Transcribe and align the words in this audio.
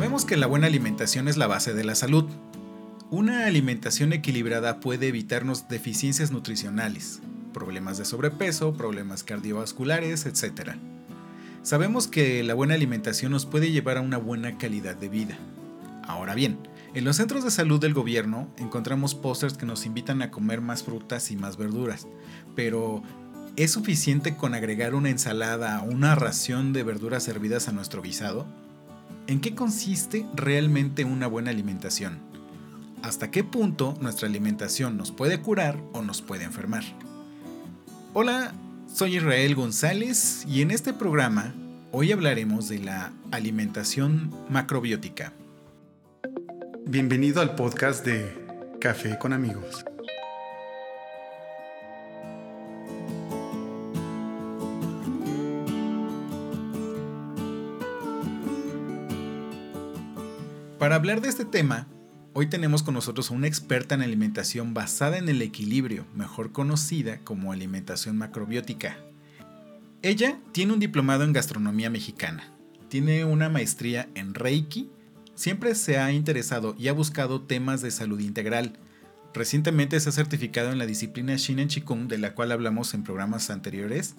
Sabemos 0.00 0.24
que 0.24 0.38
la 0.38 0.46
buena 0.46 0.66
alimentación 0.66 1.28
es 1.28 1.36
la 1.36 1.46
base 1.46 1.74
de 1.74 1.84
la 1.84 1.94
salud. 1.94 2.24
Una 3.10 3.44
alimentación 3.44 4.14
equilibrada 4.14 4.80
puede 4.80 5.08
evitarnos 5.08 5.68
deficiencias 5.68 6.30
nutricionales, 6.30 7.20
problemas 7.52 7.98
de 7.98 8.06
sobrepeso, 8.06 8.72
problemas 8.72 9.24
cardiovasculares, 9.24 10.24
etc. 10.24 10.70
Sabemos 11.62 12.08
que 12.08 12.42
la 12.42 12.54
buena 12.54 12.72
alimentación 12.72 13.30
nos 13.32 13.44
puede 13.44 13.72
llevar 13.72 13.98
a 13.98 14.00
una 14.00 14.16
buena 14.16 14.56
calidad 14.56 14.96
de 14.96 15.10
vida. 15.10 15.36
Ahora 16.08 16.34
bien, 16.34 16.56
en 16.94 17.04
los 17.04 17.16
centros 17.16 17.44
de 17.44 17.50
salud 17.50 17.78
del 17.78 17.92
gobierno 17.92 18.48
encontramos 18.56 19.14
pósters 19.14 19.58
que 19.58 19.66
nos 19.66 19.84
invitan 19.84 20.22
a 20.22 20.30
comer 20.30 20.62
más 20.62 20.82
frutas 20.82 21.30
y 21.30 21.36
más 21.36 21.58
verduras, 21.58 22.06
pero 22.56 23.02
¿es 23.56 23.72
suficiente 23.72 24.34
con 24.34 24.54
agregar 24.54 24.94
una 24.94 25.10
ensalada 25.10 25.82
o 25.82 25.90
una 25.90 26.14
ración 26.14 26.72
de 26.72 26.84
verduras 26.84 27.22
servidas 27.22 27.68
a 27.68 27.72
nuestro 27.72 28.00
guisado? 28.00 28.46
¿En 29.30 29.40
qué 29.40 29.54
consiste 29.54 30.26
realmente 30.34 31.04
una 31.04 31.28
buena 31.28 31.52
alimentación? 31.52 32.18
¿Hasta 33.00 33.30
qué 33.30 33.44
punto 33.44 33.94
nuestra 34.00 34.26
alimentación 34.26 34.96
nos 34.96 35.12
puede 35.12 35.40
curar 35.40 35.78
o 35.92 36.02
nos 36.02 36.20
puede 36.20 36.42
enfermar? 36.42 36.82
Hola, 38.12 38.52
soy 38.92 39.18
Israel 39.18 39.54
González 39.54 40.44
y 40.48 40.62
en 40.62 40.72
este 40.72 40.92
programa 40.92 41.54
hoy 41.92 42.10
hablaremos 42.10 42.68
de 42.68 42.80
la 42.80 43.12
alimentación 43.30 44.34
macrobiótica. 44.48 45.32
Bienvenido 46.84 47.40
al 47.40 47.54
podcast 47.54 48.04
de 48.04 48.34
Café 48.80 49.16
con 49.16 49.32
amigos. 49.32 49.84
Para 60.80 60.94
hablar 60.94 61.20
de 61.20 61.28
este 61.28 61.44
tema, 61.44 61.86
hoy 62.32 62.46
tenemos 62.46 62.82
con 62.82 62.94
nosotros 62.94 63.30
a 63.30 63.34
una 63.34 63.46
experta 63.46 63.94
en 63.94 64.00
alimentación 64.00 64.72
basada 64.72 65.18
en 65.18 65.28
el 65.28 65.42
equilibrio, 65.42 66.06
mejor 66.14 66.52
conocida 66.52 67.18
como 67.18 67.52
alimentación 67.52 68.16
macrobiótica. 68.16 68.96
Ella 70.00 70.40
tiene 70.52 70.72
un 70.72 70.80
diplomado 70.80 71.24
en 71.24 71.34
gastronomía 71.34 71.90
mexicana, 71.90 72.50
tiene 72.88 73.26
una 73.26 73.50
maestría 73.50 74.08
en 74.14 74.32
Reiki, 74.32 74.88
siempre 75.34 75.74
se 75.74 75.98
ha 75.98 76.12
interesado 76.12 76.74
y 76.78 76.88
ha 76.88 76.94
buscado 76.94 77.42
temas 77.42 77.82
de 77.82 77.90
salud 77.90 78.18
integral. 78.18 78.78
Recientemente 79.34 80.00
se 80.00 80.08
ha 80.08 80.12
certificado 80.12 80.72
en 80.72 80.78
la 80.78 80.86
disciplina 80.86 81.36
Shinen 81.36 81.68
Chikung, 81.68 82.08
de 82.08 82.16
la 82.16 82.34
cual 82.34 82.52
hablamos 82.52 82.94
en 82.94 83.04
programas 83.04 83.50
anteriores, 83.50 84.14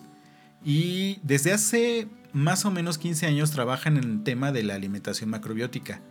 y 0.64 1.18
desde 1.24 1.54
hace 1.54 2.08
más 2.34 2.66
o 2.66 2.70
menos 2.70 3.00
15 3.00 3.26
años 3.26 3.50
trabaja 3.50 3.90
en 3.90 3.98
el 3.98 4.22
tema 4.22 4.52
de 4.52 4.62
la 4.62 4.76
alimentación 4.76 5.32
macrobiótica 5.32 6.02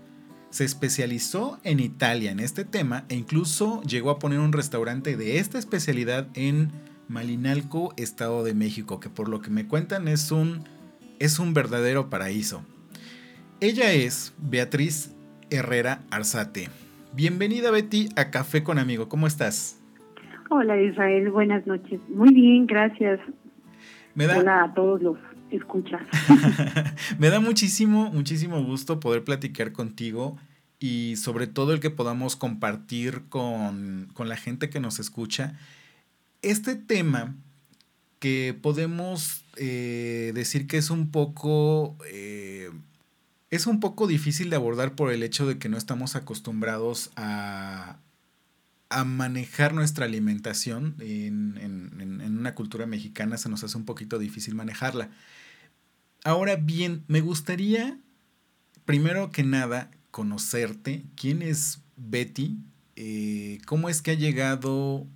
se 0.50 0.64
especializó 0.64 1.58
en 1.64 1.80
Italia 1.80 2.30
en 2.30 2.40
este 2.40 2.64
tema 2.64 3.04
e 3.08 3.14
incluso 3.14 3.82
llegó 3.82 4.10
a 4.10 4.18
poner 4.18 4.40
un 4.40 4.52
restaurante 4.52 5.16
de 5.16 5.38
esta 5.38 5.58
especialidad 5.58 6.26
en 6.34 6.70
Malinalco, 7.08 7.94
Estado 7.96 8.44
de 8.44 8.54
México, 8.54 9.00
que 9.00 9.08
por 9.08 9.28
lo 9.28 9.40
que 9.40 9.50
me 9.50 9.66
cuentan 9.66 10.08
es 10.08 10.30
un, 10.30 10.64
es 11.18 11.38
un 11.38 11.54
verdadero 11.54 12.10
paraíso. 12.10 12.62
Ella 13.60 13.92
es 13.92 14.34
Beatriz 14.38 15.14
Herrera 15.50 16.02
Arzate. 16.10 16.68
Bienvenida 17.14 17.70
Betty 17.70 18.08
a 18.16 18.30
Café 18.30 18.62
con 18.62 18.78
Amigo, 18.78 19.08
¿cómo 19.08 19.26
estás? 19.26 19.80
Hola 20.50 20.80
Israel, 20.80 21.30
buenas 21.30 21.66
noches. 21.66 22.00
Muy 22.08 22.34
bien, 22.34 22.66
gracias. 22.66 23.20
Hola 24.16 24.64
a 24.64 24.74
todos 24.74 25.00
los 25.00 25.16
escuchas. 25.56 26.02
Me 27.18 27.30
da 27.30 27.40
muchísimo, 27.40 28.10
muchísimo 28.10 28.62
gusto 28.64 29.00
poder 29.00 29.24
platicar 29.24 29.72
contigo 29.72 30.38
y 30.78 31.16
sobre 31.16 31.46
todo 31.46 31.72
el 31.72 31.80
que 31.80 31.90
podamos 31.90 32.36
compartir 32.36 33.22
con, 33.28 34.08
la 34.16 34.36
gente 34.36 34.70
que 34.70 34.80
nos 34.80 34.98
escucha 34.98 35.58
este 36.42 36.74
tema 36.74 37.34
que 38.18 38.58
podemos 38.60 39.44
eh, 39.56 40.32
decir 40.34 40.66
que 40.66 40.78
es 40.78 40.90
un 40.90 41.10
poco 41.10 41.96
eh, 42.10 42.70
es 43.50 43.66
un 43.66 43.80
poco 43.80 44.06
difícil 44.06 44.48
de 44.48 44.56
abordar 44.56 44.94
por 44.94 45.12
el 45.12 45.22
hecho 45.22 45.46
de 45.46 45.58
que 45.58 45.68
no 45.68 45.76
estamos 45.76 46.16
acostumbrados 46.16 47.10
a, 47.16 47.98
a 48.90 49.04
manejar 49.04 49.72
nuestra 49.72 50.04
alimentación 50.04 50.96
en, 51.00 51.58
en, 51.60 52.38
una 52.38 52.54
cultura 52.54 52.86
mexicana 52.86 53.36
se 53.36 53.48
nos 53.48 53.62
hace 53.62 53.76
un 53.76 53.84
poquito 53.84 54.18
difícil 54.18 54.54
manejarla. 54.54 55.10
Ahora 56.24 56.56
bien, 56.56 57.02
me 57.08 57.20
gustaría, 57.22 57.98
primero 58.84 59.30
que 59.30 59.42
nada, 59.42 59.90
conocerte. 60.10 61.04
¿Quién 61.16 61.40
es 61.40 61.82
Betty? 61.96 62.58
Eh, 62.96 63.58
¿Cómo 63.66 63.88
es 63.88 64.02
que 64.02 64.10
ha 64.10 64.14
llegado 64.14 65.06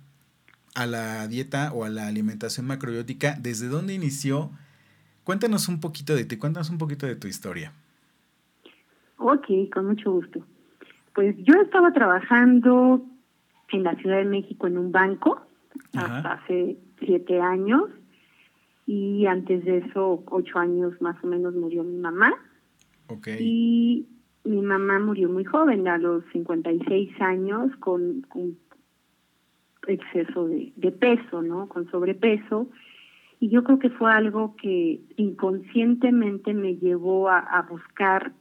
a 0.73 0.87
la 0.87 1.27
dieta 1.27 1.71
o 1.73 1.85
a 1.85 1.89
la 1.89 2.07
alimentación 2.07 2.65
macrobiótica? 2.65 3.37
¿Desde 3.39 3.67
dónde 3.67 3.93
inició? 3.93 4.51
Cuéntanos 5.23 5.67
un 5.67 5.79
poquito 5.79 6.15
de 6.15 6.25
ti, 6.25 6.37
cuéntanos 6.37 6.69
un 6.69 6.79
poquito 6.79 7.05
de 7.05 7.15
tu 7.15 7.27
historia. 7.27 7.71
Ok, 9.17 9.45
con 9.73 9.87
mucho 9.87 10.11
gusto. 10.11 10.45
Pues 11.13 11.35
yo 11.37 11.53
estaba 11.61 11.93
trabajando 11.93 13.05
en 13.71 13.83
la 13.83 13.95
Ciudad 13.95 14.17
de 14.17 14.25
México 14.25 14.67
en 14.67 14.77
un 14.77 14.91
banco 14.91 15.41
hasta 15.93 16.33
hace 16.33 16.77
siete 16.99 17.39
años 17.39 17.83
y 18.85 19.25
antes 19.25 19.65
de 19.65 19.79
eso, 19.79 20.23
ocho 20.27 20.59
años 20.59 20.93
más 21.01 21.21
o 21.23 21.27
menos, 21.27 21.55
murió 21.55 21.83
mi 21.83 21.97
mamá. 21.97 22.33
Okay. 23.07 23.37
Y 23.39 24.07
mi 24.43 24.61
mamá 24.61 24.99
murió 24.99 25.29
muy 25.29 25.43
joven, 25.43 25.87
a 25.87 25.97
los 25.97 26.23
56 26.31 27.19
años, 27.19 27.75
con, 27.77 28.21
con 28.29 28.57
exceso 29.87 30.47
de, 30.47 30.71
de 30.75 30.91
peso, 30.91 31.41
¿no? 31.41 31.67
Con 31.67 31.89
sobrepeso. 31.89 32.67
Y 33.39 33.49
yo 33.49 33.63
creo 33.63 33.79
que 33.79 33.89
fue 33.89 34.11
algo 34.11 34.55
que 34.55 35.01
inconscientemente 35.17 36.53
me 36.53 36.77
llevó 36.77 37.29
a, 37.29 37.65
buscar 37.69 38.33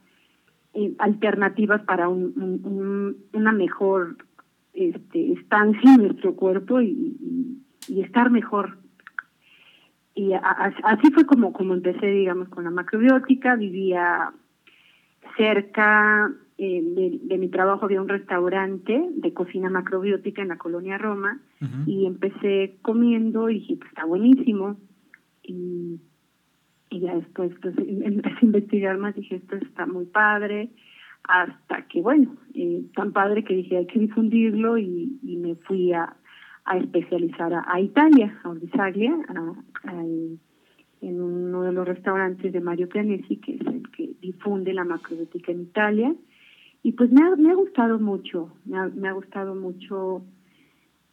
eh, 0.74 0.94
alternativas 0.98 1.82
para 1.82 2.08
un, 2.08 3.16
una 3.32 3.52
mejor 3.52 4.18
este, 4.72 5.32
estancia 5.32 5.94
en 5.94 6.02
nuestro 6.02 6.36
cuerpo 6.36 6.80
y, 6.80 7.16
y 7.88 8.02
estar 8.02 8.30
mejor 8.30 8.78
y 10.14 10.32
así 10.32 11.10
fue 11.12 11.26
como, 11.26 11.52
como 11.52 11.74
empecé, 11.74 12.06
digamos, 12.06 12.48
con 12.48 12.64
la 12.64 12.70
macrobiótica. 12.70 13.56
Vivía 13.56 14.32
cerca 15.36 16.30
eh, 16.56 16.82
de, 17.20 17.38
mi 17.38 17.48
trabajo, 17.48 17.84
había 17.84 18.00
un 18.00 18.08
restaurante 18.08 19.08
de 19.10 19.34
cocina 19.34 19.70
macrobiótica 19.70 20.40
en 20.40 20.48
la 20.48 20.58
colonia 20.58 20.98
Roma 20.98 21.40
y 21.86 22.06
empecé 22.06 22.76
comiendo 22.82 23.50
y 23.50 23.54
dije, 23.54 23.76
pues 23.76 23.88
está 23.88 24.04
buenísimo. 24.04 24.76
Y, 25.42 26.00
y 26.90 27.00
ya 27.00 27.16
después 27.16 27.52
pues, 27.60 27.76
em, 27.78 28.02
empecé 28.04 28.36
a 28.40 28.44
investigar 28.44 28.98
más, 28.98 29.16
dije, 29.16 29.36
esto 29.36 29.56
está 29.56 29.86
muy 29.86 30.04
padre. 30.04 30.70
Hasta 31.24 31.88
que, 31.88 32.02
bueno, 32.02 32.36
eh, 32.54 32.84
tan 32.94 33.12
padre 33.12 33.42
que 33.42 33.54
dije, 33.54 33.78
hay 33.78 33.86
que 33.86 33.98
difundirlo 33.98 34.78
y, 34.78 35.18
y 35.22 35.36
me 35.38 35.56
fui 35.56 35.92
a, 35.92 36.14
a 36.64 36.78
especializar 36.78 37.52
a, 37.52 37.80
Italia, 37.80 38.38
a 38.42 38.48
Ordisaglia, 38.48 39.14
en 41.00 41.20
uno 41.20 41.62
de 41.62 41.72
los 41.72 41.86
restaurantes 41.86 42.52
de 42.52 42.60
Mario 42.60 42.88
Pianesi, 42.88 43.36
que 43.36 43.56
es 43.56 43.66
el 43.66 43.82
que 43.90 44.14
difunde 44.22 44.72
la 44.72 44.84
macrobiótica 44.84 45.52
en 45.52 45.62
Italia. 45.62 46.14
Y 46.82 46.92
pues 46.92 47.10
me 47.12 47.22
ha, 47.22 47.54
gustado 47.54 47.98
mucho, 47.98 48.50
me 48.64 49.08
ha, 49.08 49.12
gustado 49.12 49.54
mucho 49.54 50.24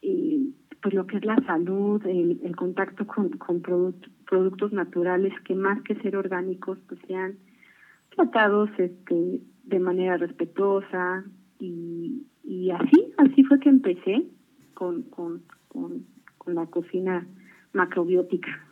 eh, 0.01 0.49
pues 0.81 0.93
lo 0.93 1.05
que 1.07 1.17
es 1.17 1.25
la 1.25 1.35
salud, 1.45 2.05
el, 2.05 2.55
contacto 2.55 3.05
con, 3.05 3.29
con 3.31 3.61
productos 3.61 4.71
naturales 4.71 5.33
que 5.43 5.55
más 5.55 5.81
que 5.83 5.95
ser 5.95 6.15
orgánicos, 6.15 6.77
pues 6.87 6.99
sean 7.07 7.35
tratados 8.15 8.69
este, 8.77 9.41
de 9.63 9.79
manera 9.79 10.17
respetuosa 10.17 11.23
y, 11.59 12.23
y 12.43 12.71
así, 12.71 13.13
así 13.17 13.43
fue 13.43 13.59
que 13.59 13.69
empecé 13.69 14.25
con, 14.81 15.03
con, 15.03 15.43
con, 15.67 16.55
la 16.55 16.65
cocina 16.65 17.27
macrobiótica. 17.71 18.65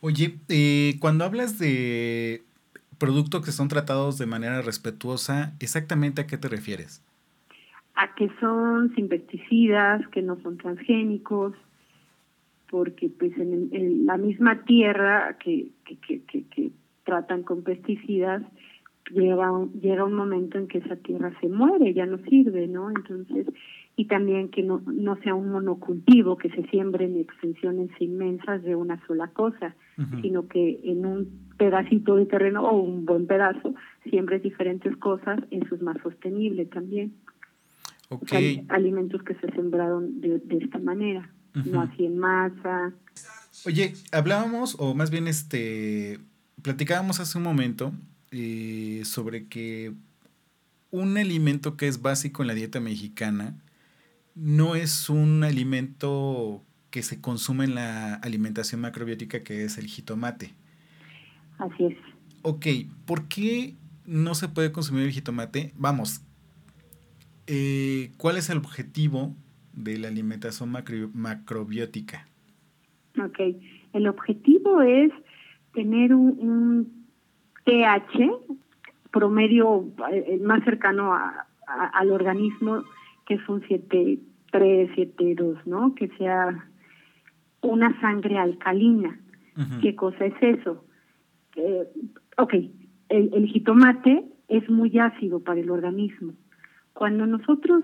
Oye, 0.00 0.40
eh, 0.48 0.96
cuando 0.98 1.24
hablas 1.24 1.56
de 1.60 2.42
productos 2.98 3.44
que 3.44 3.52
son 3.52 3.68
tratados 3.68 4.18
de 4.18 4.26
manera 4.26 4.60
respetuosa, 4.60 5.54
¿exactamente 5.60 6.22
a 6.22 6.26
qué 6.26 6.36
te 6.36 6.48
refieres? 6.48 7.00
A 7.94 8.12
que 8.16 8.28
son 8.40 8.92
sin 8.96 9.08
pesticidas, 9.08 10.04
que 10.08 10.20
no 10.20 10.36
son 10.42 10.58
transgénicos, 10.58 11.54
porque 12.68 13.08
pues 13.08 13.38
en, 13.38 14.04
la 14.04 14.16
misma 14.16 14.64
tierra 14.64 15.36
que, 15.38 15.68
que, 15.84 15.96
que, 16.22 16.42
que, 16.42 16.72
tratan 17.04 17.44
con 17.44 17.62
pesticidas, 17.62 18.42
llega 19.12 19.52
un, 19.52 19.72
llega 19.80 20.04
un 20.04 20.14
momento 20.14 20.58
en 20.58 20.66
que 20.66 20.78
esa 20.78 20.96
tierra 20.96 21.32
se 21.40 21.48
muere, 21.48 21.94
ya 21.94 22.04
no 22.04 22.18
sirve, 22.28 22.66
¿no? 22.66 22.90
Entonces, 22.90 23.46
y 23.98 24.04
también 24.04 24.48
que 24.48 24.62
no, 24.62 24.80
no 24.86 25.16
sea 25.22 25.34
un 25.34 25.50
monocultivo 25.50 26.38
que 26.38 26.48
se 26.50 26.62
siembre 26.68 27.06
en 27.06 27.16
extensiones 27.16 27.90
inmensas 27.98 28.62
de 28.62 28.76
una 28.76 29.04
sola 29.08 29.26
cosa, 29.26 29.74
sino 30.22 30.46
que 30.46 30.78
en 30.84 31.04
un 31.04 31.48
pedacito 31.56 32.14
de 32.14 32.26
terreno 32.26 32.62
o 32.62 32.80
un 32.80 33.04
buen 33.04 33.26
pedazo 33.26 33.74
siembres 34.08 34.44
diferentes 34.44 34.96
cosas, 34.98 35.40
eso 35.50 35.74
es 35.74 35.82
más 35.82 35.96
sostenible 36.00 36.66
también. 36.66 37.12
Okay. 38.08 38.64
alimentos 38.68 39.20
que 39.24 39.34
se 39.34 39.50
sembraron 39.50 40.20
de, 40.20 40.40
esta 40.60 40.78
manera, 40.78 41.28
no 41.64 41.80
así 41.80 42.06
en 42.06 42.18
masa. 42.18 42.92
Oye, 43.66 43.94
hablábamos, 44.12 44.76
o 44.78 44.94
más 44.94 45.10
bien 45.10 45.26
este, 45.26 46.20
platicábamos 46.62 47.18
hace 47.18 47.36
un 47.36 47.42
momento 47.42 47.92
eh, 48.30 49.00
sobre 49.02 49.48
que 49.48 49.92
un 50.92 51.18
alimento 51.18 51.76
que 51.76 51.88
es 51.88 52.00
básico 52.00 52.44
en 52.44 52.46
la 52.46 52.54
dieta 52.54 52.78
mexicana 52.78 53.56
no 54.38 54.76
es 54.76 55.10
un 55.10 55.42
alimento 55.42 56.62
que 56.90 57.02
se 57.02 57.20
consume 57.20 57.64
en 57.64 57.74
la 57.74 58.14
alimentación 58.14 58.80
macrobiótica 58.80 59.42
que 59.42 59.64
es 59.64 59.78
el 59.78 59.86
jitomate. 59.86 60.54
Así 61.58 61.86
es. 61.86 61.96
Ok, 62.42 62.66
¿por 63.04 63.26
qué 63.28 63.74
no 64.06 64.34
se 64.34 64.48
puede 64.48 64.70
consumir 64.70 65.04
el 65.04 65.10
jitomate? 65.10 65.72
Vamos, 65.76 66.24
eh, 67.46 68.12
¿cuál 68.16 68.36
es 68.36 68.48
el 68.48 68.58
objetivo 68.58 69.34
de 69.72 69.98
la 69.98 70.08
alimentación 70.08 70.70
macrobiótica? 71.14 72.28
Ok, 73.22 73.40
el 73.92 74.06
objetivo 74.06 74.82
es 74.82 75.10
tener 75.74 76.14
un, 76.14 77.06
pH 77.64 78.30
promedio 79.10 79.84
eh, 80.10 80.38
más 80.42 80.64
cercano 80.64 81.12
al 81.66 82.10
organismo, 82.12 82.84
que 83.26 83.34
es 83.34 83.48
un 84.52 84.60
7.3, 84.60 85.16
7.2, 85.16 85.64
¿no? 85.66 85.94
Que 85.94 86.08
sea 86.16 86.68
una 87.62 88.00
sangre 88.00 88.38
alcalina. 88.38 89.18
¿Qué 89.82 89.96
cosa 89.96 90.26
es 90.26 90.34
eso? 90.40 90.84
Eh, 91.56 91.88
ok, 92.36 92.54
el, 93.08 93.30
el 93.34 93.46
jitomate 93.48 94.24
es 94.46 94.70
muy 94.70 94.96
ácido 95.00 95.40
para 95.40 95.58
el 95.58 95.70
organismo. 95.70 96.34
Cuando 96.92 97.26
nosotros 97.26 97.82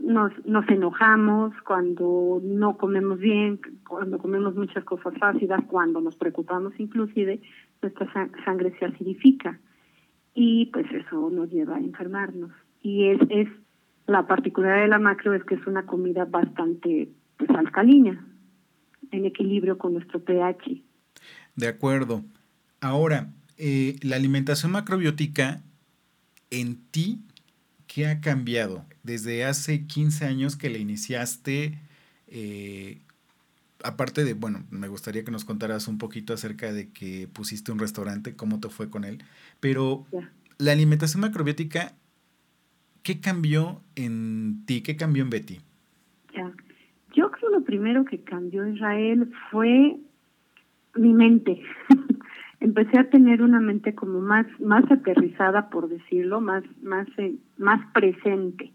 nos, 0.00 0.32
nos, 0.44 0.68
enojamos, 0.68 1.54
cuando 1.66 2.40
no 2.42 2.76
comemos 2.76 3.18
bien, 3.18 3.60
cuando 3.88 4.18
comemos 4.18 4.54
muchas 4.54 4.84
cosas 4.84 5.14
ácidas, 5.20 5.64
cuando 5.66 6.00
nos 6.00 6.16
preocupamos 6.16 6.72
inclusive, 6.78 7.40
nuestra 7.80 8.12
sangre 8.44 8.74
se 8.78 8.84
acidifica 8.84 9.58
y 10.34 10.66
pues 10.66 10.86
eso 10.92 11.30
nos 11.30 11.50
lleva 11.50 11.76
a 11.76 11.80
enfermarnos. 11.80 12.50
Y 12.82 13.06
es, 13.06 13.20
es 13.30 13.48
la 14.12 14.26
particularidad 14.26 14.82
de 14.82 14.88
la 14.88 14.98
macro 14.98 15.34
es 15.34 15.42
que 15.44 15.56
es 15.56 15.66
una 15.66 15.86
comida 15.86 16.24
bastante 16.24 17.08
pues, 17.36 17.50
alcalina, 17.50 18.24
en 19.10 19.24
equilibrio 19.24 19.78
con 19.78 19.94
nuestro 19.94 20.20
pH. 20.20 20.82
De 21.56 21.68
acuerdo. 21.68 22.22
Ahora, 22.80 23.32
eh, 23.58 23.96
la 24.02 24.16
alimentación 24.16 24.72
macrobiótica 24.72 25.62
en 26.50 26.76
ti 26.90 27.22
¿qué 27.92 28.06
ha 28.06 28.20
cambiado 28.20 28.86
desde 29.02 29.44
hace 29.44 29.86
15 29.86 30.24
años 30.24 30.56
que 30.56 30.70
le 30.70 30.78
iniciaste? 30.78 31.78
Eh, 32.28 33.02
aparte 33.84 34.24
de, 34.24 34.32
bueno, 34.32 34.64
me 34.70 34.88
gustaría 34.88 35.24
que 35.24 35.30
nos 35.30 35.44
contaras 35.44 35.88
un 35.88 35.98
poquito 35.98 36.32
acerca 36.32 36.72
de 36.72 36.88
que 36.88 37.28
pusiste 37.30 37.70
un 37.70 37.78
restaurante, 37.78 38.34
cómo 38.34 38.60
te 38.60 38.70
fue 38.70 38.88
con 38.88 39.04
él, 39.04 39.22
pero 39.60 40.06
la 40.56 40.72
alimentación 40.72 41.20
macrobiótica, 41.20 41.94
¿qué 43.02 43.20
cambió 43.20 43.80
en 43.96 44.64
ti? 44.66 44.82
¿Qué 44.82 44.96
cambió 44.96 45.22
en 45.22 45.30
Betty? 45.30 45.58
Ya. 46.34 46.50
Yo 47.14 47.30
creo 47.30 47.50
lo 47.50 47.62
primero 47.62 48.04
que 48.04 48.22
cambió 48.22 48.66
Israel 48.66 49.30
fue 49.50 49.98
mi 50.94 51.12
mente. 51.12 51.60
empecé 52.62 52.96
a 52.98 53.10
tener 53.10 53.42
una 53.42 53.60
mente 53.60 53.94
como 53.94 54.20
más 54.20 54.46
más 54.60 54.88
aterrizada 54.90 55.68
por 55.68 55.88
decirlo 55.88 56.40
más 56.40 56.62
más 56.80 57.08
eh, 57.18 57.34
más 57.58 57.84
presente 57.92 58.72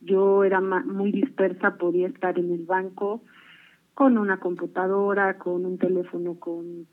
yo 0.00 0.42
era 0.42 0.60
muy 0.60 1.12
dispersa 1.12 1.76
podía 1.76 2.08
estar 2.08 2.36
en 2.36 2.50
el 2.50 2.64
banco 2.64 3.22
con 3.94 4.18
una 4.18 4.38
computadora 4.38 5.38
con 5.38 5.64
un 5.64 5.78
teléfono 5.78 6.34
con 6.40 6.88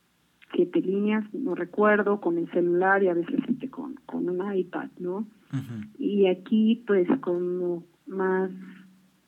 siete 0.53 0.81
líneas 0.81 1.25
no 1.33 1.55
recuerdo 1.55 2.21
con 2.21 2.37
el 2.37 2.49
celular 2.51 3.01
y 3.01 3.07
a 3.07 3.15
veces 3.15 3.39
este, 3.47 3.69
con 3.71 3.95
con 4.05 4.29
un 4.29 4.55
iPad 4.55 4.89
no 4.99 5.25
y 5.97 6.27
aquí 6.27 6.83
pues 6.85 7.07
como 7.21 7.83
más 8.05 8.51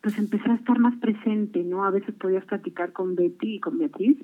pues 0.02 0.18
empecé 0.18 0.50
a 0.52 0.56
estar 0.56 0.78
más 0.80 0.96
presente 0.98 1.64
no 1.64 1.84
a 1.84 1.92
veces 1.92 2.14
podías 2.16 2.46
platicar 2.46 2.94
con 2.94 3.16
Betty 3.16 3.56
y 3.56 3.60
con 3.60 3.78
Beatriz. 3.78 4.18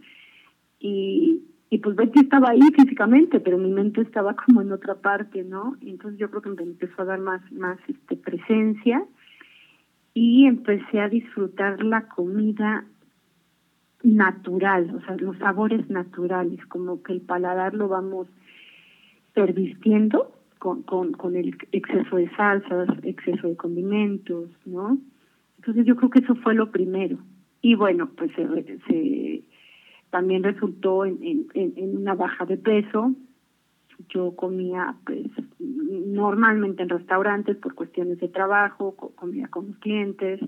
Y 0.80 1.42
y 1.70 1.80
pues 1.80 1.96
Betty 1.96 2.22
estaba 2.22 2.52
ahí 2.52 2.62
físicamente, 2.76 3.40
pero 3.40 3.58
mi 3.58 3.70
mente 3.70 4.02
estaba 4.02 4.36
como 4.36 4.62
en 4.62 4.72
otra 4.72 4.96
parte, 4.96 5.44
¿no? 5.44 5.76
entonces 5.82 6.20
yo 6.20 6.30
creo 6.30 6.42
que 6.42 6.50
me 6.50 6.64
empezó 6.64 7.02
a 7.02 7.06
dar 7.06 7.20
más, 7.20 7.42
más 7.52 7.78
este, 7.88 8.16
presencia. 8.16 9.04
Y 10.14 10.46
empecé 10.46 11.00
a 11.00 11.10
disfrutar 11.10 11.84
la 11.84 12.08
comida 12.08 12.86
natural, 14.02 14.96
o 14.96 15.06
sea, 15.06 15.16
los 15.18 15.38
sabores 15.38 15.92
naturales, 15.92 16.66
como 16.66 17.04
que 17.04 17.14
el 17.14 17.22
paladar 17.22 17.76
lo 17.76 17.88
vamos 17.88 18.28
pervistiendo 19.34 20.37
con, 20.60 20.84
con, 20.84 21.14
con 21.14 21.36
el 21.36 21.56
exceso 21.72 22.18
de 22.18 22.30
salsas, 22.36 22.90
exceso 23.04 23.48
de 23.48 23.56
condimentos, 23.56 24.50
¿no? 24.66 24.98
Entonces 25.58 25.86
yo 25.86 25.96
creo 25.96 26.10
que 26.10 26.20
eso 26.20 26.36
fue 26.36 26.54
lo 26.54 26.72
primero. 26.72 27.18
Y 27.62 27.76
bueno, 27.76 28.10
pues 28.16 28.32
se, 28.36 28.46
se 28.88 29.44
también 30.10 30.44
resultó 30.44 31.06
en, 31.06 31.48
en, 31.54 31.98
una 31.98 32.16
baja 32.16 32.46
de 32.46 32.58
peso. 32.58 33.14
Yo 34.10 34.36
comía 34.36 34.96
pues 35.06 35.28
normalmente 35.60 36.84
en 36.84 36.90
restaurantes 36.90 37.58
por 37.58 37.74
cuestiones 37.74 38.20
de 38.20 38.28
trabajo, 38.28 38.96
comía 39.16 39.48
con 39.48 39.68
los 39.68 39.78
clientes 39.78 40.40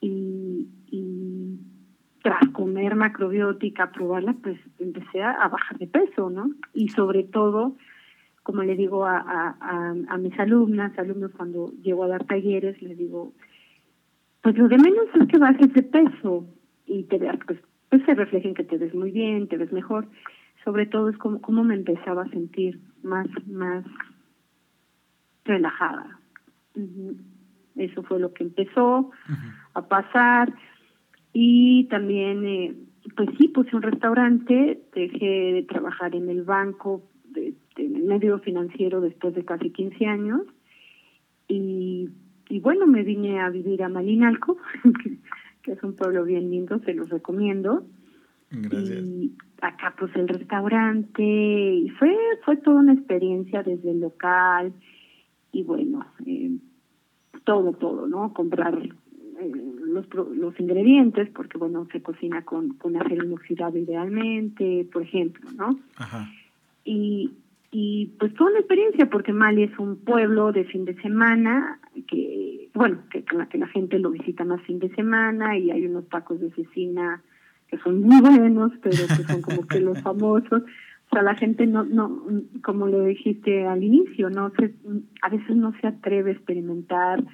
y, 0.00 0.68
y 0.90 1.58
tras 2.24 2.48
comer 2.52 2.96
macrobiótica, 2.96 3.92
probarla, 3.92 4.34
pues 4.42 4.58
empecé 4.78 5.22
a, 5.22 5.46
bajar 5.46 5.78
de 5.78 5.86
peso, 5.86 6.30
¿no? 6.30 6.50
Y 6.72 6.88
sobre 6.88 7.22
todo, 7.22 7.76
como 8.44 8.62
le 8.62 8.76
digo 8.76 9.04
a, 9.04 9.18
a, 9.18 9.94
a, 10.08 10.18
mis 10.18 10.38
alumnas, 10.38 10.96
alumnos 10.98 11.32
cuando 11.32 11.72
llego 11.82 12.04
a 12.04 12.08
dar 12.08 12.24
talleres, 12.24 12.80
les 12.80 12.96
digo, 12.96 13.32
pues 14.42 14.56
lo 14.56 14.68
de 14.68 14.78
menos 14.78 15.06
es 15.14 15.26
que 15.26 15.38
bajes 15.38 15.72
de 15.72 15.82
peso 15.82 16.46
y 16.86 17.02
te 17.04 17.18
veas 17.18 17.38
pues 17.46 17.58
pues 17.94 18.06
se 18.06 18.14
refleja 18.14 18.48
en 18.48 18.54
que 18.54 18.64
te 18.64 18.76
ves 18.76 18.92
muy 18.92 19.12
bien, 19.12 19.46
te 19.46 19.56
ves 19.56 19.72
mejor. 19.72 20.08
Sobre 20.64 20.86
todo 20.86 21.08
es 21.10 21.16
como, 21.16 21.40
como 21.40 21.62
me 21.62 21.74
empezaba 21.74 22.22
a 22.22 22.30
sentir 22.30 22.80
más, 23.04 23.28
más 23.46 23.84
relajada. 25.44 26.18
Eso 27.76 28.02
fue 28.02 28.18
lo 28.18 28.32
que 28.32 28.42
empezó 28.42 29.12
a 29.74 29.86
pasar. 29.86 30.52
Y 31.32 31.84
también, 31.84 32.44
eh, 32.44 32.74
pues 33.16 33.28
sí, 33.38 33.46
puse 33.46 33.76
un 33.76 33.82
restaurante, 33.82 34.82
dejé 34.92 35.52
de 35.52 35.62
trabajar 35.62 36.16
en 36.16 36.28
el 36.28 36.42
banco, 36.42 37.02
medio 38.04 38.38
financiero 38.38 39.00
después 39.00 39.34
de 39.34 39.44
casi 39.44 39.70
15 39.70 40.06
años. 40.06 40.42
Y, 41.48 42.10
y 42.48 42.60
bueno, 42.60 42.86
me 42.86 43.02
vine 43.02 43.40
a 43.40 43.50
vivir 43.50 43.82
a 43.82 43.88
Malinalco, 43.88 44.56
que 45.62 45.72
es 45.72 45.82
un 45.82 45.94
pueblo 45.94 46.24
bien 46.24 46.50
lindo, 46.50 46.78
se 46.80 46.94
los 46.94 47.08
recomiendo. 47.10 47.84
Gracias. 48.50 49.04
Y 49.04 49.32
acá 49.60 49.94
pues 49.98 50.14
el 50.16 50.28
restaurante, 50.28 51.22
y 51.22 51.88
fue, 51.90 52.14
fue 52.44 52.56
toda 52.58 52.80
una 52.80 52.92
experiencia 52.92 53.62
desde 53.62 53.90
el 53.90 54.00
local, 54.00 54.72
y 55.52 55.62
bueno, 55.62 56.06
eh, 56.26 56.58
todo, 57.44 57.72
todo, 57.72 58.06
¿no? 58.06 58.32
Comprar 58.32 58.76
eh, 58.76 59.52
los, 59.86 60.06
los 60.36 60.58
ingredientes, 60.60 61.30
porque 61.30 61.58
bueno, 61.58 61.86
se 61.92 62.02
cocina 62.02 62.44
con, 62.44 62.74
con 62.74 62.96
acero 62.96 63.24
inoxidable 63.24 63.80
idealmente, 63.80 64.88
por 64.92 65.02
ejemplo, 65.02 65.50
¿no? 65.56 65.78
Ajá. 65.96 66.28
Y, 66.84 67.32
y 67.76 68.12
pues 68.20 68.32
toda 68.34 68.50
una 68.50 68.60
experiencia, 68.60 69.10
porque 69.10 69.32
Mali 69.32 69.64
es 69.64 69.76
un 69.80 69.96
pueblo 69.96 70.52
de 70.52 70.64
fin 70.64 70.84
de 70.84 70.94
semana, 71.02 71.80
que, 72.06 72.70
bueno, 72.72 72.98
que, 73.10 73.24
que, 73.24 73.36
la, 73.36 73.48
que 73.48 73.58
la 73.58 73.66
gente 73.66 73.98
lo 73.98 74.12
visita 74.12 74.44
más 74.44 74.62
fin 74.62 74.78
de 74.78 74.94
semana, 74.94 75.58
y 75.58 75.72
hay 75.72 75.84
unos 75.84 76.08
tacos 76.08 76.38
de 76.40 76.52
cecina 76.52 77.20
que 77.66 77.76
son 77.78 78.00
muy 78.02 78.20
buenos, 78.20 78.70
pero 78.80 78.96
que 79.08 79.24
son 79.24 79.42
como 79.42 79.66
que 79.66 79.80
los 79.80 80.00
famosos. 80.02 80.62
O 80.62 81.08
sea, 81.10 81.22
la 81.22 81.34
gente 81.34 81.66
no, 81.66 81.82
no, 81.82 82.22
como 82.62 82.86
lo 82.86 83.06
dijiste 83.06 83.66
al 83.66 83.82
inicio, 83.82 84.30
no 84.30 84.52
se, 84.56 84.72
a 85.22 85.28
veces 85.28 85.56
no 85.56 85.74
se 85.80 85.88
atreve 85.88 86.30
a 86.30 86.34
experimentar 86.34 87.24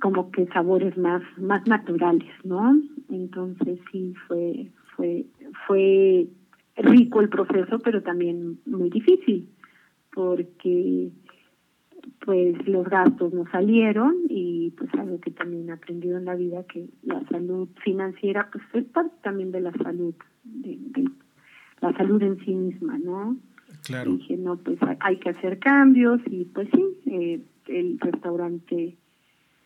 como 0.00 0.30
que 0.30 0.46
sabores 0.46 0.96
más, 0.96 1.22
más 1.38 1.66
naturales, 1.66 2.30
¿no? 2.44 2.80
Entonces 3.10 3.80
sí 3.90 4.14
fue, 4.28 4.70
fue, 4.94 5.26
fue 5.66 6.28
rico 6.76 7.20
el 7.20 7.30
proceso, 7.30 7.80
pero 7.80 8.00
también 8.00 8.60
muy 8.64 8.90
difícil 8.90 9.48
porque 10.14 11.10
pues 12.24 12.66
los 12.66 12.88
gastos 12.88 13.32
no 13.32 13.44
salieron 13.50 14.14
y 14.28 14.70
pues 14.76 14.92
algo 14.94 15.20
que 15.20 15.30
también 15.30 15.68
he 15.68 15.72
aprendido 15.72 16.18
en 16.18 16.24
la 16.24 16.34
vida 16.34 16.64
que 16.64 16.88
la 17.02 17.24
salud 17.28 17.68
financiera 17.84 18.48
pues 18.50 18.64
es 18.74 18.84
parte 18.90 19.14
también 19.22 19.52
de 19.52 19.60
la 19.60 19.72
salud 19.72 20.14
de, 20.44 20.78
la 21.80 21.96
salud 21.96 22.22
en 22.22 22.38
sí 22.44 22.54
misma 22.54 22.98
no 22.98 23.36
claro. 23.84 24.12
Dije 24.12 24.36
no 24.36 24.56
pues 24.56 24.78
hay 25.00 25.18
que 25.18 25.30
hacer 25.30 25.58
cambios 25.58 26.20
y 26.26 26.44
pues 26.46 26.68
sí 26.74 26.84
eh, 27.06 27.40
el 27.66 27.98
restaurante 28.00 28.96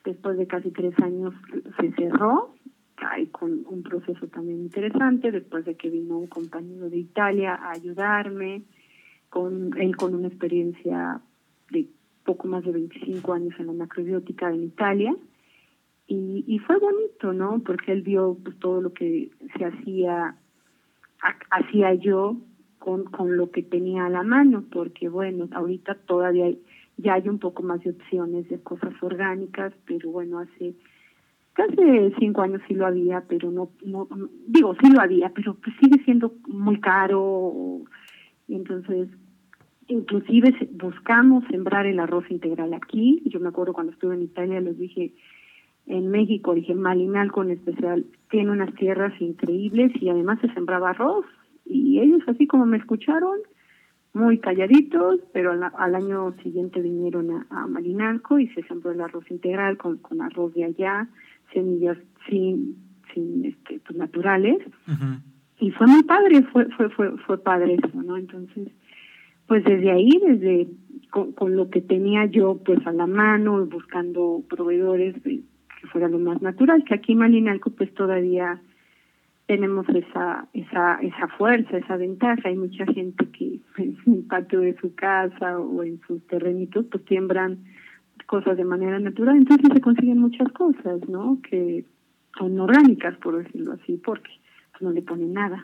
después 0.04 0.36
de 0.36 0.46
casi 0.46 0.70
tres 0.70 0.94
años 1.02 1.34
se 1.80 1.92
cerró 1.92 2.54
hay 2.96 3.26
con 3.26 3.64
un 3.66 3.82
proceso 3.82 4.26
también 4.28 4.60
interesante 4.60 5.30
después 5.30 5.64
de 5.64 5.76
que 5.76 5.90
vino 5.90 6.18
un 6.18 6.26
compañero 6.26 6.88
de 6.88 6.98
Italia 6.98 7.54
a 7.54 7.72
ayudarme 7.72 8.62
con 9.32 9.72
él 9.78 9.96
con 9.96 10.14
una 10.14 10.28
experiencia 10.28 11.18
de 11.70 11.88
poco 12.22 12.48
más 12.48 12.64
de 12.64 12.72
25 12.72 13.32
años 13.32 13.54
en 13.58 13.68
la 13.68 13.72
macrobiótica 13.72 14.52
en 14.52 14.64
Italia 14.64 15.16
y, 16.06 16.44
y 16.46 16.58
fue 16.58 16.78
bonito, 16.78 17.32
¿no? 17.32 17.60
Porque 17.60 17.92
él 17.92 18.02
vio 18.02 18.36
pues, 18.44 18.58
todo 18.58 18.82
lo 18.82 18.92
que 18.92 19.30
se 19.56 19.64
hacía, 19.64 20.36
hacía 21.50 21.94
yo 21.94 22.36
con, 22.78 23.04
con 23.04 23.38
lo 23.38 23.50
que 23.50 23.62
tenía 23.62 24.04
a 24.04 24.10
la 24.10 24.22
mano, 24.22 24.64
porque 24.70 25.08
bueno, 25.08 25.48
ahorita 25.52 25.94
todavía 26.06 26.54
ya 26.98 27.14
hay 27.14 27.26
un 27.26 27.38
poco 27.38 27.62
más 27.62 27.82
de 27.84 27.92
opciones 27.92 28.50
de 28.50 28.60
cosas 28.60 28.92
orgánicas, 29.00 29.72
pero 29.86 30.10
bueno, 30.10 30.40
hace 30.40 30.74
casi 31.54 31.74
cinco 32.18 32.42
años 32.42 32.60
sí 32.68 32.74
lo 32.74 32.86
había, 32.86 33.22
pero 33.22 33.50
no, 33.50 33.70
no 33.82 34.08
digo, 34.46 34.74
sí 34.74 34.90
lo 34.92 35.00
había, 35.00 35.30
pero 35.30 35.54
pues 35.54 35.74
sigue 35.80 36.04
siendo 36.04 36.34
muy 36.46 36.78
caro, 36.80 37.80
y 38.48 38.56
entonces 38.56 39.08
inclusive 39.92 40.54
buscamos 40.72 41.44
sembrar 41.50 41.86
el 41.86 42.00
arroz 42.00 42.24
integral 42.30 42.74
aquí. 42.74 43.22
Yo 43.26 43.40
me 43.40 43.48
acuerdo 43.48 43.72
cuando 43.72 43.92
estuve 43.92 44.14
en 44.14 44.22
Italia, 44.22 44.60
les 44.60 44.78
dije, 44.78 45.12
en 45.86 46.08
México, 46.10 46.54
dije, 46.54 46.74
Malinalco 46.74 47.42
en 47.42 47.50
especial, 47.50 48.04
tiene 48.30 48.50
unas 48.50 48.74
tierras 48.74 49.12
increíbles 49.20 49.92
y 50.00 50.08
además 50.08 50.38
se 50.40 50.52
sembraba 50.54 50.90
arroz. 50.90 51.26
Y 51.64 52.00
ellos, 52.00 52.22
así 52.26 52.46
como 52.46 52.66
me 52.66 52.78
escucharon, 52.78 53.38
muy 54.14 54.38
calladitos, 54.38 55.20
pero 55.32 55.52
al, 55.52 55.94
año 55.94 56.34
siguiente 56.42 56.80
vinieron 56.80 57.30
a, 57.30 57.46
a, 57.50 57.66
Malinalco 57.66 58.38
y 58.38 58.48
se 58.48 58.62
sembró 58.64 58.90
el 58.90 59.00
arroz 59.00 59.30
integral 59.30 59.78
con, 59.78 59.98
con 59.98 60.20
arroz 60.20 60.52
de 60.54 60.64
allá, 60.64 61.08
semillas 61.52 61.96
sin, 62.28 62.76
sin 63.14 63.44
este, 63.46 63.80
pues, 63.86 63.96
naturales. 63.96 64.58
Y 65.58 65.70
fue 65.70 65.86
muy 65.86 66.02
padre, 66.02 66.42
fue, 66.52 66.66
fue, 66.76 66.90
fue, 66.90 67.16
fue 67.18 67.42
padre 67.42 67.74
eso, 67.82 68.02
¿no? 68.02 68.16
Entonces, 68.16 68.68
pues 69.52 69.64
desde 69.64 69.90
ahí, 69.90 70.08
desde 70.26 70.66
con, 71.10 71.56
lo 71.56 71.68
que 71.68 71.82
tenía 71.82 72.24
yo 72.24 72.62
pues 72.64 72.78
a 72.86 72.92
la 72.92 73.06
mano, 73.06 73.66
buscando 73.66 74.42
proveedores 74.48 75.14
que 75.22 75.42
fuera 75.88 76.08
lo 76.08 76.18
más 76.18 76.40
natural, 76.40 76.82
que 76.84 76.94
aquí 76.94 77.12
en 77.12 77.18
Malinalco 77.18 77.68
pues 77.68 77.92
todavía 77.92 78.62
tenemos 79.44 79.86
esa 79.90 80.48
esa 80.54 80.98
esa 81.02 81.28
fuerza, 81.36 81.76
esa 81.76 81.98
ventaja. 81.98 82.48
Hay 82.48 82.56
mucha 82.56 82.86
gente 82.86 83.26
que 83.26 83.60
en 83.76 83.98
el 84.06 84.22
patio 84.22 84.60
de 84.60 84.74
su 84.80 84.94
casa 84.94 85.58
o 85.58 85.82
en 85.82 86.00
sus 86.06 86.26
terrenitos 86.28 86.86
pues 86.90 87.04
siembran 87.04 87.58
cosas 88.24 88.56
de 88.56 88.64
manera 88.64 88.98
natural, 89.00 89.36
entonces 89.36 89.68
se 89.70 89.82
consiguen 89.82 90.16
muchas 90.16 90.50
cosas, 90.52 91.06
¿no? 91.10 91.40
Que 91.42 91.84
son 92.38 92.58
orgánicas, 92.58 93.18
por 93.18 93.36
decirlo 93.36 93.72
así, 93.72 94.00
porque 94.02 94.30
no 94.80 94.92
le 94.92 95.02
ponen 95.02 95.34
nada. 95.34 95.62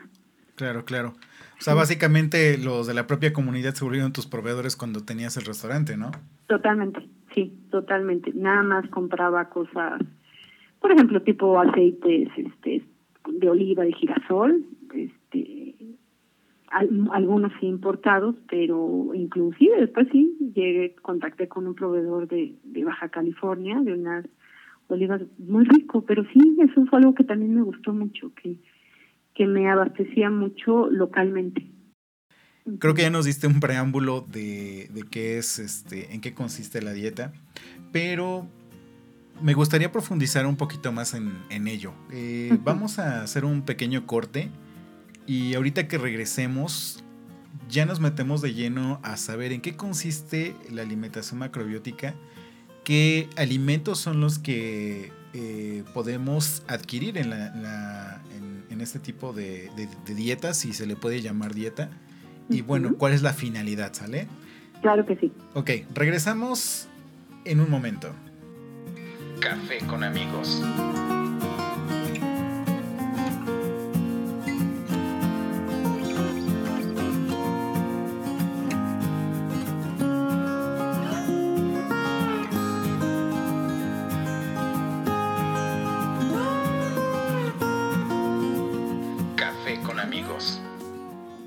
Claro, 0.59 0.83
claro. 0.83 1.13
O 1.57 1.61
sea, 1.61 1.73
básicamente 1.73 2.57
los 2.57 2.85
de 2.85 2.93
la 2.93 3.07
propia 3.07 3.31
comunidad 3.31 3.75
se 3.75 3.85
volvieron 3.85 4.11
tus 4.11 4.27
proveedores 4.27 4.75
cuando 4.75 5.05
tenías 5.05 5.37
el 5.37 5.45
restaurante, 5.45 5.95
¿no? 5.95 6.11
Totalmente, 6.47 7.07
sí, 7.33 7.57
totalmente. 7.71 8.33
Nada 8.33 8.61
más 8.63 8.89
compraba 8.89 9.47
cosas, 9.47 10.01
por 10.81 10.91
ejemplo, 10.91 11.21
tipo 11.21 11.57
aceites 11.57 12.27
este, 12.35 12.83
de 13.25 13.49
oliva, 13.49 13.85
de 13.85 13.93
girasol, 13.93 14.65
este, 14.93 15.75
algunos 17.11 17.53
sí 17.61 17.67
importados, 17.67 18.35
pero 18.49 19.11
inclusive 19.13 19.79
después 19.79 20.09
sí 20.11 20.35
llegué, 20.53 20.93
contacté 21.01 21.47
con 21.47 21.67
un 21.67 21.75
proveedor 21.75 22.27
de, 22.27 22.53
de 22.65 22.83
Baja 22.83 23.07
California, 23.07 23.79
de 23.79 23.93
unas 23.93 24.25
olivas 24.89 25.21
muy 25.37 25.63
rico, 25.63 26.01
pero 26.01 26.25
sí, 26.33 26.57
eso 26.59 26.85
fue 26.87 26.99
algo 26.99 27.15
que 27.15 27.23
también 27.23 27.55
me 27.55 27.61
gustó 27.61 27.93
mucho, 27.93 28.33
que 28.35 28.57
que 29.39 29.47
me 29.47 29.69
abastecía 29.69 30.29
mucho 30.29 30.89
localmente. 30.89 31.65
Creo 32.79 32.93
que 32.93 33.03
ya 33.03 33.09
nos 33.09 33.23
diste 33.23 33.47
un 33.47 33.61
preámbulo 33.61 34.19
de, 34.19 34.89
de 34.93 35.03
qué 35.09 35.37
es, 35.37 35.59
este, 35.59 36.13
en 36.13 36.19
qué 36.19 36.33
consiste 36.33 36.81
la 36.81 36.91
dieta, 36.91 37.31
pero 37.93 38.45
me 39.41 39.53
gustaría 39.53 39.93
profundizar 39.93 40.45
un 40.45 40.57
poquito 40.57 40.91
más 40.91 41.13
en, 41.13 41.31
en 41.49 41.69
ello. 41.69 41.93
Eh, 42.11 42.57
vamos 42.65 42.99
a 42.99 43.23
hacer 43.23 43.45
un 43.45 43.61
pequeño 43.61 44.05
corte 44.05 44.49
y 45.25 45.53
ahorita 45.53 45.87
que 45.87 45.97
regresemos 45.97 47.01
ya 47.69 47.85
nos 47.85 48.01
metemos 48.01 48.41
de 48.41 48.53
lleno 48.53 48.99
a 49.03 49.15
saber 49.15 49.53
en 49.53 49.61
qué 49.61 49.77
consiste 49.77 50.53
la 50.69 50.81
alimentación 50.81 51.39
macrobiótica, 51.39 52.13
qué 52.83 53.29
alimentos 53.37 53.99
son 53.99 54.19
los 54.19 54.37
que 54.37 55.13
eh, 55.33 55.85
podemos 55.93 56.63
adquirir 56.67 57.17
en 57.17 57.29
la, 57.29 58.21
en 58.35 58.48
este 58.81 58.99
tipo 58.99 59.33
de, 59.33 59.69
dietas, 60.05 60.57
si 60.57 60.73
se 60.73 60.85
le 60.85 60.95
puede 60.95 61.21
llamar 61.21 61.53
dieta. 61.53 61.89
Y 62.49 62.61
bueno, 62.61 62.95
¿cuál 62.97 63.13
es 63.13 63.21
la 63.21 63.33
finalidad, 63.33 63.93
sale? 63.93 64.27
Claro 64.81 65.05
que 65.05 65.15
sí. 65.17 65.31
Ok, 65.53 65.71
regresamos 65.93 66.87
en 67.45 67.59
un 67.59 67.69
momento. 67.69 68.11
Café 69.39 69.79
con 69.87 70.03
amigos. 70.03 70.61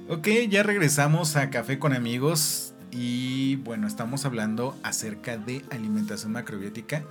Ok, 0.09 0.29
ya 0.51 0.63
regresamos 0.63 1.37
a 1.37 1.49
Café 1.49 1.79
con 1.79 1.95
amigos 1.95 2.75
y 2.91 3.57
bueno, 3.57 3.87
estamos 3.87 4.27
hablando 4.27 4.77
acerca 4.83 5.39
de 5.39 5.65
alimentación 5.71 6.33
macrobiótica. 6.33 7.03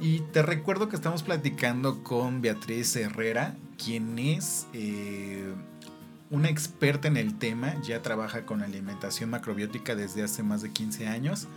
Y 0.00 0.20
te 0.32 0.42
recuerdo 0.42 0.88
que 0.88 0.94
estamos 0.94 1.24
platicando 1.24 2.04
con 2.04 2.40
Beatriz 2.40 2.94
Herrera, 2.94 3.56
quien 3.76 4.18
es 4.18 4.68
eh, 4.72 5.52
una 6.30 6.48
experta 6.48 7.08
en 7.08 7.16
el 7.16 7.38
tema, 7.38 7.74
ya 7.82 8.02
trabaja 8.02 8.46
con 8.46 8.62
alimentación 8.62 9.30
macrobiótica 9.30 9.96
desde 9.96 10.22
hace 10.22 10.44
más 10.44 10.62
de 10.62 10.70
15 10.70 11.08
años. 11.08 11.48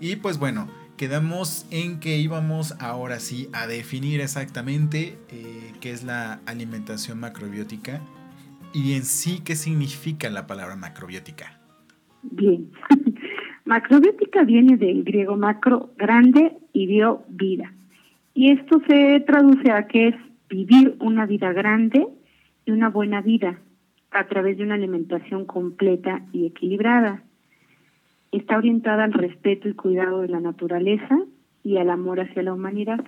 Y 0.00 0.16
pues 0.16 0.38
bueno, 0.38 0.68
quedamos 0.96 1.66
en 1.70 1.98
que 1.98 2.18
íbamos 2.18 2.74
ahora 2.78 3.18
sí 3.18 3.48
a 3.52 3.66
definir 3.66 4.20
exactamente 4.20 5.18
eh, 5.30 5.72
qué 5.80 5.90
es 5.90 6.04
la 6.04 6.40
alimentación 6.46 7.18
macrobiótica 7.18 8.00
y 8.74 8.94
en 8.94 9.04
sí 9.04 9.40
qué 9.44 9.54
significa 9.54 10.28
la 10.28 10.46
palabra 10.46 10.76
macrobiótica. 10.76 11.60
Bien, 12.22 12.70
macrobiótica 13.64 14.42
viene 14.42 14.76
del 14.76 15.04
griego 15.04 15.36
macro, 15.36 15.94
grande, 15.96 16.58
y 16.74 16.86
bio, 16.86 17.24
vida. 17.28 17.72
Y 18.34 18.50
esto 18.50 18.82
se 18.88 19.20
traduce 19.20 19.70
a 19.70 19.86
que 19.86 20.08
es 20.08 20.14
vivir 20.50 20.96
una 20.98 21.24
vida 21.24 21.52
grande 21.52 22.06
y 22.66 22.72
una 22.72 22.90
buena 22.90 23.22
vida 23.22 23.60
a 24.10 24.26
través 24.26 24.58
de 24.58 24.64
una 24.64 24.74
alimentación 24.74 25.46
completa 25.46 26.26
y 26.32 26.46
equilibrada. 26.46 27.22
Está 28.32 28.58
orientada 28.58 29.04
al 29.04 29.12
respeto 29.12 29.68
y 29.68 29.74
cuidado 29.74 30.22
de 30.22 30.28
la 30.28 30.40
naturaleza 30.40 31.16
y 31.62 31.78
al 31.78 31.90
amor 31.90 32.20
hacia 32.20 32.42
la 32.42 32.52
humanidad. 32.52 33.04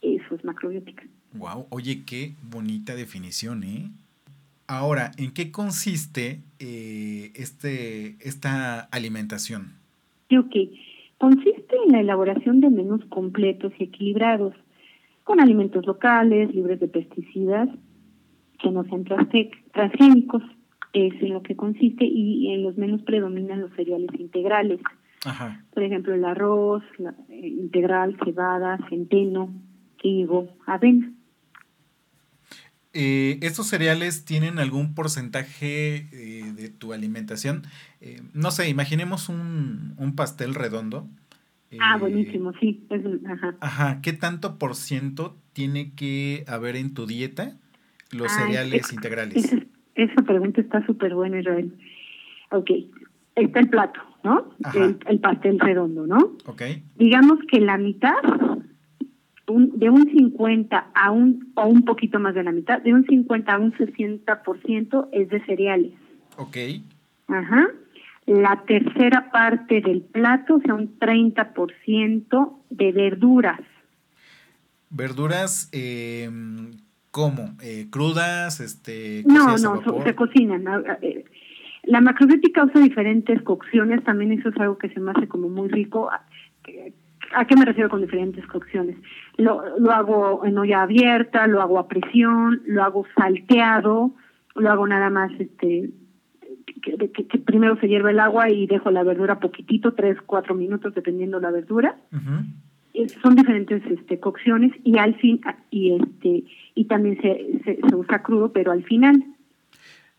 Eso 0.00 0.34
es 0.34 0.44
macrobiótica. 0.44 1.04
Wow, 1.34 1.66
oye, 1.70 2.04
qué 2.04 2.34
bonita 2.42 2.94
definición, 2.94 3.64
¿eh? 3.64 3.90
Ahora, 4.72 5.10
¿en 5.18 5.34
qué 5.34 5.52
consiste 5.52 6.40
eh, 6.58 7.30
este, 7.34 8.16
esta 8.26 8.80
alimentación? 8.80 9.74
Consiste 11.18 11.76
en 11.86 11.92
la 11.92 12.00
elaboración 12.00 12.60
de 12.60 12.70
menús 12.70 13.04
completos 13.10 13.72
y 13.78 13.84
equilibrados, 13.84 14.54
con 15.24 15.40
alimentos 15.40 15.84
locales, 15.86 16.54
libres 16.54 16.80
de 16.80 16.88
pesticidas, 16.88 17.68
que 18.60 18.70
no 18.70 18.84
sean 18.84 19.04
transgénicos, 19.04 20.42
es 20.94 21.12
en 21.20 21.34
lo 21.34 21.42
que 21.42 21.54
consiste, 21.54 22.06
y 22.06 22.48
en 22.52 22.62
los 22.62 22.78
menús 22.78 23.02
predominan 23.02 23.60
los 23.60 23.72
cereales 23.74 24.10
integrales. 24.18 24.80
Por 25.74 25.82
ejemplo, 25.82 26.14
el 26.14 26.24
arroz 26.24 26.82
eh, 27.28 27.46
integral, 27.46 28.16
cebada, 28.24 28.78
centeno, 28.88 29.52
trigo, 29.98 30.48
avena. 30.66 31.12
Eh, 32.94 33.38
¿Estos 33.40 33.68
cereales 33.68 34.24
tienen 34.24 34.58
algún 34.58 34.94
porcentaje 34.94 36.06
eh, 36.12 36.52
de 36.54 36.68
tu 36.68 36.92
alimentación? 36.92 37.62
Eh, 38.00 38.20
no 38.34 38.50
sé, 38.50 38.68
imaginemos 38.68 39.28
un, 39.28 39.94
pastel 40.14 40.54
redondo. 40.54 41.08
Ah, 41.80 41.96
Eh, 41.96 42.00
buenísimo, 42.00 42.52
sí. 42.60 42.84
es- 42.90 43.02
ajá. 43.26 43.56
Ajá, 43.60 44.00
¿qué 44.02 44.12
tanto 44.12 44.58
por 44.58 44.74
ciento 44.74 45.38
tiene 45.54 45.92
que 45.94 46.44
haber 46.46 46.76
en 46.76 46.92
tu 46.92 47.06
dieta 47.06 47.56
los 48.10 48.30
cereales 48.32 48.92
integrales? 48.92 49.42
Esa, 49.42 49.56
esa 49.94 50.22
pregunta 50.22 50.60
está 50.60 50.84
súper 50.84 51.14
buena, 51.14 51.40
Israel. 51.40 51.72
Ok, 52.50 52.70
está 53.36 53.60
el 53.60 53.68
plato, 53.70 54.00
¿no? 54.22 54.54
El, 54.74 54.98
el 55.06 55.18
pastel 55.20 55.58
redondo, 55.58 56.06
¿no? 56.06 56.18
¿Ok? 56.44 56.62
Digamos 56.96 57.38
que 57.50 57.58
la 57.60 57.78
mitad, 57.78 58.12
un- 59.52 59.78
de 59.78 59.90
un 59.90 60.10
50 60.10 60.86
a 60.94 61.10
un, 61.10 61.52
o 61.54 61.66
un 61.66 61.84
poquito 61.84 62.18
más 62.18 62.34
de 62.34 62.42
la 62.42 62.52
mitad, 62.52 62.80
de 62.82 62.92
un 62.94 63.04
50 63.06 63.52
a 63.54 63.58
un 63.58 63.72
60% 63.74 65.08
es 65.12 65.28
de 65.28 65.44
cereales. 65.44 65.92
Ok. 66.36 66.56
Ajá. 67.28 67.68
La 68.26 68.62
tercera 68.66 69.30
parte 69.32 69.80
del 69.80 70.02
plato, 70.02 70.56
o 70.56 70.60
sea, 70.60 70.74
un 70.74 70.98
30% 70.98 72.58
de 72.70 72.92
verduras. 72.92 73.60
Verduras, 74.90 75.68
eh, 75.72 76.28
¿cómo? 77.10 77.56
Eh, 77.62 77.86
¿Crudas? 77.90 78.60
Este, 78.60 79.22
No, 79.26 79.56
no, 79.56 79.82
so- 79.82 80.02
se 80.04 80.14
cocinan. 80.14 80.68
Ah, 80.68 80.82
ah, 80.88 80.98
eh, 81.02 81.24
La 81.84 82.00
macrobiótica 82.00 82.64
usa 82.64 82.80
diferentes 82.80 83.42
cocciones, 83.42 84.04
también 84.04 84.32
eso 84.32 84.50
es 84.50 84.56
algo 84.60 84.78
que 84.78 84.88
se 84.90 85.00
me 85.00 85.10
hace 85.10 85.26
como 85.26 85.48
muy 85.48 85.68
rico. 85.68 86.10
¿A 86.10 86.24
a 87.34 87.46
qué 87.46 87.56
me 87.56 87.64
refiero 87.64 87.88
con 87.88 88.02
diferentes 88.02 88.44
cocciones? 88.46 88.96
Lo, 89.38 89.78
lo 89.78 89.90
hago 89.92 90.44
en 90.44 90.58
olla 90.58 90.82
abierta, 90.82 91.46
lo 91.46 91.62
hago 91.62 91.78
a 91.78 91.88
presión, 91.88 92.62
lo 92.66 92.82
hago 92.82 93.06
salteado, 93.16 94.12
lo 94.54 94.70
hago 94.70 94.86
nada 94.86 95.08
más, 95.10 95.32
este, 95.38 95.90
que, 96.82 97.10
que- 97.10 97.26
que 97.26 97.38
primero 97.38 97.76
se 97.76 97.88
hierve 97.88 98.10
el 98.10 98.20
agua 98.20 98.50
y 98.50 98.66
dejo 98.66 98.90
la 98.90 99.02
verdura 99.02 99.40
poquitito, 99.40 99.94
tres, 99.94 100.18
cuatro 100.26 100.54
minutos, 100.54 100.94
dependiendo 100.94 101.40
la 101.40 101.50
verdura. 101.50 101.96
Eh, 102.94 103.08
son 103.22 103.34
diferentes 103.36 103.82
este 103.86 104.20
cocciones 104.20 104.70
y 104.84 104.98
al 104.98 105.14
fin 105.14 105.40
y 105.70 105.94
este 105.94 106.44
y 106.74 106.84
también 106.84 107.16
se, 107.22 107.60
se, 107.64 107.80
se 107.88 107.96
usa 107.96 108.22
crudo 108.22 108.52
pero 108.52 108.70
al 108.70 108.84
final 108.84 109.24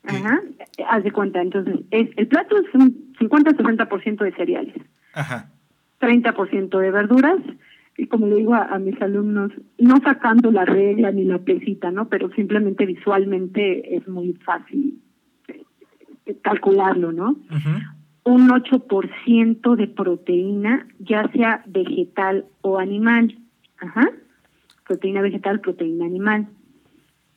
ajá 0.05 0.41
haz 0.89 1.03
de 1.03 1.11
cuenta 1.11 1.39
entonces 1.39 1.81
es 1.91 2.09
el 2.17 2.25
plato 2.27 2.57
es 2.57 2.65
un 2.73 3.13
50-60% 3.19 4.23
de 4.23 4.31
cereales 4.31 4.75
Ajá. 5.13 5.51
30% 6.01 6.79
de 6.79 6.89
verduras 6.91 7.37
y 7.97 8.07
como 8.07 8.27
le 8.27 8.37
digo 8.37 8.53
a, 8.53 8.65
a 8.65 8.79
mis 8.79 8.99
alumnos 9.01 9.51
no 9.77 9.97
sacando 10.03 10.51
la 10.51 10.65
regla 10.65 11.11
ni 11.11 11.25
la 11.25 11.39
pesita 11.39 11.91
no 11.91 12.09
pero 12.09 12.29
simplemente 12.31 12.85
visualmente 12.85 13.95
es 13.95 14.07
muy 14.07 14.33
fácil 14.33 14.99
eh, 15.47 15.63
eh, 16.25 16.37
calcularlo 16.41 17.11
no 17.11 17.31
Ujú. 17.31 17.69
un 18.25 18.49
8% 18.49 19.75
de 19.75 19.87
proteína, 19.87 20.87
ya 20.99 21.29
sea 21.31 21.63
vegetal 21.67 22.45
o 22.61 22.79
animal. 22.79 23.37
Ajá. 23.79 24.09
Proteína 24.87 25.21
vegetal, 25.21 25.59
proteína 25.59 26.05
animal. 26.05 26.47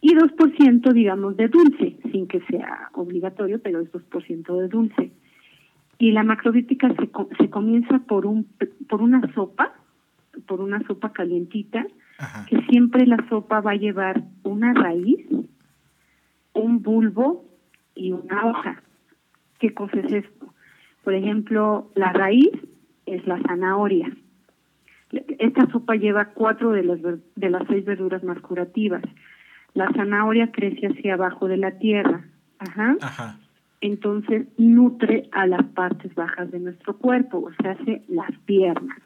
Y 0.00 0.14
2%, 0.14 0.92
digamos, 0.92 1.36
de 1.36 1.48
dulce, 1.48 1.96
sin 2.12 2.28
que 2.28 2.40
sea 2.42 2.90
obligatorio, 2.94 3.60
pero 3.60 3.80
es 3.80 3.90
2% 3.90 4.60
de 4.60 4.68
dulce. 4.68 5.10
Y 5.98 6.12
la 6.12 6.22
macrobiótica 6.22 6.88
se, 6.94 7.10
se 7.38 7.50
comienza 7.50 7.98
por, 8.00 8.26
un, 8.26 8.46
por 8.88 9.02
una 9.02 9.20
sopa, 9.34 9.72
por 10.47 10.61
una 10.61 10.85
sopa 10.87 11.12
calientita, 11.12 11.87
Ajá. 12.19 12.47
que 12.47 12.61
siempre 12.62 13.07
la 13.07 13.19
sopa 13.28 13.61
va 13.61 13.73
a 13.73 13.76
llevar 13.76 14.23
una 14.43 14.73
raíz, 14.75 15.26
un 16.52 16.83
bulbo 16.83 17.45
y 17.95 18.12
una 18.12 18.47
hoja. 18.47 18.83
¿Qué 19.59 19.75
cosa 19.75 19.99
es 20.00 20.12
esto? 20.12 20.55
Por 21.05 21.14
ejemplo, 21.14 21.90
la 21.95 22.12
raíz 22.12 22.50
es 23.07 23.26
la 23.26 23.40
zanahoria. 23.43 24.11
Esta 25.39 25.71
sopa 25.71 25.95
lleva 25.95 26.26
cuatro 26.26 26.73
de 26.73 26.82
las, 26.82 27.00
de 27.02 27.50
las 27.50 27.63
seis 27.69 27.84
verduras 27.84 28.25
más 28.25 28.41
curativas. 28.41 29.02
La 29.75 29.89
zanahoria 29.93 30.50
crece 30.50 30.89
hacia 30.89 31.15
abajo 31.15 31.49
de 31.49 31.58
la 31.58 31.78
tierra. 31.78 32.25
Ajá. 32.58 32.97
Ajá. 33.00 33.39
Entonces 33.80 34.47
nutre 34.58 35.28
a 35.32 35.47
las 35.47 35.65
partes 35.67 36.15
bajas 36.15 36.50
de 36.50 36.58
nuestro 36.58 36.97
cuerpo, 36.97 37.39
o 37.39 37.63
sea, 37.63 37.73
hace 37.73 38.02
las 38.08 38.32
piernas. 38.47 38.99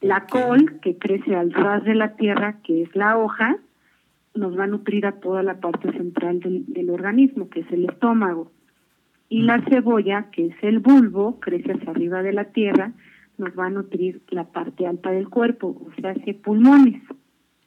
La 0.00 0.26
col, 0.26 0.80
que 0.80 0.96
crece 0.96 1.34
al 1.34 1.52
ras 1.52 1.84
de 1.84 1.94
la 1.94 2.16
tierra, 2.16 2.60
que 2.62 2.82
es 2.82 2.94
la 2.94 3.18
hoja, 3.18 3.56
nos 4.34 4.58
va 4.58 4.64
a 4.64 4.68
nutrir 4.68 5.06
a 5.06 5.12
toda 5.12 5.42
la 5.42 5.60
parte 5.60 5.90
central 5.92 6.40
del, 6.40 6.64
del 6.66 6.90
organismo, 6.90 7.48
que 7.50 7.60
es 7.60 7.72
el 7.72 7.86
estómago. 7.86 8.52
Y 9.28 9.42
la 9.42 9.60
cebolla, 9.68 10.30
que 10.30 10.46
es 10.46 10.56
el 10.62 10.78
bulbo, 10.78 11.40
crece 11.40 11.72
hacia 11.72 11.90
arriba 11.90 12.22
de 12.22 12.32
la 12.32 12.44
tierra, 12.44 12.92
nos 13.36 13.50
va 13.58 13.66
a 13.66 13.70
nutrir 13.70 14.22
la 14.30 14.44
parte 14.44 14.86
alta 14.86 15.10
del 15.10 15.28
cuerpo, 15.28 15.68
o 15.68 16.00
sea, 16.00 16.10
hace 16.10 16.34
pulmones. 16.34 17.02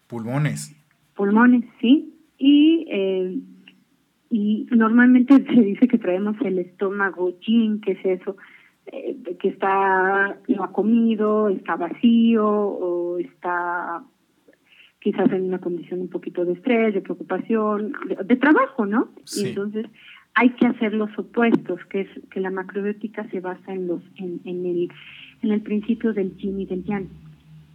Pulmones. 0.08 0.76
pulmones, 1.16 1.64
sí, 1.80 2.14
y 2.38 2.86
eh, 2.90 3.40
y 4.32 4.66
normalmente 4.72 5.36
se 5.46 5.62
dice 5.62 5.88
que 5.88 5.98
traemos 5.98 6.36
el 6.42 6.58
estómago 6.58 7.38
yin, 7.42 7.82
que 7.82 7.92
es 7.92 8.06
eso, 8.06 8.38
eh, 8.92 9.18
que 9.40 9.50
está 9.50 10.38
no 10.48 10.64
ha 10.64 10.72
comido, 10.72 11.50
está 11.50 11.76
vacío 11.76 12.48
o 12.48 13.18
está 13.18 14.04
quizás 15.00 15.32
en 15.32 15.44
una 15.46 15.60
condición 15.60 16.02
un 16.02 16.10
poquito 16.10 16.46
de 16.46 16.54
estrés, 16.54 16.94
de 16.94 17.02
preocupación, 17.02 17.94
de, 18.08 18.16
de 18.24 18.36
trabajo, 18.36 18.86
¿no? 18.86 19.10
Sí. 19.24 19.46
Y 19.46 19.50
entonces 19.50 19.88
hay 20.36 20.52
que 20.52 20.68
hacer 20.68 20.94
los 20.94 21.10
opuestos, 21.18 21.84
que 21.86 22.02
es 22.02 22.10
que 22.30 22.40
la 22.40 22.52
macrobiótica 22.52 23.28
se 23.30 23.40
basa 23.40 23.74
en 23.74 23.88
los 23.88 24.02
en, 24.18 24.42
en 24.46 24.66
el 24.66 24.90
en 25.42 25.52
el 25.52 25.62
principio 25.62 26.14
del 26.14 26.36
yin 26.38 26.60
y 26.60 26.66
del 26.66 26.84
yang. 26.84 27.08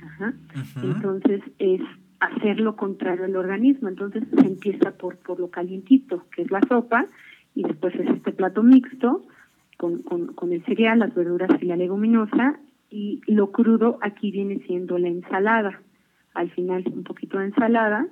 Ajá. 0.03 0.35
Entonces 0.83 1.43
es 1.59 1.81
hacer 2.21 2.61
lo 2.61 2.77
contrario 2.77 3.25
al 3.25 3.37
organismo. 3.37 3.89
Entonces 3.89 4.25
se 4.33 4.47
empieza 4.47 4.93
por, 4.93 5.17
por 5.19 5.41
lo 5.41 5.51
calientito, 5.51 6.25
que 6.35 6.43
es 6.43 6.51
la 6.51 6.61
sopa, 6.69 7.07
y 7.55 7.63
después 7.63 7.95
es 7.95 8.09
este 8.09 8.33
plato 8.33 8.63
mixto 8.63 9.25
con, 9.77 10.03
con, 10.03 10.53
el 10.53 10.65
cereal, 10.65 10.99
las 10.99 11.15
verduras 11.15 11.51
y 11.61 11.67
la 11.67 11.77
leguminosa, 11.77 12.59
y 12.91 13.21
lo 13.27 13.51
crudo 13.53 13.99
aquí 14.01 14.31
viene 14.31 14.61
siendo 14.67 14.99
la 14.99 15.09
ensalada. 15.09 15.81
Al 16.35 16.51
final 16.51 16.85
un 16.95 17.05
poquito 17.05 17.39
de 17.39 17.47
ensalada 17.47 18.07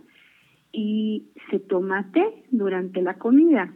y 0.73 1.29
se 1.51 1.61
toma 1.61 2.11
té 2.13 2.45
durante 2.51 3.01
la 3.03 3.15
comida. 3.15 3.73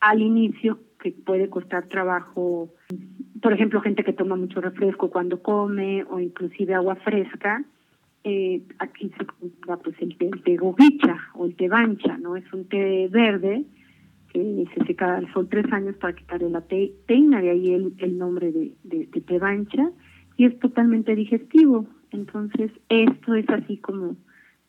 Al 0.00 0.22
inicio, 0.22 0.78
que 1.00 1.12
puede 1.12 1.48
costar 1.48 1.88
trabajo, 1.88 2.74
por 3.42 3.52
ejemplo, 3.52 3.80
gente 3.80 4.04
que 4.04 4.12
toma 4.12 4.36
mucho 4.36 4.60
refresco 4.60 5.10
cuando 5.10 5.42
come 5.42 6.04
o 6.04 6.20
inclusive 6.20 6.74
agua 6.74 6.96
fresca, 6.96 7.64
eh, 8.24 8.62
aquí 8.78 9.10
se 9.16 9.26
compra 9.26 9.76
pues 9.78 9.96
el 10.00 10.16
té, 10.16 10.26
el 10.26 10.42
té 10.42 10.56
gobicha 10.56 11.16
o 11.34 11.46
el 11.46 11.56
té 11.56 11.68
bancha, 11.68 12.18
¿no? 12.18 12.36
Es 12.36 12.52
un 12.52 12.68
té 12.68 13.08
verde 13.08 13.64
que 14.32 14.64
se 14.74 14.84
seca 14.86 15.16
al 15.16 15.32
sol 15.32 15.48
tres 15.50 15.70
años 15.72 15.96
para 15.96 16.14
quitarle 16.14 16.50
la 16.50 16.60
te- 16.62 16.94
teina, 17.06 17.40
de 17.40 17.50
ahí 17.50 17.72
el, 17.74 17.94
el 17.98 18.18
nombre 18.18 18.52
de, 18.52 18.74
de, 18.84 19.06
de 19.06 19.20
té 19.20 19.38
bancha, 19.38 19.90
y 20.36 20.44
es 20.44 20.58
totalmente 20.60 21.14
digestivo. 21.14 21.86
Entonces, 22.10 22.70
esto 22.88 23.34
es 23.34 23.48
así 23.50 23.78
como 23.78 24.16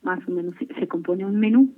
más 0.01 0.19
o 0.27 0.31
menos 0.31 0.55
se, 0.59 0.67
se 0.79 0.87
compone 0.87 1.25
un 1.25 1.39
menú. 1.39 1.73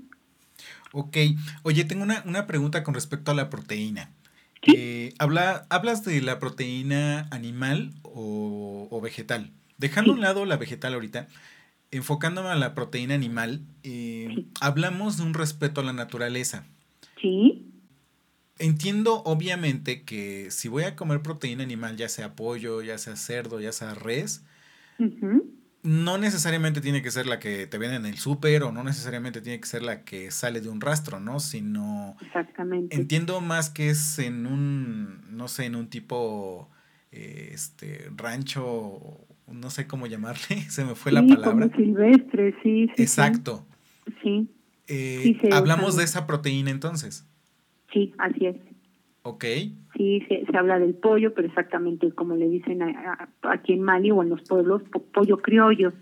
Ok. 0.93 1.17
Oye, 1.63 1.83
tengo 1.85 2.03
una, 2.03 2.23
una 2.25 2.47
pregunta 2.47 2.83
con 2.83 2.93
respecto 2.93 3.31
a 3.31 3.35
la 3.35 3.49
proteína. 3.49 4.11
Sí. 4.63 4.73
Eh, 4.77 5.13
habla, 5.17 5.65
¿Hablas 5.69 6.05
de 6.05 6.21
la 6.21 6.37
proteína 6.39 7.27
animal 7.31 7.91
o, 8.03 8.87
o 8.91 9.01
vegetal? 9.01 9.51
Dejando 9.77 10.11
a 10.11 10.15
un 10.15 10.21
lado 10.21 10.45
la 10.45 10.57
vegetal 10.57 10.93
ahorita, 10.93 11.27
enfocándome 11.89 12.49
a 12.49 12.55
la 12.55 12.75
proteína 12.75 13.15
animal, 13.15 13.61
eh, 13.83 14.27
Sí. 14.35 14.47
hablamos 14.61 15.17
de 15.17 15.23
un 15.23 15.33
respeto 15.33 15.81
a 15.81 15.83
la 15.83 15.93
naturaleza. 15.93 16.65
¿Sí? 17.19 17.70
Entiendo 18.61 19.23
obviamente 19.25 20.03
que 20.03 20.51
si 20.51 20.67
voy 20.69 20.83
a 20.83 20.95
comer 20.95 21.21
proteína 21.21 21.63
animal, 21.63 21.97
ya 21.97 22.07
sea 22.09 22.35
pollo, 22.35 22.81
ya 22.81 22.97
sea 22.97 23.15
cerdo, 23.15 23.59
ya 23.59 23.71
sea 23.71 23.93
res, 23.95 24.43
no 25.83 26.17
necesariamente 26.19 26.79
tiene 26.79 27.01
que 27.01 27.09
ser 27.09 27.25
la 27.25 27.39
que 27.39 27.65
te 27.65 27.77
venden 27.79 28.05
en 28.05 28.11
el 28.13 28.19
súper 28.19 28.61
o 28.63 28.71
no 28.71 28.83
necesariamente 28.83 29.41
tiene 29.41 29.59
que 29.59 29.67
ser 29.67 29.81
la 29.81 30.03
que 30.03 30.29
sale 30.29 30.61
de 30.61 30.69
un 30.69 30.79
rastro, 30.79 31.19
¿no? 31.19 31.39
Sino 31.39 32.15
Exactamente. 32.21 32.95
entiendo 32.95 33.41
más 33.41 33.69
que 33.71 33.89
es 33.89 34.19
en 34.19 34.45
un, 34.45 35.35
no 35.35 35.47
sé, 35.47 35.65
en 35.65 35.75
un 35.75 35.87
tipo, 35.89 36.69
eh, 37.11 37.49
este, 37.53 38.11
rancho, 38.15 39.25
no 39.47 39.69
sé 39.71 39.87
cómo 39.87 40.05
llamarle, 40.05 40.61
se 40.69 40.85
me 40.85 40.93
fue 40.93 41.11
la 41.11 41.25
palabra. 41.25 41.67
Como 41.67 41.75
silvestre, 41.75 42.55
sí, 42.61 42.87
sí. 42.95 43.01
Exacto. 43.01 43.65
Sí, 44.21 44.49
Eh, 44.87 45.37
Sí, 45.41 45.49
hablamos 45.51 45.89
usan. 45.89 45.97
de 45.99 46.03
esa 46.03 46.27
proteína 46.27 46.69
entonces, 46.69 47.25
sí, 47.91 48.13
así 48.17 48.45
es. 48.47 48.55
¿ok? 49.23 49.45
Sí, 49.95 50.23
se, 50.27 50.45
se 50.45 50.57
habla 50.57 50.79
del 50.79 50.95
pollo, 50.95 51.33
pero 51.33 51.47
exactamente 51.47 52.11
como 52.13 52.35
le 52.35 52.47
dicen 52.49 52.81
a- 52.81 53.13
a- 53.43 53.51
aquí 53.51 53.73
en 53.73 53.83
Mali 53.83 54.09
o 54.11 54.23
en 54.23 54.29
los 54.29 54.41
pueblos, 54.47 54.81
po- 54.91 55.03
pollo 55.13 55.37
criollo. 55.37 55.93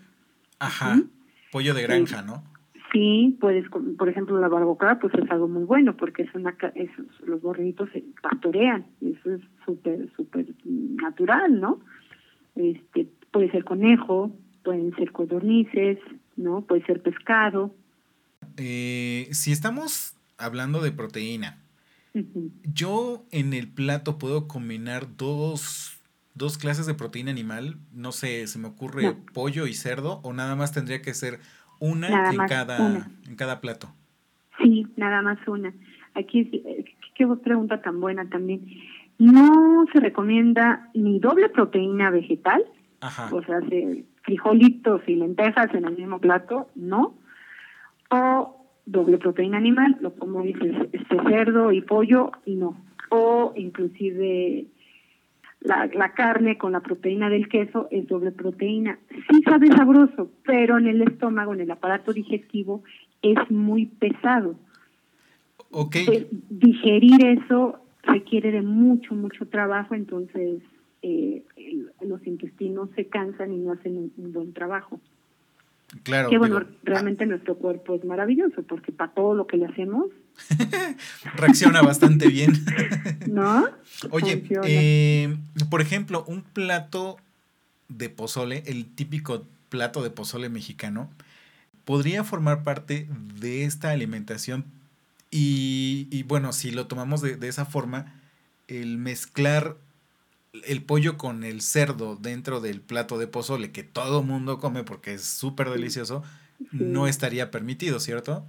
Ajá. 0.59 1.01
Pollo 1.51 1.73
de 1.73 1.81
granja, 1.83 2.21
¿no? 2.21 2.43
Sí, 2.93 3.37
puedes, 3.39 3.69
por 3.69 4.09
ejemplo, 4.09 4.39
la 4.39 4.47
barbacoa, 4.47 4.99
pues 4.99 5.13
es 5.13 5.29
algo 5.29 5.47
muy 5.47 5.63
bueno 5.63 5.95
porque 5.97 6.23
es 6.23 6.33
una, 6.33 6.55
es, 6.75 6.89
los 7.25 7.41
borreguitos 7.41 7.89
se 7.91 8.03
pastorean 8.21 8.85
y 9.01 9.11
eso 9.13 9.33
es 9.35 9.41
súper, 9.65 10.09
súper 10.15 10.47
natural, 10.65 11.59
¿no? 11.59 11.81
Este, 12.55 13.07
puede 13.31 13.51
ser 13.51 13.63
conejo, 13.63 14.31
pueden 14.63 14.95
ser 14.95 15.11
codornices, 15.11 15.99
¿no? 16.35 16.61
Puede 16.61 16.83
ser 16.85 17.01
pescado. 17.01 17.75
Eh, 18.57 19.27
si 19.31 19.51
estamos 19.51 20.15
hablando 20.37 20.81
de 20.81 20.91
proteína, 20.91 21.61
yo 22.63 23.25
en 23.31 23.53
el 23.53 23.67
plato 23.67 24.17
puedo 24.17 24.47
combinar 24.47 25.15
dos, 25.17 25.99
dos 26.33 26.57
clases 26.57 26.85
de 26.85 26.93
proteína 26.93 27.31
animal. 27.31 27.77
No 27.93 28.11
sé, 28.11 28.47
se 28.47 28.59
me 28.59 28.67
ocurre 28.67 29.15
pollo 29.33 29.67
y 29.67 29.73
cerdo 29.73 30.19
o 30.23 30.33
nada 30.33 30.55
más 30.55 30.71
tendría 30.71 31.01
que 31.01 31.13
ser 31.13 31.39
una, 31.79 32.31
en, 32.31 32.37
cada, 32.47 33.09
en 33.27 33.35
cada 33.35 33.61
plato. 33.61 33.89
Sí, 34.61 34.87
nada 34.97 35.21
más 35.21 35.39
una. 35.47 35.73
Aquí, 36.15 36.49
eh, 36.51 36.85
qué 37.15 37.27
pregunta 37.43 37.81
tan 37.81 37.99
buena 37.99 38.27
también. 38.29 38.65
No 39.17 39.85
se 39.91 39.99
recomienda 39.99 40.89
ni 40.93 41.19
doble 41.19 41.49
proteína 41.49 42.09
vegetal, 42.09 42.63
o 43.31 43.41
sea, 43.43 43.59
frijolitos 44.23 45.01
y 45.07 45.15
lentejas 45.15 45.73
en 45.73 45.85
el 45.85 45.97
mismo 45.97 46.19
plato, 46.19 46.69
no. 46.75 47.15
O 48.09 48.58
doble 48.91 49.17
proteína 49.17 49.57
animal, 49.57 49.97
lo 50.01 50.13
como 50.15 50.41
dices, 50.41 50.75
este 50.91 51.17
cerdo 51.29 51.71
y 51.71 51.81
pollo, 51.81 52.31
no. 52.45 52.75
O 53.09 53.53
inclusive 53.55 54.65
la, 55.61 55.89
la 55.93 56.13
carne 56.13 56.57
con 56.57 56.71
la 56.71 56.81
proteína 56.81 57.29
del 57.29 57.47
queso 57.49 57.87
es 57.91 58.07
doble 58.07 58.31
proteína. 58.31 58.99
Sí 59.29 59.41
sabe 59.43 59.67
sabroso, 59.67 60.31
pero 60.43 60.77
en 60.77 60.87
el 60.87 61.01
estómago, 61.01 61.53
en 61.53 61.61
el 61.61 61.71
aparato 61.71 62.13
digestivo, 62.13 62.83
es 63.21 63.37
muy 63.49 63.85
pesado. 63.85 64.55
Okay. 65.71 66.27
Digerir 66.49 67.25
eso 67.25 67.79
requiere 68.03 68.51
de 68.51 68.63
mucho, 68.63 69.13
mucho 69.13 69.47
trabajo, 69.47 69.93
entonces 69.93 70.63
eh, 71.03 71.43
los 72.01 72.25
intestinos 72.25 72.89
se 72.95 73.05
cansan 73.05 73.53
y 73.53 73.57
no 73.57 73.73
hacen 73.73 74.11
un 74.17 74.33
buen 74.33 74.53
trabajo. 74.53 74.99
Claro. 76.03 76.29
Que 76.29 76.37
bueno, 76.37 76.63
realmente 76.83 77.25
nuestro 77.25 77.55
cuerpo 77.55 77.95
es 77.95 78.05
maravilloso 78.05 78.61
porque 78.63 78.91
para 78.91 79.11
todo 79.11 79.33
lo 79.33 79.47
que 79.47 79.57
le 79.57 79.65
hacemos 79.65 80.07
reacciona 81.35 81.81
bastante 81.81 82.27
bien. 82.27 82.53
¿No? 83.27 83.67
Oye, 84.11 84.43
eh, 84.65 85.35
por 85.69 85.81
ejemplo, 85.81 86.23
un 86.27 86.43
plato 86.43 87.17
de 87.87 88.09
pozole, 88.09 88.63
el 88.67 88.85
típico 88.85 89.45
plato 89.69 90.03
de 90.03 90.11
pozole 90.11 90.49
mexicano, 90.49 91.09
podría 91.85 92.23
formar 92.23 92.63
parte 92.63 93.07
de 93.39 93.63
esta 93.63 93.89
alimentación 93.89 94.65
y, 95.31 96.07
y 96.11 96.23
bueno, 96.23 96.53
si 96.53 96.71
lo 96.71 96.87
tomamos 96.87 97.21
de, 97.21 97.35
de 97.35 97.47
esa 97.47 97.65
forma, 97.65 98.13
el 98.67 98.97
mezclar 98.97 99.75
el 100.53 100.83
pollo 100.83 101.17
con 101.17 101.43
el 101.43 101.61
cerdo 101.61 102.15
dentro 102.15 102.59
del 102.59 102.81
plato 102.81 103.17
de 103.17 103.27
pozole 103.27 103.71
que 103.71 103.83
todo 103.83 104.23
mundo 104.23 104.57
come 104.57 104.83
porque 104.83 105.13
es 105.13 105.23
súper 105.23 105.69
delicioso, 105.69 106.23
no 106.71 107.07
estaría 107.07 107.51
permitido, 107.51 107.99
¿cierto? 107.99 108.45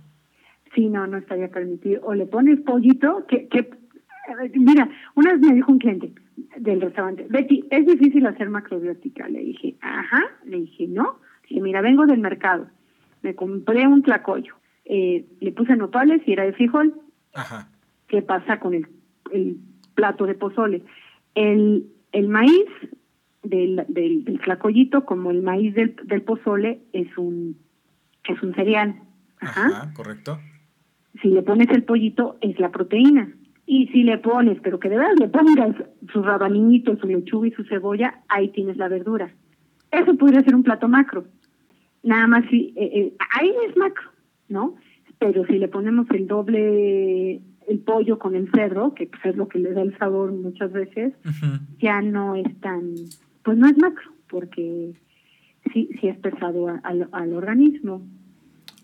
Sí, 0.74 0.88
no, 0.88 1.06
no 1.06 1.18
estaría 1.18 1.48
permitido. 1.48 2.02
O 2.04 2.14
le 2.14 2.26
pones 2.26 2.60
pollito, 2.60 3.26
que, 3.28 3.48
que 3.48 3.70
mira, 4.54 4.88
una 5.14 5.32
vez 5.32 5.40
me 5.40 5.54
dijo 5.54 5.72
un 5.72 5.78
cliente 5.78 6.12
del 6.56 6.80
restaurante, 6.80 7.26
Betty, 7.28 7.64
es 7.70 7.86
difícil 7.86 8.26
hacer 8.26 8.48
macrobiótica. 8.50 9.28
Le 9.28 9.40
dije, 9.40 9.76
ajá, 9.80 10.22
le 10.44 10.60
dije, 10.60 10.86
no. 10.88 11.18
Dije, 11.48 11.60
mira, 11.60 11.80
vengo 11.80 12.06
del 12.06 12.20
mercado, 12.20 12.68
me 13.22 13.34
compré 13.34 13.86
un 13.86 14.02
tlacoyo, 14.02 14.54
eh, 14.84 15.26
le 15.40 15.52
puse 15.52 15.76
nopales 15.76 16.22
y 16.26 16.32
era 16.32 16.44
de 16.44 16.52
frijol. 16.52 16.94
Ajá. 17.34 17.68
¿Qué 18.08 18.22
pasa 18.22 18.58
con 18.58 18.74
el, 18.74 18.86
el 19.32 19.56
plato 19.94 20.26
de 20.26 20.34
pozole? 20.34 20.82
El, 21.40 21.86
el 22.12 22.28
maíz 22.28 22.66
del, 23.42 23.84
del, 23.88 24.24
del 24.24 24.40
como 25.06 25.30
el 25.30 25.42
maíz 25.42 25.74
del, 25.74 25.96
del 26.04 26.22
pozole, 26.22 26.82
es 26.92 27.16
un, 27.16 27.56
es 28.28 28.42
un 28.42 28.54
cereal. 28.54 28.96
Ajá. 29.40 29.92
correcto. 29.94 30.38
Si 31.22 31.28
le 31.28 31.42
pones 31.42 31.68
el 31.70 31.84
pollito, 31.84 32.36
es 32.40 32.58
la 32.60 32.70
proteína. 32.70 33.32
Y 33.66 33.86
si 33.88 34.02
le 34.02 34.18
pones, 34.18 34.58
pero 34.62 34.78
que 34.78 34.88
de 34.88 34.98
verdad 34.98 35.14
le 35.18 35.28
pongas 35.28 35.76
su 36.12 36.22
rabanito, 36.22 36.96
su 36.96 37.06
lechuga 37.06 37.48
y 37.48 37.52
su 37.52 37.64
cebolla, 37.64 38.20
ahí 38.28 38.48
tienes 38.48 38.76
la 38.76 38.88
verdura. 38.88 39.32
Eso 39.90 40.16
podría 40.16 40.42
ser 40.42 40.54
un 40.54 40.62
plato 40.62 40.88
macro. 40.88 41.24
Nada 42.02 42.26
más 42.26 42.44
si, 42.50 42.74
eh, 42.76 42.90
eh, 42.94 43.16
ahí 43.38 43.52
es 43.68 43.76
macro, 43.76 44.10
¿no? 44.48 44.74
Pero 45.18 45.46
si 45.46 45.58
le 45.58 45.68
ponemos 45.68 46.06
el 46.10 46.26
doble 46.26 47.40
el 47.70 47.78
pollo 47.78 48.18
con 48.18 48.34
el 48.34 48.50
cerdo, 48.50 48.94
que 48.94 49.06
pues, 49.06 49.24
es 49.24 49.36
lo 49.36 49.48
que 49.48 49.58
le 49.58 49.72
da 49.72 49.82
el 49.82 49.96
sabor 49.98 50.32
muchas 50.32 50.72
veces, 50.72 51.14
ya 51.78 52.02
no 52.02 52.34
es 52.34 52.60
tan, 52.60 52.94
pues 53.44 53.56
no 53.56 53.68
es 53.68 53.78
macro, 53.78 54.12
porque 54.28 54.92
sí, 55.72 55.88
sí 56.00 56.08
es 56.08 56.18
pesado 56.18 56.68
al, 56.82 57.08
al 57.12 57.32
organismo. 57.32 58.02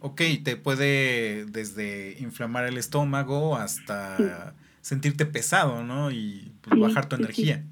Ok, 0.00 0.22
te 0.44 0.56
puede 0.56 1.46
desde 1.46 2.16
inflamar 2.20 2.66
el 2.66 2.76
estómago 2.76 3.56
hasta 3.56 4.54
sentirte 4.80 5.26
pesado, 5.26 5.82
¿no? 5.82 6.12
Y 6.12 6.52
pues, 6.60 6.80
bajar 6.80 7.08
tu 7.08 7.16
energía. 7.16 7.64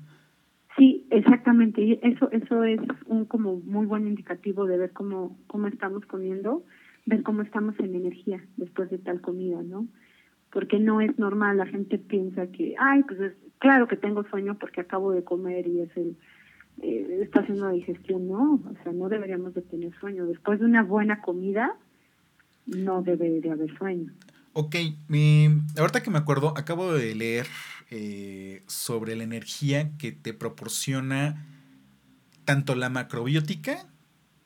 Sí. 0.76 1.06
exactamente. 1.10 1.80
Y 1.80 2.00
eso, 2.02 2.28
eso 2.32 2.64
es 2.64 2.80
un 3.06 3.26
como 3.26 3.60
muy 3.60 3.86
buen 3.86 4.08
indicativo 4.08 4.66
de 4.66 4.78
ver 4.78 4.92
cómo, 4.92 5.38
cómo 5.46 5.68
estamos 5.68 6.04
comiendo, 6.06 6.64
ver 7.06 7.22
cómo 7.22 7.42
estamos 7.42 7.78
en 7.78 7.94
energía 7.94 8.42
después 8.56 8.90
de 8.90 8.98
tal 8.98 9.20
comida, 9.20 9.62
¿no? 9.62 9.86
Porque 10.54 10.78
no 10.78 11.00
es 11.00 11.18
normal. 11.18 11.58
La 11.58 11.66
gente 11.66 11.98
piensa 11.98 12.46
que, 12.46 12.76
ay, 12.78 13.02
pues 13.02 13.20
es, 13.20 13.32
claro 13.58 13.88
que 13.88 13.96
tengo 13.96 14.24
sueño 14.30 14.56
porque 14.58 14.80
acabo 14.80 15.10
de 15.10 15.24
comer 15.24 15.66
y 15.66 15.80
es 15.80 15.90
el, 15.96 16.16
eh, 16.80 17.18
está 17.22 17.40
haciendo 17.40 17.68
digestión. 17.70 18.28
No, 18.28 18.54
o 18.54 18.82
sea, 18.84 18.92
no 18.92 19.08
deberíamos 19.08 19.52
de 19.52 19.62
tener 19.62 19.92
sueño. 19.98 20.24
Después 20.26 20.60
de 20.60 20.66
una 20.66 20.84
buena 20.84 21.20
comida, 21.20 21.76
no 22.66 23.02
debe 23.02 23.40
de 23.40 23.50
haber 23.50 23.76
sueño. 23.76 24.12
Ok, 24.52 24.76
mi, 25.08 25.48
ahorita 25.76 26.04
que 26.04 26.12
me 26.12 26.18
acuerdo, 26.18 26.54
acabo 26.56 26.94
de 26.94 27.12
leer 27.16 27.46
eh, 27.90 28.62
sobre 28.68 29.16
la 29.16 29.24
energía 29.24 29.90
que 29.98 30.12
te 30.12 30.32
proporciona 30.32 31.44
tanto 32.44 32.76
la 32.76 32.90
macrobiótica 32.90 33.88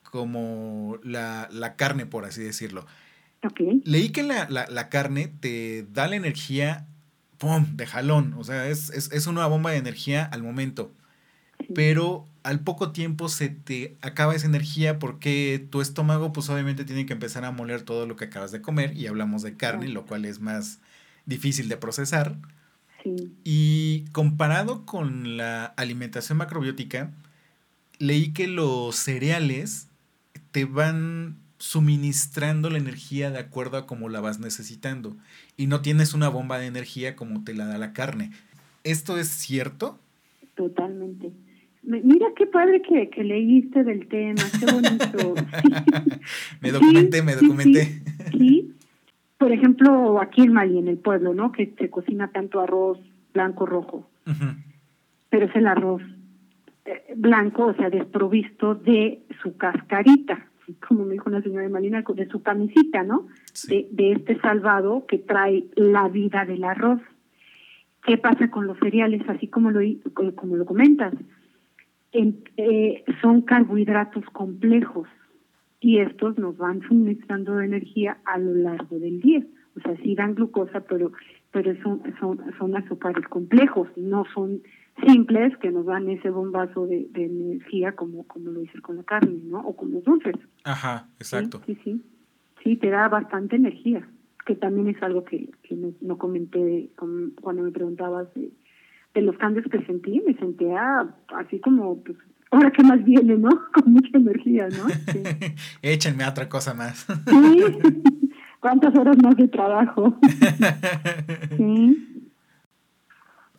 como 0.01 0.97
la, 1.03 1.47
la 1.51 1.75
carne, 1.75 2.07
por 2.07 2.25
así 2.25 2.41
decirlo. 2.41 2.87
Leí 3.83 4.09
que 4.09 4.23
la, 4.23 4.47
la, 4.49 4.89
carne 4.89 5.27
te 5.27 5.85
da 5.91 6.07
la 6.07 6.15
energía, 6.15 6.87
¡pum!, 7.37 7.75
de 7.75 7.85
jalón. 7.85 8.33
O 8.37 8.43
sea, 8.43 8.67
es, 8.67 8.89
es, 8.89 9.27
una 9.27 9.45
bomba 9.47 9.71
de 9.71 9.77
energía 9.77 10.25
al 10.25 10.43
momento. 10.43 10.91
Pero 11.75 12.25
al 12.43 12.61
poco 12.61 12.91
tiempo 12.91 13.29
se 13.29 13.49
te 13.49 13.97
acaba 14.01 14.33
esa 14.33 14.47
energía 14.47 14.97
porque 14.97 15.65
tu 15.69 15.81
estómago, 15.81 16.31
pues 16.31 16.49
obviamente 16.49 16.85
tiene 16.85 17.05
que 17.05 17.13
empezar 17.13 17.45
a 17.45 17.51
moler 17.51 17.81
todo 17.81 18.07
lo 18.07 18.15
que 18.15 18.25
acabas 18.25 18.51
de 18.51 18.61
comer. 18.61 18.95
Y 18.97 19.07
hablamos 19.07 19.41
de 19.41 19.55
carne, 19.55 19.87
lo 19.87 20.05
cual 20.05 20.25
es 20.25 20.39
más 20.39 20.79
difícil 21.25 21.69
de 21.69 21.77
procesar. 21.77 22.37
Y 23.43 24.05
comparado 24.11 24.85
con 24.85 25.37
la 25.37 25.65
alimentación 25.65 26.37
macrobiótica, 26.37 27.11
leí 27.97 28.33
que 28.33 28.47
los 28.47 28.95
cereales 28.95 29.87
te 30.51 30.65
van 30.65 31.37
suministrando 31.59 32.69
la 32.69 32.77
energía 32.77 33.29
de 33.31 33.37
acuerdo 33.37 33.77
a 33.77 33.85
cómo 33.85 34.09
la 34.09 34.21
vas 34.21 34.39
necesitando 34.39 35.15
y 35.57 35.67
no 35.67 35.81
tienes 35.81 36.13
una 36.13 36.29
bomba 36.29 36.57
de 36.57 36.67
energía 36.67 37.15
como 37.15 37.43
te 37.43 37.53
la 37.53 37.65
da 37.65 37.77
la 37.77 37.93
carne. 37.93 38.31
¿Esto 38.85 39.17
es 39.17 39.27
cierto? 39.27 39.99
Totalmente. 40.55 41.31
Mira 41.83 42.27
qué 42.35 42.45
padre 42.45 42.81
que, 42.81 43.09
que 43.09 43.23
leíste 43.23 43.83
del 43.83 44.07
tema, 44.07 44.41
qué 44.59 44.71
bonito. 44.71 45.35
me 46.61 46.71
documenté, 46.71 47.21
me 47.21 47.35
documenté. 47.35 48.01
Sí, 48.31 48.73
por 49.37 49.51
ejemplo, 49.51 50.21
aquí 50.21 50.41
en 50.41 50.53
Mali, 50.53 50.77
en 50.77 50.87
el 50.87 50.97
pueblo, 50.97 51.33
¿no? 51.33 51.51
Que 51.51 51.73
se 51.77 51.89
cocina 51.89 52.29
tanto 52.29 52.61
arroz 52.61 52.99
blanco, 53.33 53.65
rojo. 53.65 54.09
Pero 55.29 55.45
es 55.45 55.55
el 55.55 55.67
arroz 55.67 56.01
eh, 56.85 57.13
blanco, 57.15 57.67
o 57.67 57.73
sea, 57.73 57.89
desprovisto 57.89 58.75
de 58.75 59.19
su 59.41 59.57
cascarita 59.57 60.48
como 60.87 61.05
me 61.05 61.13
dijo 61.13 61.29
una 61.29 61.41
señora 61.41 61.63
de 61.63 61.69
Malina, 61.69 62.03
de 62.07 62.27
su 62.27 62.41
camisita, 62.41 63.03
¿no? 63.03 63.27
De, 63.67 63.87
de 63.91 64.11
este 64.13 64.39
salvado 64.39 65.05
que 65.07 65.17
trae 65.17 65.65
la 65.75 66.07
vida 66.07 66.45
del 66.45 66.63
arroz. 66.63 67.01
¿Qué 68.03 68.17
pasa 68.17 68.49
con 68.49 68.67
los 68.67 68.77
cereales? 68.79 69.21
Así 69.27 69.47
como 69.47 69.71
lo, 69.71 69.81
como 70.35 70.55
lo 70.55 70.65
comentas, 70.65 71.13
eh, 72.11 73.03
son 73.21 73.41
carbohidratos 73.41 74.25
complejos 74.31 75.07
y 75.79 75.99
estos 75.99 76.37
nos 76.37 76.57
van 76.57 76.81
suministrando 76.81 77.59
energía 77.61 78.17
a 78.25 78.37
lo 78.37 78.53
largo 78.53 78.99
del 78.99 79.19
día. 79.21 79.43
O 79.77 79.81
sea, 79.81 79.95
sí 79.97 80.15
dan 80.15 80.35
glucosa, 80.35 80.81
pero 80.81 81.11
pero 81.51 81.75
son, 81.81 82.01
son, 82.19 82.39
son 82.57 82.75
azúcares 82.75 83.27
complejos, 83.27 83.87
no 83.95 84.23
son 84.33 84.61
simples 85.05 85.55
que 85.57 85.71
nos 85.71 85.85
dan 85.85 86.09
ese 86.09 86.29
bombazo 86.29 86.85
de, 86.87 87.09
energía 87.13 87.93
como, 87.93 88.25
como 88.27 88.51
lo 88.51 88.61
hice 88.61 88.79
con 88.81 88.97
la 88.97 89.03
carne, 89.03 89.39
¿no? 89.43 89.59
O 89.59 89.75
con 89.75 89.91
los 89.91 90.03
dulces. 90.03 90.35
Ajá, 90.63 91.07
exacto. 91.19 91.61
Sí, 91.65 91.77
sí, 91.83 92.01
sí, 92.63 92.75
te 92.75 92.89
da 92.89 93.07
bastante 93.07 93.55
energía, 93.55 94.07
que 94.45 94.55
también 94.55 94.87
es 94.87 95.01
algo 95.01 95.23
que, 95.23 95.49
que 95.63 95.75
no, 96.01 96.17
comenté 96.17 96.89
cuando 97.41 97.63
me 97.63 97.71
preguntabas 97.71 98.27
de, 98.33 98.51
los 99.21 99.37
cambios 99.37 99.65
que 99.69 99.85
sentí, 99.85 100.21
me 100.25 100.33
sentía 100.35 101.13
así 101.35 101.59
como 101.59 102.01
pues, 102.01 102.17
ahora 102.51 102.71
qué 102.71 102.83
más 102.83 103.03
viene, 103.03 103.35
¿no? 103.35 103.49
Con 103.73 103.91
mucha 103.91 104.17
energía, 104.17 104.67
¿no? 104.69 104.87
Sí. 105.11 105.23
Échenme 105.81 106.25
otra 106.25 106.47
cosa 106.47 106.73
más. 106.73 107.05
sí. 107.27 107.63
¿Cuántas 108.59 108.93
horas 108.97 109.17
más 109.23 109.37
de 109.37 109.47
trabajo? 109.47 110.17
sí. 111.55 112.31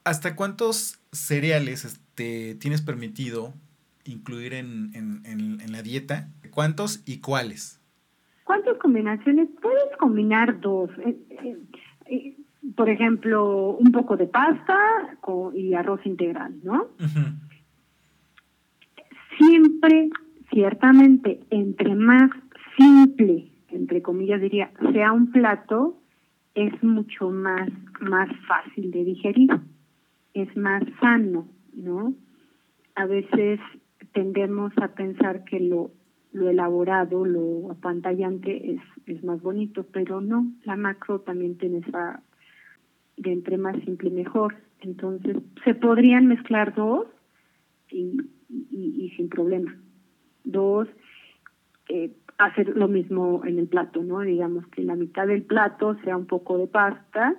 ¿Hasta 0.05 0.37
cuántos 0.37 1.00
cereales 1.13 1.85
este, 1.85 2.55
tienes 2.57 2.83
permitido 2.83 3.55
incluir 4.05 4.55
en, 4.55 4.91
en, 4.95 5.61
en, 5.61 5.73
la 5.73 5.83
dieta? 5.83 6.29
¿Cuántos 6.51 7.03
y 7.07 7.21
cuáles? 7.21 7.81
¿Cuántas 8.45 8.77
combinaciones? 8.79 9.49
Puedes 9.61 9.97
combinar 9.99 10.61
dos. 10.61 10.91
Eh, 10.99 11.17
eh, 11.31 11.57
eh, 12.07 12.37
por 12.77 12.89
ejemplo, 12.89 13.77
un 13.77 13.93
poco 13.93 14.17
de 14.17 14.27
pasta 14.27 14.77
y 15.55 15.75
arroz 15.75 16.05
integral, 16.05 16.55
¿no? 16.63 16.89
Siempre, 19.39 20.11
ciertamente, 20.51 21.41
entre 21.51 21.95
más 21.95 22.31
simple, 22.77 23.51
entre 23.69 24.03
comillas 24.03 24.41
diría, 24.41 24.71
sea 24.93 25.13
un 25.13 25.31
plato, 25.33 25.99
es 26.55 26.83
mucho 26.83 27.31
más, 27.31 27.71
más 28.01 28.29
fácil 28.47 28.91
de 28.91 29.05
digerir, 29.05 29.51
es 30.35 30.57
más 30.57 30.83
sano, 31.01 31.49
¿no? 31.75 32.15
A 32.95 33.07
veces 33.07 33.61
tendemos 34.13 34.73
a 34.81 34.89
pensar 34.89 35.45
que 35.45 35.61
lo, 35.61 35.91
lo 36.33 36.49
elaborado, 36.49 37.25
lo 37.25 37.71
apantallante 37.71 38.73
es, 38.73 38.81
es 39.07 39.23
más 39.25 39.41
bonito, 39.43 39.87
pero 39.93 40.21
no, 40.21 40.47
la 40.65 40.77
macro 40.77 41.21
también 41.21 41.57
tiene 41.59 41.79
esa 41.79 42.23
de 43.17 43.33
entre 43.33 43.59
más 43.59 43.77
simple 43.85 44.11
mejor. 44.11 44.57
Entonces, 44.81 45.37
se 45.65 45.75
podrían 45.75 46.27
mezclar 46.27 46.75
dos 46.75 47.07
y, 47.91 48.19
y, 48.49 49.13
sin 49.17 49.29
problema. 49.29 49.77
Dos, 50.45 50.89
eh, 51.89 52.13
hacer 52.39 52.77
lo 52.77 52.89
mismo 52.89 53.43
en 53.45 53.59
el 53.59 53.69
plato, 53.69 54.03
¿no? 54.03 54.21
Digamos 54.21 54.67
que 54.69 54.83
la 54.83 54.97
mitad 54.97 55.27
del 55.27 55.43
plato 55.43 55.97
sea 56.03 56.17
un 56.17 56.27
poco 56.27 56.57
de 56.57 56.67
pasta 56.67 57.37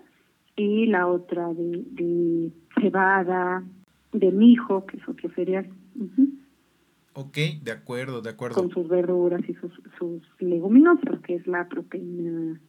y 0.55 0.85
la 0.85 1.07
otra 1.07 1.47
de 1.53 2.51
cebada, 2.81 3.63
de 4.11 4.31
mijo, 4.31 4.85
que 4.85 4.97
es 4.97 5.07
otro 5.07 5.29
cereal. 5.33 5.69
Ok, 7.13 7.37
de 7.61 7.71
acuerdo, 7.71 8.21
de 8.21 8.29
acuerdo. 8.29 8.55
Con 8.55 8.71
sus 8.71 8.87
verduras 8.87 9.41
y 9.47 9.53
sus, 9.55 9.71
sus 9.97 10.21
leguminosas, 10.39 11.19
que 11.21 11.35
es 11.35 11.47
la 11.47 11.67
proteína 11.67 12.59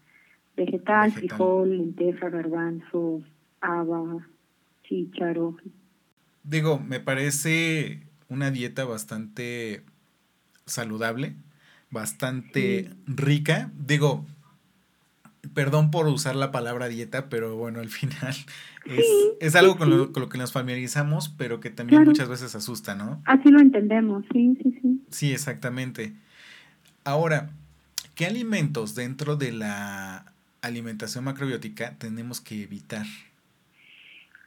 vegetal, 0.56 1.12
frijol, 1.12 1.78
lenteja, 1.78 2.28
garbanzo, 2.28 3.22
haba, 3.60 4.26
chícharo. 4.84 5.56
Digo, 6.44 6.80
me 6.80 7.00
parece 7.00 8.02
una 8.28 8.50
dieta 8.50 8.84
bastante 8.84 9.82
saludable, 10.66 11.34
bastante 11.90 12.90
rica. 13.06 13.70
Digo, 13.78 14.24
perdón 15.54 15.90
por 15.90 16.06
usar 16.06 16.36
la 16.36 16.50
palabra 16.50 16.88
dieta, 16.88 17.28
pero 17.28 17.56
bueno, 17.56 17.80
al 17.80 17.88
final 17.88 18.34
es, 18.86 19.06
es 19.40 19.56
algo 19.56 19.76
con, 19.76 19.90
lo, 19.90 20.12
con, 20.12 20.22
lo, 20.22 20.28
que 20.28 20.38
nos 20.38 20.52
familiarizamos, 20.52 21.28
pero 21.30 21.60
que 21.60 21.70
también 21.70 22.04
muchas 22.04 22.28
veces 22.28 22.54
asusta, 22.54 22.94
¿no? 22.94 23.20
Así 23.24 23.50
lo 23.50 23.60
entendemos, 23.60 24.24
sí, 24.32 24.56
sí, 24.62 24.78
sí. 24.80 25.02
Sí, 25.10 25.32
exactamente. 25.32 26.14
Ahora, 27.04 27.50
¿qué 28.14 28.26
alimentos 28.26 28.94
dentro 28.94 29.36
de 29.36 29.52
la 29.52 30.32
alimentación 30.62 31.24
macrobiótica 31.24 31.96
tenemos 31.98 32.40
que 32.40 32.62
evitar? 32.62 33.06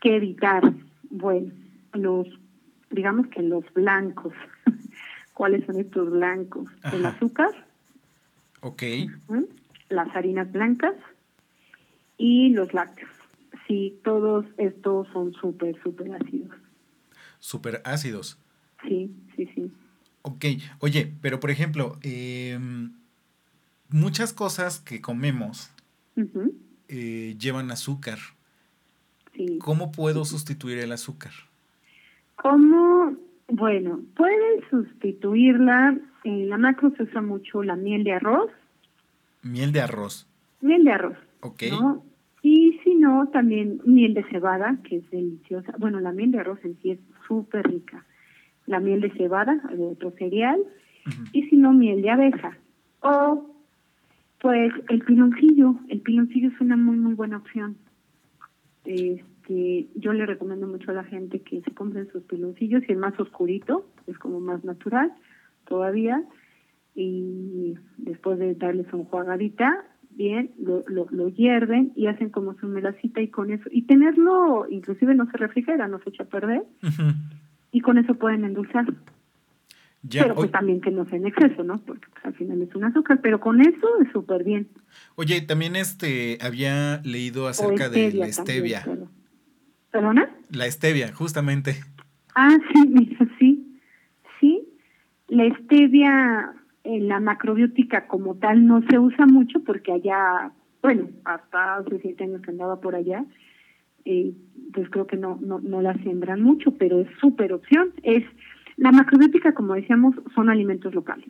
Que 0.01 0.15
evitar, 0.15 0.73
bueno, 1.09 1.51
los, 1.93 2.27
digamos 2.89 3.27
que 3.27 3.41
los 3.41 3.65
blancos. 3.73 4.33
¿Cuáles 5.33 5.65
son 5.65 5.79
estos 5.79 6.09
blancos? 6.09 6.69
El 6.93 7.05
azúcar. 7.05 7.49
Ok. 8.61 8.83
Las 9.89 10.13
harinas 10.15 10.51
blancas 10.51 10.95
y 12.17 12.49
los 12.49 12.73
lácteos. 12.73 13.11
Sí, 13.67 13.99
todos 14.03 14.45
estos 14.57 15.07
son 15.09 15.33
súper, 15.33 15.81
súper 15.81 16.13
ácidos. 16.13 16.55
Súper 17.39 17.81
ácidos. 17.83 18.39
Sí, 18.87 19.11
sí, 19.35 19.49
sí. 19.55 19.71
Ok, 20.21 20.45
oye, 20.79 21.13
pero 21.21 21.39
por 21.39 21.51
ejemplo, 21.51 21.97
em, 22.01 22.93
muchas 23.89 24.33
cosas 24.33 24.79
que 24.79 25.01
comemos 25.01 25.71
eh, 26.87 27.35
llevan 27.39 27.71
azúcar. 27.71 28.17
¿Cómo 29.59 29.91
puedo 29.91 30.23
sustituir 30.25 30.77
el 30.79 30.91
azúcar? 30.91 31.31
¿Cómo? 32.37 33.15
Bueno, 33.47 33.99
puedes 34.15 34.63
sustituirla. 34.69 35.97
En 36.23 36.49
la 36.49 36.57
macro 36.57 36.91
se 36.95 37.03
usa 37.03 37.21
mucho 37.21 37.63
la 37.63 37.75
miel 37.75 38.03
de 38.03 38.13
arroz. 38.13 38.49
Miel 39.45 39.71
de 39.71 39.81
arroz. 39.81 40.27
Miel 40.61 40.83
de 40.83 40.91
arroz. 40.91 41.17
Ok. 41.41 41.63
Y 42.41 42.79
si 42.83 42.95
no, 42.95 43.27
también 43.29 43.79
miel 43.85 44.15
de 44.15 44.23
cebada, 44.23 44.77
que 44.83 44.97
es 44.97 45.09
deliciosa. 45.11 45.73
Bueno, 45.77 45.99
la 45.99 46.11
miel 46.11 46.31
de 46.31 46.39
arroz 46.39 46.59
en 46.63 46.75
sí 46.81 46.91
es 46.91 46.99
súper 47.27 47.67
rica. 47.67 48.03
La 48.65 48.79
miel 48.79 49.01
de 49.01 49.11
cebada, 49.11 49.55
de 49.71 49.83
otro 49.85 50.11
cereal. 50.11 50.59
Y 51.31 51.43
si 51.43 51.57
no, 51.57 51.73
miel 51.73 52.01
de 52.01 52.09
abeja. 52.09 52.57
O 53.01 53.51
pues 54.41 54.73
el 54.89 55.03
piloncillo, 55.03 55.75
el 55.89 56.01
piloncillo 56.01 56.49
es 56.49 56.59
una 56.59 56.75
muy 56.75 56.97
muy 56.97 57.13
buena 57.13 57.37
opción. 57.37 57.77
Este, 58.83 59.87
yo 59.95 60.13
le 60.13 60.25
recomiendo 60.25 60.67
mucho 60.67 60.89
a 60.89 60.95
la 60.95 61.03
gente 61.03 61.39
que 61.41 61.61
se 61.61 61.71
compren 61.71 62.11
sus 62.11 62.23
piloncillos 62.23 62.83
y 62.87 62.91
el 62.91 62.97
más 62.97 63.19
oscurito, 63.19 63.85
es 64.07 64.17
como 64.17 64.39
más 64.39 64.63
natural 64.63 65.13
todavía 65.65 66.23
y 66.95 67.75
después 67.97 68.39
de 68.39 68.55
darles 68.55 68.87
una 68.93 69.05
jugadita, 69.05 69.85
bien, 70.11 70.51
lo, 70.57 70.83
lo, 70.87 71.07
lo, 71.11 71.27
hierven 71.27 71.91
y 71.95 72.07
hacen 72.07 72.29
como 72.29 72.55
su 72.55 72.67
melacita 72.67 73.21
y 73.21 73.27
con 73.27 73.51
eso, 73.51 73.69
y 73.69 73.83
tenerlo, 73.83 74.65
inclusive 74.69 75.13
no 75.13 75.29
se 75.29 75.37
refrigera, 75.37 75.87
no 75.87 75.99
se 75.99 76.09
echa 76.09 76.23
a 76.23 76.27
perder, 76.27 76.63
y 77.71 77.81
con 77.81 77.97
eso 77.97 78.15
pueden 78.15 78.45
endulzar 78.45 78.85
pero 80.11 80.35
pues 80.35 80.51
también 80.51 80.81
que 80.81 80.91
no 80.91 81.05
sea 81.05 81.17
en 81.17 81.27
exceso, 81.27 81.63
¿no? 81.63 81.77
Porque 81.79 82.07
pues, 82.11 82.25
al 82.25 82.33
final 82.35 82.61
es 82.61 82.73
un 82.75 82.83
azúcar, 82.83 83.19
pero 83.21 83.39
con 83.39 83.61
eso 83.61 83.87
es 84.01 84.11
súper 84.11 84.43
bien. 84.43 84.67
Oye, 85.15 85.41
también 85.41 85.75
este 85.75 86.37
había 86.41 87.01
leído 87.03 87.47
acerca 87.47 87.89
de 87.89 88.11
la 88.13 88.31
stevia. 88.31 88.85
¿Perdona? 89.91 90.29
La 90.51 90.69
stevia, 90.69 91.13
justamente. 91.13 91.77
Ah, 92.35 92.57
sí, 92.73 93.17
sí, 93.39 93.79
sí. 94.39 94.67
La 95.27 95.45
stevia, 95.63 96.53
la 96.85 97.19
macrobiótica 97.19 98.07
como 98.07 98.35
tal, 98.35 98.65
no 98.65 98.81
se 98.89 98.99
usa 98.99 99.25
mucho 99.25 99.63
porque 99.63 99.91
allá, 99.91 100.51
bueno, 100.81 101.09
hasta 101.23 101.77
hace 101.77 101.99
siete 101.99 102.23
años 102.23 102.41
que 102.41 102.51
andaba 102.51 102.79
por 102.79 102.95
allá, 102.95 103.25
eh, 104.05 104.33
pues 104.73 104.89
creo 104.89 105.07
que 105.07 105.17
no, 105.17 105.39
no, 105.41 105.59
no 105.59 105.81
la 105.81 105.95
siembran 105.95 106.41
mucho, 106.41 106.71
pero 106.77 106.99
es 107.01 107.07
súper 107.19 107.53
opción. 107.53 107.89
Es 108.03 108.23
la 108.77 108.91
macrobiótica, 108.91 109.53
como 109.53 109.73
decíamos, 109.73 110.15
son 110.35 110.49
alimentos 110.49 110.93
locales. 110.93 111.29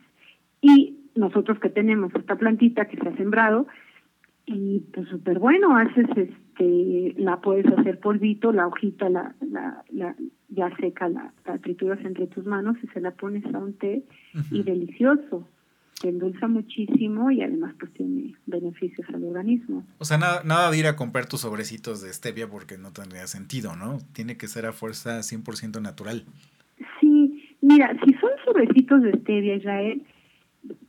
Y 0.60 0.98
nosotros 1.14 1.58
que 1.58 1.70
tenemos 1.70 2.14
esta 2.14 2.36
plantita 2.36 2.86
que 2.86 2.98
se 2.98 3.08
ha 3.08 3.16
sembrado, 3.16 3.66
y 4.44 4.80
pues 4.92 5.08
súper 5.08 5.38
bueno, 5.38 5.76
haces 5.76 6.06
este, 6.16 7.14
la 7.16 7.40
puedes 7.40 7.66
hacer 7.66 7.98
polvito, 7.98 8.52
la 8.52 8.66
hojita, 8.66 9.08
la, 9.08 9.34
la 9.40 10.14
ya 10.48 10.74
seca, 10.76 11.08
la, 11.08 11.32
trituras 11.62 11.98
entre 12.04 12.26
tus 12.26 12.44
manos 12.44 12.76
y 12.82 12.86
se 12.88 13.00
la 13.00 13.10
pones 13.12 13.44
a 13.54 13.58
un 13.58 13.74
té 13.74 14.04
y 14.50 14.62
delicioso. 14.62 15.46
Te 16.00 16.10
endulza 16.10 16.46
muchísimo 16.46 17.30
y 17.30 17.42
además 17.42 17.74
pues 17.80 17.92
tiene 17.94 18.34
beneficios 18.44 19.08
al 19.08 19.24
organismo. 19.24 19.82
O 19.98 20.04
sea, 20.04 20.18
nada, 20.18 20.42
nada 20.44 20.70
de 20.70 20.78
ir 20.78 20.86
a 20.86 20.94
comprar 20.94 21.26
tus 21.26 21.40
sobrecitos 21.40 22.02
de 22.02 22.12
stevia 22.12 22.48
porque 22.48 22.76
no 22.76 22.92
tendría 22.92 23.26
sentido, 23.26 23.76
¿no? 23.76 23.98
Tiene 24.12 24.36
que 24.36 24.46
ser 24.46 24.66
a 24.66 24.72
fuerza 24.72 25.20
100% 25.20 25.80
natural. 25.80 26.24
Mira, 27.66 27.96
si 28.04 28.12
son 28.14 28.30
sobrecitos 28.44 29.02
de 29.02 29.12
stevia, 29.12 29.56
Israel, 29.56 30.02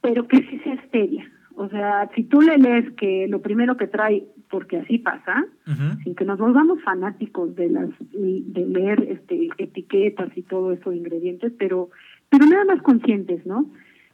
pero 0.02 0.28
que 0.28 0.38
sí 0.38 0.60
sea 0.64 0.80
stevia. 0.86 1.28
O 1.56 1.68
sea, 1.70 2.08
si 2.16 2.24
tú 2.24 2.40
le 2.40 2.58
lees 2.60 2.94
que 2.94 3.28
lo 3.28 3.42
primero 3.42 3.78
que 3.78 3.88
trae, 3.88 4.24
porque 4.50 4.78
así 4.78 4.98
pasa, 4.98 5.46
sin 6.04 6.16
que 6.16 6.26
nos 6.26 6.40
volvamos 6.40 6.82
fanáticos 6.84 7.56
de 7.56 7.70
las 7.70 7.90
de 8.12 8.66
leer 8.66 9.04
este 9.10 9.50
etiquetas 9.58 10.36
y 10.38 10.42
todo 10.44 10.72
eso 10.72 10.92
de 10.92 10.98
ingredientes, 10.98 11.52
pero 11.58 11.90
pero 12.30 12.46
nada 12.46 12.66
más 12.66 12.82
conscientes, 12.82 13.46
¿no? 13.46 13.70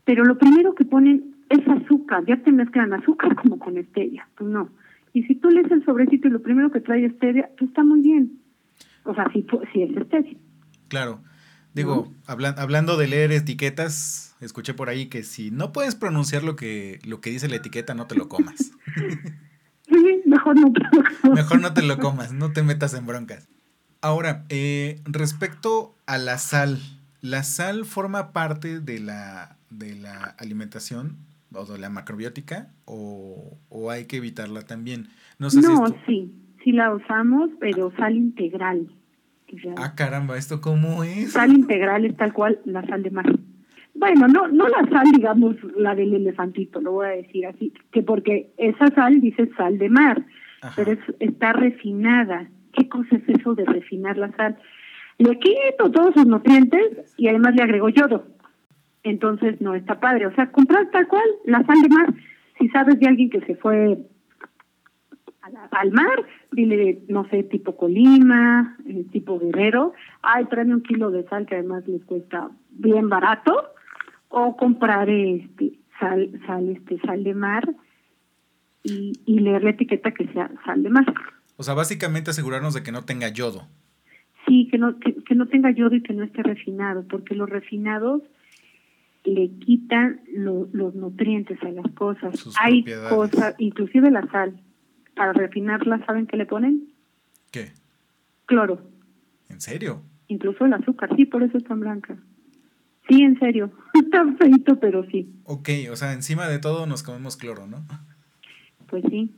Pero 0.06 0.24
lo 0.26 0.38
primero 0.38 0.76
que 0.76 0.86
ponen 0.86 1.36
es 1.50 1.68
azúcar, 1.68 2.24
ya 2.26 2.38
te 2.38 2.52
mezclan 2.52 2.94
azúcar 2.94 3.36
como 3.42 3.60
con 3.60 3.82
stevia, 3.86 4.28
pues 4.38 4.50
no. 4.50 4.70
Y 5.14 5.24
si 5.24 5.36
tú 5.36 5.50
lees 5.50 5.72
el 5.72 5.86
sobrecito 5.86 6.28
y 6.28 6.32
lo 6.32 6.42
primero 6.42 6.72
que 6.72 6.80
trae 6.80 7.08
stevia, 7.12 7.50
pues 7.58 7.70
está 7.70 7.84
muy 7.84 8.02
bien. 8.02 8.40
O 9.04 9.14
sea, 9.14 9.32
si, 9.32 9.46
si 9.72 9.84
es 9.84 10.06
stevia. 10.08 10.38
Claro. 10.88 11.20
Digo, 11.74 12.12
hablando 12.28 12.98
de 12.98 13.08
leer 13.08 13.32
etiquetas, 13.32 14.36
escuché 14.42 14.76
por 14.76 14.90
ahí 14.90 15.08
que 15.08 15.24
si 15.24 15.50
no 15.50 15.72
puedes 15.72 15.96
pronunciar 15.96 16.44
lo 16.44 16.56
que, 16.56 17.00
lo 17.04 17.20
que 17.20 17.32
dice 17.32 17.48
la 17.48 17.56
etiqueta, 17.56 17.96
no 17.96 18.06
te 18.06 18.16
lo 18.16 18.30
comas. 18.30 18.72
mejor 20.34 20.60
no 20.60 20.72
te 20.74 20.82
lo 20.82 20.92
comas. 20.92 21.14
Mejor 21.34 21.62
no 21.62 21.74
te 21.74 21.82
lo 21.84 21.98
comas, 22.00 22.34
no 22.34 22.52
te 22.52 22.64
metas 22.64 22.94
en 22.94 23.06
broncas. 23.06 23.48
Ahora, 24.02 24.44
eh, 24.50 25.02
respecto 25.06 25.96
a 26.06 26.18
la 26.18 26.38
sal, 26.38 26.80
¿La 27.24 27.44
sal 27.44 27.86
forma 27.86 28.34
parte 28.34 28.82
de 28.82 29.00
la, 29.00 29.56
de 29.70 29.96
la 29.96 30.36
alimentación 30.38 31.16
o 31.54 31.64
de 31.64 31.78
la 31.80 31.90
macrobiótica 31.90 32.68
o, 32.84 33.58
o 33.70 33.92
hay 33.92 34.08
que 34.08 34.18
evitarla 34.18 34.64
también? 34.64 35.08
No, 35.40 35.50
sé 35.50 35.62
no 35.62 35.86
sí, 36.06 36.36
sí 36.62 36.74
la 36.74 36.94
usamos, 36.94 37.50
pero 37.62 37.94
sal 37.96 38.18
integral. 38.18 38.90
Ah, 39.78 39.96
caramba, 39.96 40.38
¿esto 40.38 40.60
cómo 40.60 41.06
es? 41.06 41.32
Sal 41.32 41.54
integral 41.54 42.04
es 42.04 42.18
tal 42.18 42.34
cual 42.34 42.60
la 42.66 42.86
sal 42.86 43.04
de 43.04 43.12
mar. 43.12 43.40
Bueno, 44.04 44.28
no, 44.28 44.50
no 44.50 44.68
la 44.68 44.86
sal, 44.90 45.10
digamos, 45.14 45.56
la 45.78 45.96
del 45.96 46.14
elefantito, 46.14 46.82
lo 46.82 46.92
voy 46.92 47.06
a 47.06 47.12
decir 47.12 47.46
así, 47.46 47.72
que 47.94 48.04
porque 48.04 48.52
esa 48.58 48.88
sal 48.88 49.22
dice 49.22 49.50
sal 49.56 49.78
de 49.78 49.88
mar, 49.88 50.26
pero 50.76 50.98
está 51.22 51.54
refinada. 51.54 52.50
¿Qué 52.74 52.90
cosa 52.90 53.16
es 53.16 53.30
eso 53.30 53.56
de 53.56 53.64
refinar 53.64 54.18
la 54.18 54.30
sal? 54.34 54.58
Le 55.20 55.40
quito 55.40 55.90
todos 55.90 56.14
sus 56.16 56.26
nutrientes 56.26 57.14
y 57.16 57.30
además 57.30 57.56
le 57.56 57.64
agrego 57.64 57.88
yodo. 57.88 58.26
Entonces 59.04 59.62
no 59.62 59.74
está 59.74 60.02
padre. 60.02 60.28
O 60.28 60.36
sea, 60.36 60.52
comprar 60.52 60.92
tal 60.92 61.08
cual 61.08 61.24
la 61.46 61.64
sal 61.64 61.82
de 61.82 61.88
mar. 61.88 62.14
Si 62.60 62.68
sabes 62.70 63.00
de 63.00 63.08
alguien 63.08 63.30
que 63.30 63.40
se 63.46 63.56
fue 63.56 64.00
al 65.72 65.92
mar, 65.94 66.26
dile, 66.52 67.04
no 67.08 67.26
sé, 67.30 67.44
tipo 67.44 67.78
Colima, 67.78 68.76
eh, 68.86 69.06
tipo 69.14 69.40
Guerrero, 69.40 69.94
ay, 70.22 70.44
tráeme 70.48 70.76
un 70.76 70.84
kilo 70.84 71.10
de 71.10 71.24
sal 71.30 71.46
que 71.46 71.56
además 71.56 71.88
les 71.88 72.04
cuesta 72.04 72.50
bien 72.70 73.08
barato, 73.08 73.73
o 74.36 74.58
comprar 74.58 75.12
este 75.12 75.74
sal, 76.00 76.42
sal, 76.48 76.68
este, 76.70 77.00
sal 77.02 77.24
de 77.24 77.36
mar 77.36 77.76
y, 78.84 79.14
y 79.28 79.40
leer 79.40 79.64
la 79.64 79.70
etiqueta 79.70 80.12
que 80.12 80.28
sea 80.34 80.50
sal 80.66 80.82
de 80.82 80.90
mar. 80.90 81.06
O 81.56 81.62
sea, 81.62 81.76
básicamente 81.76 82.32
asegurarnos 82.32 82.74
de 82.74 82.82
que 82.82 82.92
no 82.92 83.06
tenga 83.06 83.30
yodo. 83.30 83.68
Sí, 84.48 84.68
que 84.72 84.80
no, 84.80 85.00
que, 85.00 85.14
que 85.24 85.36
no 85.36 85.48
tenga 85.48 85.70
yodo 85.70 85.96
y 85.96 86.02
que 86.02 86.14
no 86.14 86.24
esté 86.24 86.42
refinado, 86.42 87.08
porque 87.08 87.36
los 87.36 87.48
refinados 87.48 88.24
le 89.24 89.52
quitan 89.60 90.22
los 90.34 90.96
nutrientes 90.96 91.62
a 91.62 91.70
las 91.70 91.92
cosas. 91.92 92.34
Hay 92.60 92.84
cosas, 93.10 93.54
inclusive 93.60 94.10
la 94.10 94.26
sal, 94.32 94.60
para 95.16 95.34
refinarla, 95.34 96.04
¿saben 96.08 96.26
qué 96.26 96.38
le 96.38 96.48
ponen? 96.48 96.92
¿Qué? 97.52 97.72
Cloro. 98.48 98.82
¿En 99.48 99.62
serio? 99.62 100.02
Incluso 100.28 100.66
el 100.66 100.74
azúcar, 100.74 101.16
sí, 101.16 101.26
por 101.26 101.44
eso 101.44 101.60
es 101.60 101.64
tan 101.66 101.82
blanca. 101.82 102.18
Sí, 103.08 103.22
en 103.22 103.38
serio. 103.40 103.72
Está 103.94 104.26
feito, 104.38 104.80
pero 104.80 105.06
sí. 105.10 105.34
Ok, 105.46 105.70
o 105.92 105.96
sea, 105.96 106.14
encima 106.14 106.48
de 106.48 106.60
todo 106.60 106.86
nos 106.86 107.04
comemos 107.04 107.38
cloro, 107.38 107.68
¿no? 107.68 107.86
Pues 108.88 109.04
sí. 109.10 109.32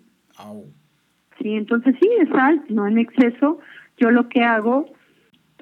Sí, 1.41 1.53
entonces 1.53 1.95
sí, 1.99 2.09
es 2.21 2.29
sal, 2.29 2.63
no 2.69 2.87
en 2.87 2.97
exceso. 2.97 3.59
Yo 3.97 4.11
lo 4.11 4.29
que 4.29 4.43
hago 4.43 4.85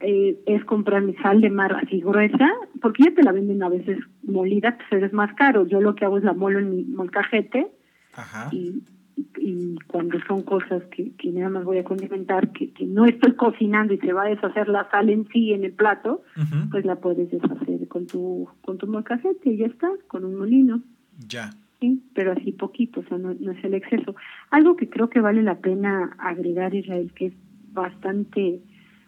eh, 0.01 0.39
es 0.45 0.63
comprar 0.65 1.01
mi 1.01 1.13
sal 1.15 1.41
de 1.41 1.49
mar 1.49 1.73
así 1.73 2.01
gruesa, 2.01 2.49
porque 2.81 3.03
ya 3.03 3.13
te 3.13 3.23
la 3.23 3.31
venden 3.31 3.63
a 3.63 3.69
veces 3.69 3.97
molida, 4.23 4.77
pues 4.89 5.03
es 5.03 5.13
más 5.13 5.33
caro. 5.35 5.65
Yo 5.67 5.81
lo 5.81 5.95
que 5.95 6.05
hago 6.05 6.17
es 6.17 6.23
la 6.23 6.33
molo 6.33 6.59
en 6.59 6.75
mi 6.75 6.83
molcajete 6.83 7.67
Ajá. 8.13 8.49
y 8.51 8.83
y 9.15 9.76
cuando 9.88 10.19
son 10.28 10.43
cosas 10.43 10.84
que, 10.86 11.12
que 11.15 11.32
nada 11.32 11.49
más 11.49 11.65
voy 11.65 11.78
a 11.78 11.84
condimentar, 11.84 12.52
que, 12.52 12.71
que 12.71 12.86
no 12.86 13.06
estoy 13.06 13.34
cocinando 13.34 13.93
y 13.93 13.99
se 13.99 14.13
va 14.13 14.23
a 14.23 14.30
deshacer 14.30 14.67
la 14.67 14.89
sal 14.89 15.10
en 15.10 15.28
sí 15.28 15.54
en 15.54 15.63
el 15.63 15.73
plato, 15.73 16.23
pues 16.71 16.86
la 16.86 16.95
puedes 16.95 17.30
deshacer 17.32 17.88
con 17.88 18.08
tu 18.08 18.47
con 18.62 18.78
tu 18.78 18.88
molcajete 18.88 19.52
y 19.52 19.58
ya 19.58 19.67
está, 19.67 19.89
con 20.08 20.26
un 20.26 20.36
molino. 20.36 20.82
Ya. 21.28 21.52
Sí, 21.80 22.02
pero 22.13 22.32
así 22.32 22.54
poquito, 22.54 23.02
o 23.02 23.04
sea, 23.04 23.17
no, 23.17 23.34
no 23.34 23.52
es 23.52 23.63
el 23.63 23.73
exceso. 23.73 24.15
Algo 24.49 24.78
que 24.78 24.89
creo 24.89 25.10
que 25.10 25.19
vale 25.19 25.43
la 25.43 25.60
pena 25.60 26.15
agregar, 26.17 26.73
Israel, 26.73 27.12
que 27.13 27.28
es 27.28 27.34
bastante 27.73 28.62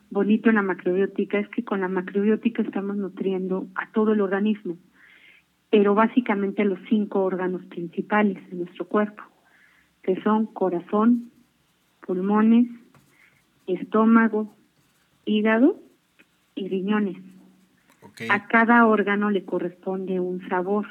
bonito 0.09 0.49
en 0.49 0.55
la 0.55 0.61
macrobiótica, 0.61 1.39
es 1.39 1.47
que 1.49 1.63
con 1.63 1.81
la 1.81 1.87
macrobiótica 1.87 2.61
estamos 2.61 2.97
nutriendo 2.97 3.67
a 3.75 3.89
todo 3.91 4.13
el 4.13 4.21
organismo, 4.21 4.77
pero 5.69 5.95
básicamente 5.95 6.61
a 6.61 6.65
los 6.65 6.79
cinco 6.89 7.23
órganos 7.23 7.65
principales 7.65 8.37
de 8.49 8.57
nuestro 8.57 8.87
cuerpo 8.87 9.23
que 10.05 10.21
son 10.21 10.45
corazón, 10.45 11.31
pulmones, 12.05 12.67
estómago, 13.65 14.55
hígado 15.25 15.81
y 16.53 16.69
riñones. 16.69 17.17
A 18.29 18.47
cada 18.47 18.85
órgano 18.85 19.31
le 19.31 19.43
corresponde 19.43 20.19
un 20.19 20.47
sabor. 20.47 20.85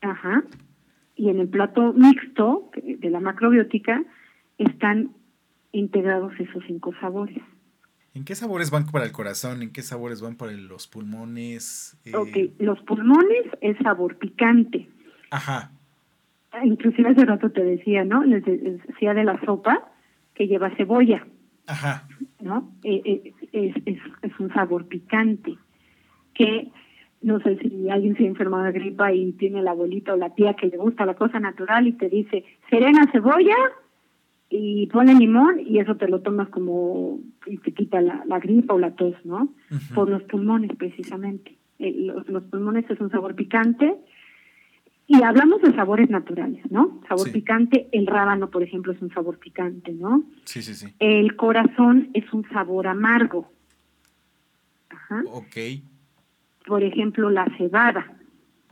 ajá. 0.00 0.44
Y 1.16 1.30
en 1.30 1.40
el 1.40 1.48
plato 1.48 1.92
mixto 1.92 2.70
de 2.76 3.10
la 3.10 3.18
macrobiótica 3.18 4.04
están 4.56 5.10
integrados 5.72 6.32
esos 6.38 6.62
cinco 6.68 6.94
sabores. 7.00 7.42
¿En 8.14 8.24
qué 8.24 8.36
sabores 8.36 8.70
van 8.70 8.86
para 8.86 9.04
el 9.04 9.12
corazón? 9.12 9.62
¿En 9.62 9.72
qué 9.72 9.82
sabores 9.82 10.20
van 10.20 10.36
para 10.36 10.52
los 10.52 10.86
pulmones? 10.86 11.98
Ok, 12.14 12.36
eh, 12.36 12.54
los 12.60 12.80
pulmones 12.82 13.46
es 13.60 13.76
sabor 13.78 14.16
picante. 14.16 14.88
Ajá 15.30 15.72
inclusive 16.64 17.10
hace 17.10 17.24
rato 17.24 17.50
te 17.50 17.62
decía, 17.62 18.04
¿no? 18.04 18.24
Les 18.24 18.44
decía 18.44 19.14
de 19.14 19.24
la 19.24 19.40
sopa 19.44 19.90
que 20.34 20.46
lleva 20.46 20.74
cebolla. 20.76 21.26
Ajá. 21.66 22.08
¿No? 22.40 22.72
Eh, 22.82 23.02
eh, 23.04 23.34
es, 23.52 23.76
es, 23.84 23.98
es 24.22 24.40
un 24.40 24.52
sabor 24.52 24.86
picante 24.86 25.56
que 26.34 26.70
no 27.20 27.40
sé 27.40 27.58
si 27.58 27.90
alguien 27.90 28.16
se 28.16 28.24
ha 28.24 28.26
enfermado 28.26 28.64
de 28.64 28.72
gripa 28.72 29.12
y 29.12 29.32
tiene 29.32 29.62
la 29.62 29.72
abuelita 29.72 30.14
o 30.14 30.16
la 30.16 30.34
tía 30.34 30.54
que 30.54 30.68
le 30.68 30.76
gusta 30.76 31.04
la 31.04 31.14
cosa 31.14 31.40
natural 31.40 31.86
y 31.86 31.92
te 31.92 32.08
dice, 32.08 32.44
serena 32.70 33.10
cebolla 33.10 33.56
y 34.48 34.86
pone 34.86 35.14
limón 35.14 35.60
y 35.60 35.78
eso 35.78 35.96
te 35.96 36.08
lo 36.08 36.20
tomas 36.20 36.48
como 36.48 37.18
y 37.46 37.58
te 37.58 37.72
quita 37.72 38.00
la, 38.00 38.22
la 38.26 38.38
gripa 38.38 38.74
o 38.74 38.78
la 38.78 38.92
tos, 38.92 39.14
¿no? 39.24 39.52
Por 39.94 40.08
los 40.08 40.22
pulmones 40.22 40.74
precisamente. 40.76 41.56
Eh, 41.78 41.92
los, 41.98 42.26
los 42.28 42.44
pulmones 42.44 42.88
es 42.88 43.00
un 43.00 43.10
sabor 43.10 43.34
picante 43.34 43.96
y 45.10 45.22
hablamos 45.22 45.62
de 45.62 45.74
sabores 45.74 46.10
naturales, 46.10 46.62
¿no? 46.70 47.00
Sabor 47.08 47.32
picante, 47.32 47.88
el 47.92 48.06
rábano, 48.06 48.50
por 48.50 48.62
ejemplo, 48.62 48.92
es 48.92 49.00
un 49.00 49.10
sabor 49.10 49.38
picante, 49.38 49.90
¿no? 49.92 50.22
Sí, 50.44 50.60
sí, 50.60 50.74
sí. 50.74 50.92
El 50.98 51.34
corazón 51.34 52.10
es 52.12 52.30
un 52.34 52.46
sabor 52.50 52.86
amargo. 52.86 53.50
Ajá. 54.90 55.22
Ok. 55.32 55.56
Por 56.66 56.84
ejemplo, 56.84 57.30
la 57.30 57.46
cebada, 57.56 58.18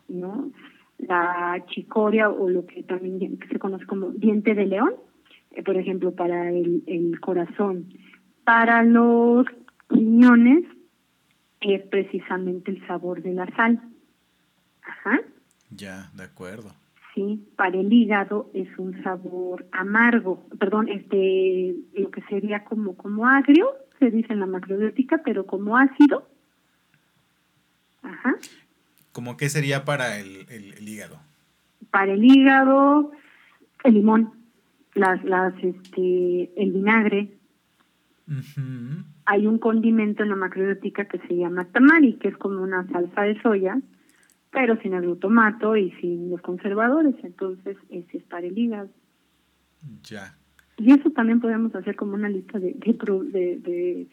¿no? 0.09 0.51
La 0.99 1.65
chicoria 1.69 2.29
o 2.29 2.51
lo 2.51 2.67
que 2.67 2.83
también 2.83 3.39
se 3.51 3.59
conoce 3.59 3.87
como 3.87 4.11
diente 4.11 4.55
de 4.55 4.67
león, 4.67 4.93
eh, 5.53 5.63
por 5.63 5.79
ejemplo, 5.79 6.15
para 6.15 6.51
el, 6.51 6.83
el 6.87 7.19
corazón. 7.19 7.95
Para 8.45 8.83
los 8.83 9.47
riñones 9.89 10.65
es 11.63 11.81
precisamente 11.87 12.73
el 12.73 12.87
sabor 12.87 13.23
de 13.23 13.33
la 13.33 13.47
sal. 13.57 13.81
Ajá. 14.83 15.19
Ya, 15.77 16.11
de 16.15 16.25
acuerdo. 16.25 16.73
Sí, 17.15 17.49
para 17.57 17.79
el 17.79 17.93
hígado 17.93 18.51
es 18.55 18.69
un 18.79 19.03
sabor 19.03 19.67
amargo, 19.73 20.47
perdón, 20.59 20.89
este, 20.89 21.75
lo 21.95 22.11
que 22.11 22.23
sería 22.23 22.65
como, 22.65 22.97
como 22.97 23.27
agrio, 23.27 23.71
se 23.99 24.11
dice 24.11 24.33
en 24.33 24.41
la 24.41 24.47
macrobiótica, 24.47 25.23
pero 25.25 25.47
como 25.47 25.77
ácido. 25.77 26.29
Ajá. 28.03 28.37
¿Cómo 29.13 29.37
qué 29.37 29.49
sería 29.49 29.85
para 29.85 30.19
el, 30.21 30.47
el, 30.51 30.87
hígado? 30.87 31.19
Para 31.91 32.13
el 32.13 32.23
hígado, 32.23 33.13
el 33.85 33.95
limón, 33.95 34.33
las, 34.95 35.25
las, 35.25 35.55
este, 35.63 36.51
el 36.57 36.73
vinagre. 36.73 37.33
Hay 39.25 39.47
un 39.47 39.59
condimento 39.59 40.23
en 40.23 40.31
la 40.31 40.37
macrobiótica 40.37 41.07
que 41.07 41.19
se 41.27 41.37
llama 41.37 41.65
tamari, 41.67 42.15
que 42.15 42.29
es 42.29 42.37
como 42.37 42.61
una 42.63 42.87
salsa 42.89 43.23
de 43.23 43.41
soya, 43.41 43.79
pero 44.57 44.81
sin 44.81 44.95
el 44.95 45.03
glutamato 45.03 45.77
y 45.77 45.91
sin 46.01 46.31
los 46.31 46.41
conservadores, 46.41 47.15
entonces 47.23 47.77
ese 47.91 48.17
es 48.17 48.23
para 48.23 48.47
el 48.47 48.57
hígado. 48.57 48.89
Ya. 50.03 50.35
Y 50.79 50.93
eso 50.93 51.11
también 51.11 51.43
podemos 51.43 51.75
hacer 51.75 51.95
como 51.95 52.15
una 52.15 52.31
lista 52.31 52.59
de, 52.59 52.73
de, 52.73 53.59
de, 53.59 54.09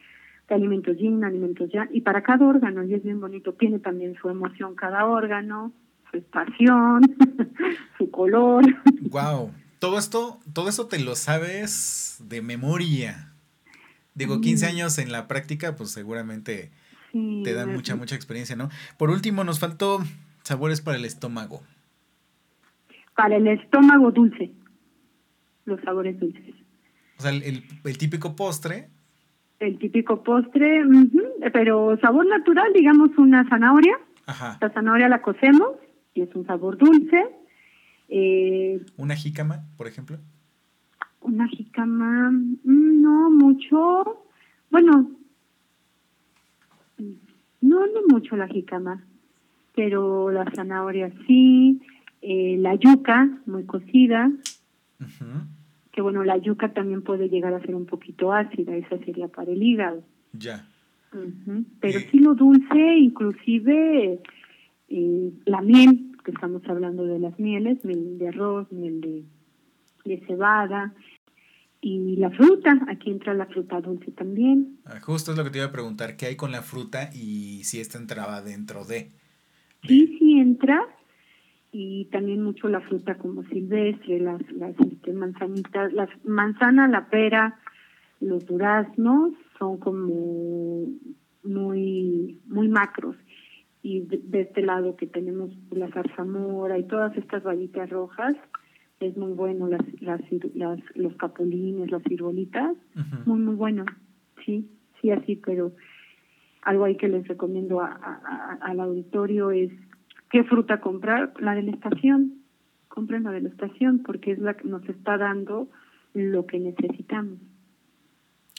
alimentos 0.50 0.98
yin, 0.98 1.24
alimentos 1.24 1.72
ya, 1.72 1.88
y 1.94 2.02
para 2.02 2.24
cada 2.24 2.46
órgano, 2.46 2.84
y 2.84 2.94
es 2.94 3.02
bien 3.02 3.22
bonito, 3.22 3.54
tiene 3.54 3.80
también 3.80 4.16
su 4.22 4.30
emoción 4.30 4.76
cada 4.76 5.06
órgano, 5.06 5.72
su 6.12 6.18
estación, 6.18 7.04
su 7.98 8.12
color. 8.12 8.66
Wow, 9.12 9.50
todo 9.80 9.98
esto, 9.98 10.42
todo 10.52 10.68
esto 10.68 10.88
te 10.88 11.00
lo 11.00 11.16
sabes 11.16 12.22
de 12.28 12.42
memoria. 12.42 13.32
Digo, 14.14 14.42
15 14.42 14.66
años 14.66 14.98
en 14.98 15.14
la 15.14 15.30
práctica, 15.30 15.78
pues 15.78 15.92
seguramente 15.92 16.70
te 17.14 17.54
dan 17.54 17.72
mucha, 17.72 17.96
mucha 17.96 18.16
experiencia, 18.16 18.58
¿no? 18.58 18.70
Por 18.98 19.10
último, 19.10 19.46
nos 19.46 19.60
faltó 19.60 20.04
Sabores 20.44 20.82
para 20.82 20.98
el 20.98 21.06
estómago. 21.06 21.62
Para 23.16 23.38
el 23.38 23.48
estómago 23.48 24.12
dulce. 24.12 24.52
Los 25.66 25.82
sabores 25.82 26.20
dulces. 26.20 26.56
O 27.18 27.22
sea, 27.22 27.32
el, 27.32 27.64
el, 27.84 27.98
típico 27.98 28.36
postre. 28.36 28.90
El 29.60 29.78
típico 29.78 30.24
postre, 30.24 30.84
pero 31.54 31.98
sabor 32.02 32.26
natural, 32.28 32.74
digamos 32.74 33.10
una 33.18 33.48
zanahoria. 33.48 33.98
Ajá. 34.26 34.58
La 34.60 34.70
zanahoria 34.72 35.08
la 35.08 35.22
cocemos 35.22 35.78
y 36.14 36.22
es 36.22 36.36
un 36.36 36.46
sabor 36.46 36.78
dulce. 36.78 37.26
Eh, 38.10 38.86
¿Una 38.98 39.16
jícama, 39.16 39.64
por 39.78 39.88
ejemplo? 39.88 40.18
Una 41.22 41.48
jícama, 41.48 42.32
mm, 42.32 43.02
no 43.02 43.30
mucho. 43.32 44.26
Bueno, 44.70 45.10
mucho 48.14 48.36
la 48.36 48.48
jícama, 48.48 49.04
pero 49.76 50.32
la 50.32 50.50
zanahoria 50.56 51.12
sí, 51.28 51.82
eh, 52.22 52.58
la 52.60 52.76
yuca 52.76 53.30
muy 53.46 53.66
cocida, 53.66 54.32
que 55.92 56.02
bueno, 56.02 56.24
la 56.24 56.38
yuca 56.38 56.74
también 56.74 57.02
puede 57.02 57.30
llegar 57.30 57.54
a 57.54 57.62
ser 57.62 57.76
un 57.76 57.86
poquito 57.86 58.34
ácida, 58.34 58.76
esa 58.76 58.98
sería 59.00 59.28
para 59.28 59.52
el 59.52 59.62
hígado. 59.62 60.04
Ya. 60.34 60.68
Pero 61.80 62.00
sí 62.00 62.20
lo 62.20 62.34
dulce, 62.34 62.98
inclusive 62.98 64.20
eh, 64.90 65.32
la 65.46 65.62
miel, 65.62 66.12
que 66.24 66.32
estamos 66.32 66.64
hablando 66.68 67.04
de 67.04 67.20
las 67.20 67.38
mieles, 67.40 67.84
miel 67.84 68.18
de 68.18 68.30
arroz, 68.30 68.72
miel 68.72 69.02
de, 69.02 69.24
de 70.06 70.26
cebada, 70.26 70.94
y 71.82 72.16
la 72.16 72.32
fruta, 72.32 72.80
aquí 72.88 73.12
entra 73.12 73.34
la 73.34 73.46
fruta 73.46 73.82
dulce 73.82 74.12
también. 74.12 74.80
Ah, 74.86 75.02
justo 75.02 75.32
es 75.32 75.38
lo 75.38 75.44
que 75.44 75.50
te 75.50 75.58
iba 75.58 75.68
a 75.68 75.72
preguntar, 75.72 76.16
¿qué 76.16 76.28
hay 76.28 76.36
con 76.38 76.52
la 76.52 76.62
fruta 76.62 77.10
y 77.14 77.66
si 77.66 77.82
esta 77.82 77.98
entraba 77.98 78.42
dentro 78.42 78.86
de? 78.86 79.12
Entra, 80.24 80.88
y 81.72 82.06
también 82.06 82.44
mucho 82.44 82.70
la 82.70 82.82
fruta 82.82 83.18
como 83.18 83.44
silvestre, 83.46 84.20
las, 84.20 84.40
las 84.52 84.80
este, 84.80 85.12
manzanitas, 85.12 85.92
las 85.92 86.10
manzana, 86.24 86.88
la 86.88 87.10
pera, 87.10 87.60
los 88.20 88.46
duraznos 88.46 89.34
son 89.58 89.78
como 89.80 90.86
muy 91.44 92.40
muy 92.46 92.68
macros. 92.68 93.16
Y 93.82 94.02
de, 94.02 94.42
este 94.42 94.62
lado 94.62 94.96
que 94.96 95.08
tenemos 95.08 95.52
la 95.72 95.90
zarzamora 95.90 96.78
y 96.78 96.88
todas 96.88 97.18
estas 97.18 97.44
varitas 97.44 97.90
rojas 97.90 98.36
es 99.00 99.18
muy 99.18 99.34
bueno 99.34 99.68
las, 99.68 99.82
las, 100.00 100.22
las 100.54 100.80
los 100.96 101.16
capulines 101.16 101.92
las 101.92 102.04
ciruelitas. 102.04 102.78
Muy 103.26 103.40
muy 103.40 103.56
bueno. 103.56 103.86
Sí 104.46 104.70
sí 105.02 105.10
así 105.10 105.36
pero 105.36 105.74
algo 106.62 106.86
ahí 106.86 106.96
que 106.96 107.10
les 107.10 107.28
recomiendo 107.28 107.82
a, 107.82 108.60
al 108.62 108.80
auditorio 108.80 109.52
es 109.52 109.72
qué 110.34 110.44
fruta 110.44 110.82
comprar 110.82 111.34
la 111.40 111.56
de 111.56 111.64
la 111.64 111.72
estación 111.72 112.42
compren 112.90 113.24
la 113.24 113.32
de 113.32 113.42
la 113.42 113.50
estación 113.50 114.04
porque 114.04 114.34
es 114.34 114.40
la 114.40 114.56
que 114.56 114.68
nos 114.68 114.84
está 114.90 115.18
dando 115.18 115.70
lo 116.14 116.46
que 116.46 116.60
necesitamos 116.60 117.40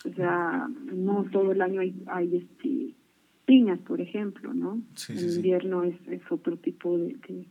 o 0.06 0.12
sea 0.14 0.66
no 0.92 1.24
todo 1.30 1.52
el 1.52 1.60
año 1.60 1.82
hay, 1.82 2.02
hay 2.06 2.36
este 2.36 2.94
piñas, 3.44 3.78
por 3.80 4.00
ejemplo, 4.00 4.54
¿no? 4.54 4.82
en 5.08 5.18
invierno 5.18 5.84
es, 5.84 5.94
es, 6.08 6.22
otro 6.30 6.56
tipo 6.56 6.96
de, 6.96 7.46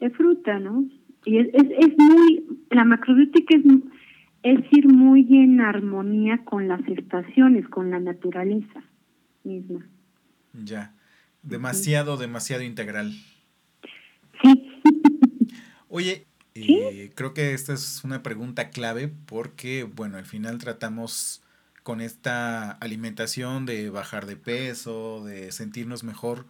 de, 0.00 0.10
fruta, 0.10 0.58
¿no? 0.58 0.84
Y 1.24 1.38
es, 1.38 1.48
es, 1.52 1.64
es, 1.78 1.98
muy, 1.98 2.44
la 2.70 2.84
macrobiótica 2.84 3.56
es, 3.56 3.64
es 4.42 4.72
ir 4.72 4.88
muy 4.88 5.26
en 5.30 5.60
armonía 5.60 6.44
con 6.44 6.66
las 6.68 6.86
estaciones, 6.88 7.68
con 7.68 7.90
la 7.90 8.00
naturaleza 8.00 8.82
misma. 9.44 9.86
Ya, 10.52 10.94
demasiado, 11.42 12.16
demasiado 12.16 12.62
integral. 12.62 13.12
Sí. 14.42 14.72
Oye, 15.88 16.26
eh, 16.54 17.10
creo 17.14 17.34
que 17.34 17.54
esta 17.54 17.72
es 17.72 18.02
una 18.04 18.22
pregunta 18.22 18.70
clave 18.70 19.10
porque, 19.26 19.84
bueno, 19.84 20.18
al 20.18 20.24
final 20.24 20.58
tratamos 20.58 21.42
con 21.82 22.00
esta 22.00 22.72
alimentación 22.72 23.66
de 23.66 23.90
bajar 23.90 24.26
de 24.26 24.36
peso, 24.36 25.24
de 25.24 25.50
sentirnos 25.52 26.04
mejor. 26.04 26.46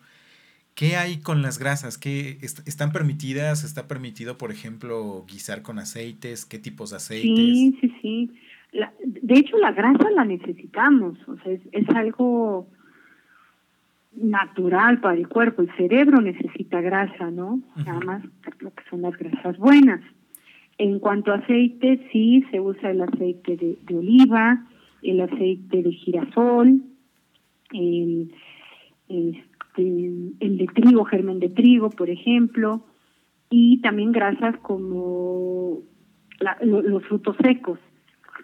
¿Qué 0.75 0.97
hay 0.97 1.19
con 1.19 1.43
las 1.43 1.59
grasas? 1.59 1.99
¿Qué 1.99 2.39
están 2.41 2.93
permitidas? 2.93 3.63
¿Está 3.63 3.89
permitido, 3.89 4.39
por 4.39 4.51
ejemplo, 4.51 5.25
guisar 5.29 5.63
con 5.63 5.79
aceites? 5.79 6.47
¿Qué 6.47 6.59
tipos 6.59 6.91
de 6.91 6.97
aceites? 6.97 7.37
Sí, 7.37 7.79
sí, 7.81 7.95
sí. 8.01 8.31
de 9.05 9.35
hecho, 9.35 9.59
la 9.59 9.73
grasa 9.73 10.11
la 10.11 10.25
necesitamos. 10.25 11.19
O 11.29 11.37
sea, 11.43 11.53
es, 11.73 11.89
algo 11.91 12.69
natural 14.15 15.01
para 15.01 15.17
el 15.17 15.29
cuerpo. 15.29 15.63
El 15.63 15.75
cerebro 15.77 16.21
necesita 16.21 16.81
grasa, 16.81 17.31
¿no? 17.31 17.61
Nada 17.77 18.01
más 18.01 18.23
lo 18.61 18.73
que 18.73 18.85
son 18.91 19.03
las 19.03 19.17
grasas 19.17 19.57
buenas. 19.59 20.01
En 20.79 20.99
cuanto 20.99 21.33
a 21.33 21.37
aceite, 21.37 22.09
sí, 22.13 22.45
se 22.51 22.61
usa 22.61 22.91
el 22.91 23.03
aceite 23.03 23.57
de 23.57 23.97
oliva, 23.97 24.67
el 25.03 25.21
aceite 25.21 25.83
de 25.83 25.93
girasol, 25.93 26.83
el, 27.73 28.33
este, 29.09 29.83
el 30.41 30.59
de 30.59 30.67
trigo, 30.75 31.05
germen 31.05 31.41
de 31.41 31.49
trigo, 31.49 31.91
por 31.91 32.11
ejemplo, 32.11 32.85
y 33.51 33.81
también 33.81 34.13
grasas 34.13 34.57
como 34.59 35.81
los 36.63 37.05
frutos 37.05 37.37
secos 37.43 37.79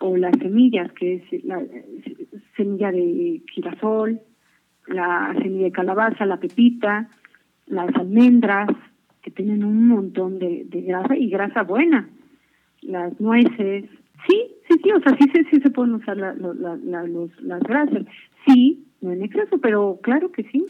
o 0.01 0.17
las 0.17 0.37
semillas, 0.39 0.93
que 0.93 1.15
es 1.15 1.45
la 1.45 1.63
semilla 2.57 2.93
de 2.93 3.43
girasol, 3.53 4.21
la 4.89 5.35
semilla 5.41 5.65
de 5.65 5.73
calabaza, 5.73 6.27
la 6.27 6.39
pepita, 6.39 7.09
las 7.67 7.95
almendras, 7.95 8.69
que 9.23 9.31
tienen 9.31 9.65
un 9.65 9.89
montón 9.89 10.39
de, 10.39 10.65
de 10.67 10.83
grasa 10.83 11.17
y 11.17 11.29
grasa 11.29 11.63
buena, 11.63 12.09
las 12.83 13.21
nueces, 13.21 13.85
Sí, 14.27 14.57
sí, 14.69 14.81
sí, 14.83 14.91
o 14.91 15.01
sea, 15.01 15.17
sí, 15.17 15.25
sí, 15.33 15.41
sí 15.51 15.61
se 15.61 15.71
pueden 15.71 15.95
usar 15.95 16.17
la, 16.17 16.35
la, 16.35 17.03
los, 17.05 17.31
las 17.41 17.61
grasas. 17.61 18.05
Sí, 18.47 18.87
no 19.01 19.13
en 19.13 19.23
exceso, 19.23 19.59
pero 19.59 20.01
claro 20.03 20.33
que 20.33 20.45
sí. 20.51 20.67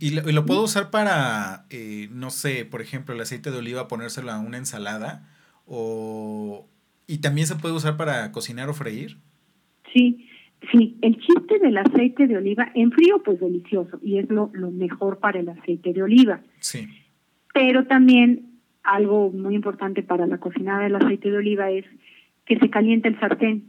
¿Y 0.00 0.10
lo, 0.10 0.28
y 0.28 0.32
lo 0.32 0.44
puedo 0.44 0.64
usar 0.64 0.90
para, 0.90 1.66
eh, 1.70 2.08
no 2.10 2.30
sé, 2.30 2.64
por 2.64 2.82
ejemplo, 2.82 3.14
el 3.14 3.20
aceite 3.20 3.50
de 3.50 3.58
oliva, 3.58 3.88
ponérselo 3.88 4.32
a 4.32 4.40
una 4.40 4.58
ensalada? 4.58 5.28
O... 5.66 6.66
¿Y 7.06 7.18
también 7.18 7.46
se 7.46 7.54
puede 7.54 7.74
usar 7.74 7.96
para 7.96 8.32
cocinar 8.32 8.68
o 8.68 8.74
freír? 8.74 9.16
Sí, 9.94 10.27
sí. 10.72 10.96
El 11.02 11.18
chiste 11.18 11.58
del 11.58 11.78
aceite 11.78 12.26
de 12.26 12.36
oliva, 12.36 12.70
en 12.74 12.92
frío, 12.92 13.22
pues 13.24 13.40
delicioso. 13.40 13.98
Y 14.02 14.18
es 14.18 14.28
lo, 14.30 14.50
lo 14.52 14.70
mejor 14.70 15.18
para 15.18 15.40
el 15.40 15.48
aceite 15.48 15.92
de 15.92 16.02
oliva. 16.02 16.40
Sí. 16.60 16.88
Pero 17.54 17.86
también 17.86 18.48
algo 18.82 19.30
muy 19.30 19.54
importante 19.54 20.02
para 20.02 20.26
la 20.26 20.38
cocinada 20.38 20.84
del 20.84 20.96
aceite 20.96 21.30
de 21.30 21.36
oliva 21.36 21.70
es 21.70 21.84
que 22.46 22.58
se 22.58 22.70
caliente 22.70 23.08
el 23.08 23.20
sartén. 23.20 23.64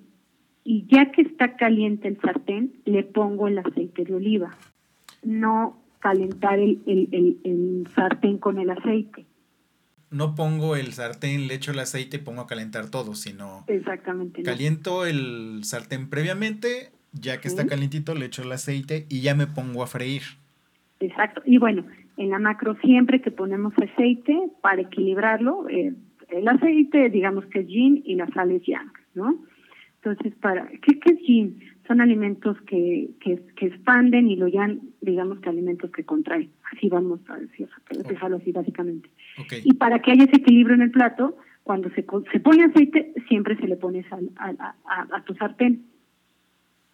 Y 0.63 0.85
ya 0.87 1.11
que 1.11 1.21
está 1.21 1.55
caliente 1.55 2.07
el 2.07 2.19
sartén, 2.21 2.73
le 2.85 3.03
pongo 3.03 3.47
el 3.47 3.57
aceite 3.57 4.03
de 4.05 4.13
oliva. 4.13 4.55
No 5.23 5.77
calentar 5.99 6.59
el, 6.59 6.79
el, 6.85 7.87
sartén 7.95 8.37
con 8.37 8.59
el 8.59 8.69
aceite. 8.69 9.25
No 10.11 10.35
pongo 10.35 10.75
el 10.75 10.93
sartén, 10.93 11.47
le 11.47 11.53
echo 11.53 11.71
el 11.71 11.79
aceite 11.79 12.17
y 12.17 12.19
pongo 12.19 12.41
a 12.41 12.47
calentar 12.47 12.89
todo, 12.89 13.13
sino... 13.15 13.63
Exactamente. 13.67 14.43
Caliento 14.43 15.05
el 15.05 15.61
sartén 15.63 16.09
previamente, 16.09 16.91
ya 17.13 17.39
que 17.39 17.47
está 17.47 17.67
calientito 17.67 18.15
le 18.15 18.25
echo 18.25 18.43
el 18.43 18.51
aceite 18.51 19.05
y 19.09 19.21
ya 19.21 19.35
me 19.35 19.47
pongo 19.47 19.83
a 19.83 19.87
freír. 19.87 20.23
Exacto. 20.99 21.41
Y 21.45 21.57
bueno, 21.57 21.85
en 22.17 22.29
la 22.31 22.39
macro 22.39 22.75
siempre 22.81 23.21
que 23.21 23.31
ponemos 23.31 23.73
aceite, 23.77 24.35
para 24.61 24.81
equilibrarlo, 24.81 25.69
eh, 25.69 25.93
el 26.29 26.47
aceite, 26.47 27.09
digamos 27.09 27.45
que 27.45 27.59
es 27.59 27.67
yin 27.67 28.01
y 28.05 28.15
la 28.15 28.27
sal 28.27 28.51
es 28.51 28.63
yang, 28.65 28.91
¿no? 29.13 29.39
Entonces, 30.01 30.33
para 30.39 30.67
¿qué, 30.67 30.99
qué 30.99 31.11
es? 31.11 31.69
Son 31.87 32.01
alimentos 32.01 32.55
que, 32.67 33.09
que, 33.19 33.41
que, 33.55 33.65
expanden 33.65 34.29
y 34.29 34.35
lo 34.35 34.47
yang, 34.47 34.79
digamos 35.01 35.39
que 35.39 35.49
alimentos 35.49 35.91
que 35.91 36.03
contraen. 36.03 36.51
Así 36.71 36.87
vamos 36.87 37.19
a 37.27 37.37
decir, 37.37 37.67
dejarlo 38.07 38.37
así 38.37 38.51
básicamente. 38.51 39.09
Y 39.63 39.73
para 39.73 39.99
que 39.99 40.11
haya 40.11 40.25
ese 40.25 40.37
equilibrio 40.37 40.75
en 40.75 40.83
el 40.83 40.91
plato, 40.91 41.35
cuando 41.63 41.89
se, 41.89 42.05
se 42.31 42.39
pone 42.39 42.63
aceite, 42.63 43.13
siempre 43.27 43.57
se 43.57 43.67
le 43.67 43.75
pone 43.75 44.07
sal 44.07 44.29
a, 44.37 44.75
a, 44.85 45.23
tu 45.23 45.33
sartén. 45.35 45.87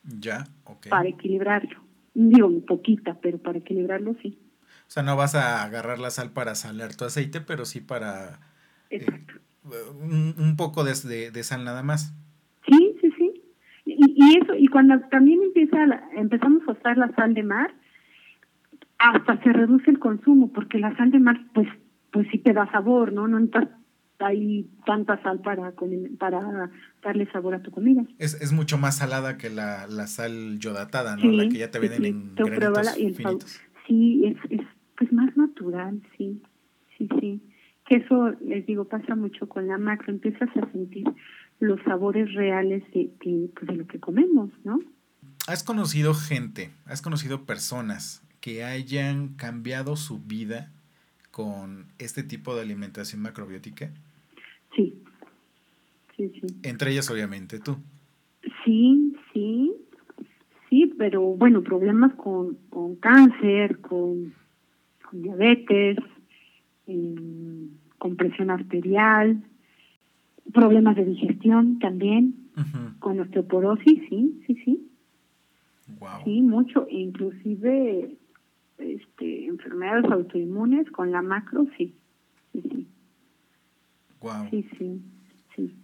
Ya, 0.04 0.46
ok. 0.64 0.88
Para 0.90 1.10
equilibrarlo. 1.10 1.82
Digo, 2.14 2.48
un 2.48 2.66
poquita, 2.66 3.18
pero 3.22 3.38
para 3.38 3.58
equilibrarlo 3.58 4.16
sí. 4.22 4.40
O 4.88 4.92
sea, 4.92 5.04
no 5.04 5.16
vas 5.16 5.36
a 5.36 5.64
agarrar 5.64 6.00
la 6.00 6.10
sal 6.10 6.32
para 6.32 6.56
salar 6.56 6.96
tu 6.96 7.06
aceite, 7.06 7.42
pero 7.42 7.66
sí 7.66 7.82
para 7.82 8.40
Exacto. 8.90 9.34
un, 10.00 10.56
poco 10.58 10.84
de, 10.84 11.32
de, 11.32 11.44
sal 11.44 11.66
nada 11.66 11.84
más. 11.84 12.14
Sí, 14.26 14.34
sí, 14.34 14.40
sí. 14.40 14.40
Y, 14.40 14.44
eso, 14.44 14.56
y 14.56 14.68
cuando 14.68 15.00
también 15.10 15.42
empieza 15.44 15.78
empezamos 16.16 16.64
a 16.68 16.72
usar 16.72 16.98
la 16.98 17.14
sal 17.16 17.34
de 17.34 17.44
mar, 17.44 17.74
hasta 18.98 19.42
se 19.44 19.54
reduce 19.54 19.92
el 19.92 20.00
consumo, 20.00 20.52
porque 20.54 20.80
la 20.80 20.96
sal 20.96 21.12
de 21.12 21.20
mar, 21.20 21.40
pues, 21.54 21.68
pues 22.12 22.28
sí 22.32 22.40
te 22.40 22.54
da 22.54 22.70
sabor, 22.72 23.14
¿no? 23.14 23.28
No 23.28 23.40
hay 24.20 24.70
tanta 24.86 25.22
sal 25.24 25.42
para 25.42 25.74
para 26.18 26.72
darle 27.04 27.30
sabor 27.32 27.56
a 27.56 27.62
tu 27.62 27.72
comida. 27.72 28.06
Es, 28.18 28.42
es 28.42 28.54
mucho 28.54 28.78
más 28.78 28.98
salada 28.98 29.38
que 29.38 29.50
la, 29.50 29.88
la 29.88 30.08
sal 30.08 30.58
yodatada, 30.60 31.18
¿no? 31.18 31.32
la 31.32 31.50
que 31.50 31.58
ya 31.58 31.70
te 31.70 31.80
vienen 31.80 32.06
en 32.06 32.36
granitos 32.36 32.96
finitos. 32.96 33.62
Sí, 33.88 34.24
es, 34.26 34.38
es 34.52 34.66
pues 34.98 35.12
más 35.12 35.36
natural, 35.36 36.02
sí, 36.18 36.42
sí, 36.98 37.10
sí 37.20 37.42
que 37.86 37.98
eso, 37.98 38.32
les 38.42 38.66
digo, 38.66 38.86
pasa 38.86 39.16
mucho 39.16 39.48
con 39.48 39.68
la 39.68 39.78
macro, 39.78 40.12
empiezas 40.12 40.50
a 40.58 40.72
sentir 40.72 41.06
los 41.60 41.82
sabores 41.84 42.34
reales 42.34 42.84
de, 42.94 43.10
pues, 43.20 43.68
de, 43.68 43.76
lo 43.76 43.88
que 43.88 44.00
comemos, 44.00 44.50
¿no? 44.64 44.80
¿Has 45.48 45.64
conocido 45.64 46.14
gente, 46.14 46.72
has 46.86 47.02
conocido 47.02 47.46
personas 47.46 48.24
que 48.42 48.64
hayan 48.64 49.30
cambiado 49.36 49.96
su 49.96 50.20
vida 50.20 50.72
con 51.32 51.88
este 52.00 52.24
tipo 52.24 52.56
de 52.56 52.62
alimentación 52.62 53.22
macrobiótica? 53.22 53.92
Sí, 54.76 55.02
sí, 56.16 56.32
sí. 56.40 56.48
Entre 56.64 56.92
ellas, 56.92 57.10
obviamente, 57.10 57.60
tú. 57.60 57.78
Sí, 58.64 59.16
sí, 59.34 59.72
sí, 60.70 60.94
pero 60.98 61.22
bueno, 61.22 61.62
problemas 61.62 62.14
con, 62.16 62.56
con 62.70 62.96
cáncer, 62.96 63.80
con, 63.80 64.34
con 65.10 65.22
diabetes, 65.22 65.98
em, 66.88 67.70
con 67.98 68.16
presión 68.16 68.50
arterial, 68.50 69.44
problemas 70.54 70.96
de 70.96 71.06
digestión 71.06 71.80
también, 71.80 72.50
con 73.00 73.20
osteoporosis, 73.20 74.00
sí, 74.10 74.42
sí, 74.48 74.56
sí. 74.64 74.92
Sí, 76.24 76.42
mucho, 76.42 76.88
inclusive 76.90 78.18
este, 78.78 79.46
enfermedades 79.46 80.06
autoinmunes 80.12 80.90
con 80.92 81.12
la 81.12 81.22
macro, 81.22 81.68
sí, 81.78 81.96
sí, 82.52 82.62
sí. 82.62 82.88
Wow. 84.22 84.50
Sí, 84.50 84.68
sí, 84.78 85.02
sí. 85.56 85.76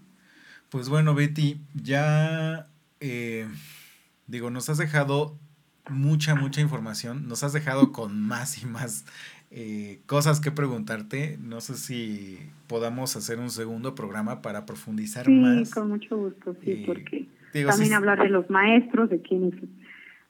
Pues 0.69 0.89
bueno, 0.89 1.13
Betty, 1.13 1.57
ya 1.75 2.67
eh, 2.99 3.47
digo, 4.27 4.49
nos 4.49 4.69
has 4.69 4.77
dejado 4.77 5.37
mucha, 5.89 6.35
mucha 6.35 6.61
información, 6.61 7.27
nos 7.27 7.43
has 7.43 7.53
dejado 7.53 7.91
con 7.91 8.19
más 8.19 8.63
y 8.63 8.65
más 8.65 9.05
eh, 9.51 9.99
cosas 10.05 10.39
que 10.39 10.49
preguntarte. 10.49 11.37
No 11.41 11.59
sé 11.59 11.75
si 11.75 12.39
podamos 12.67 13.15
hacer 13.17 13.37
un 13.39 13.49
segundo 13.49 13.95
programa 13.95 14.41
para 14.41 14.65
profundizar 14.65 15.29
más. 15.29 15.67
Sí, 15.67 15.73
con 15.73 15.89
mucho 15.89 16.17
gusto, 16.17 16.55
sí, 16.63 16.71
eh, 16.71 16.83
porque 16.85 17.27
también 17.67 17.93
hablar 17.93 18.19
de 18.19 18.29
los 18.29 18.49
maestros, 18.49 19.09
de 19.09 19.21
quienes 19.21 19.53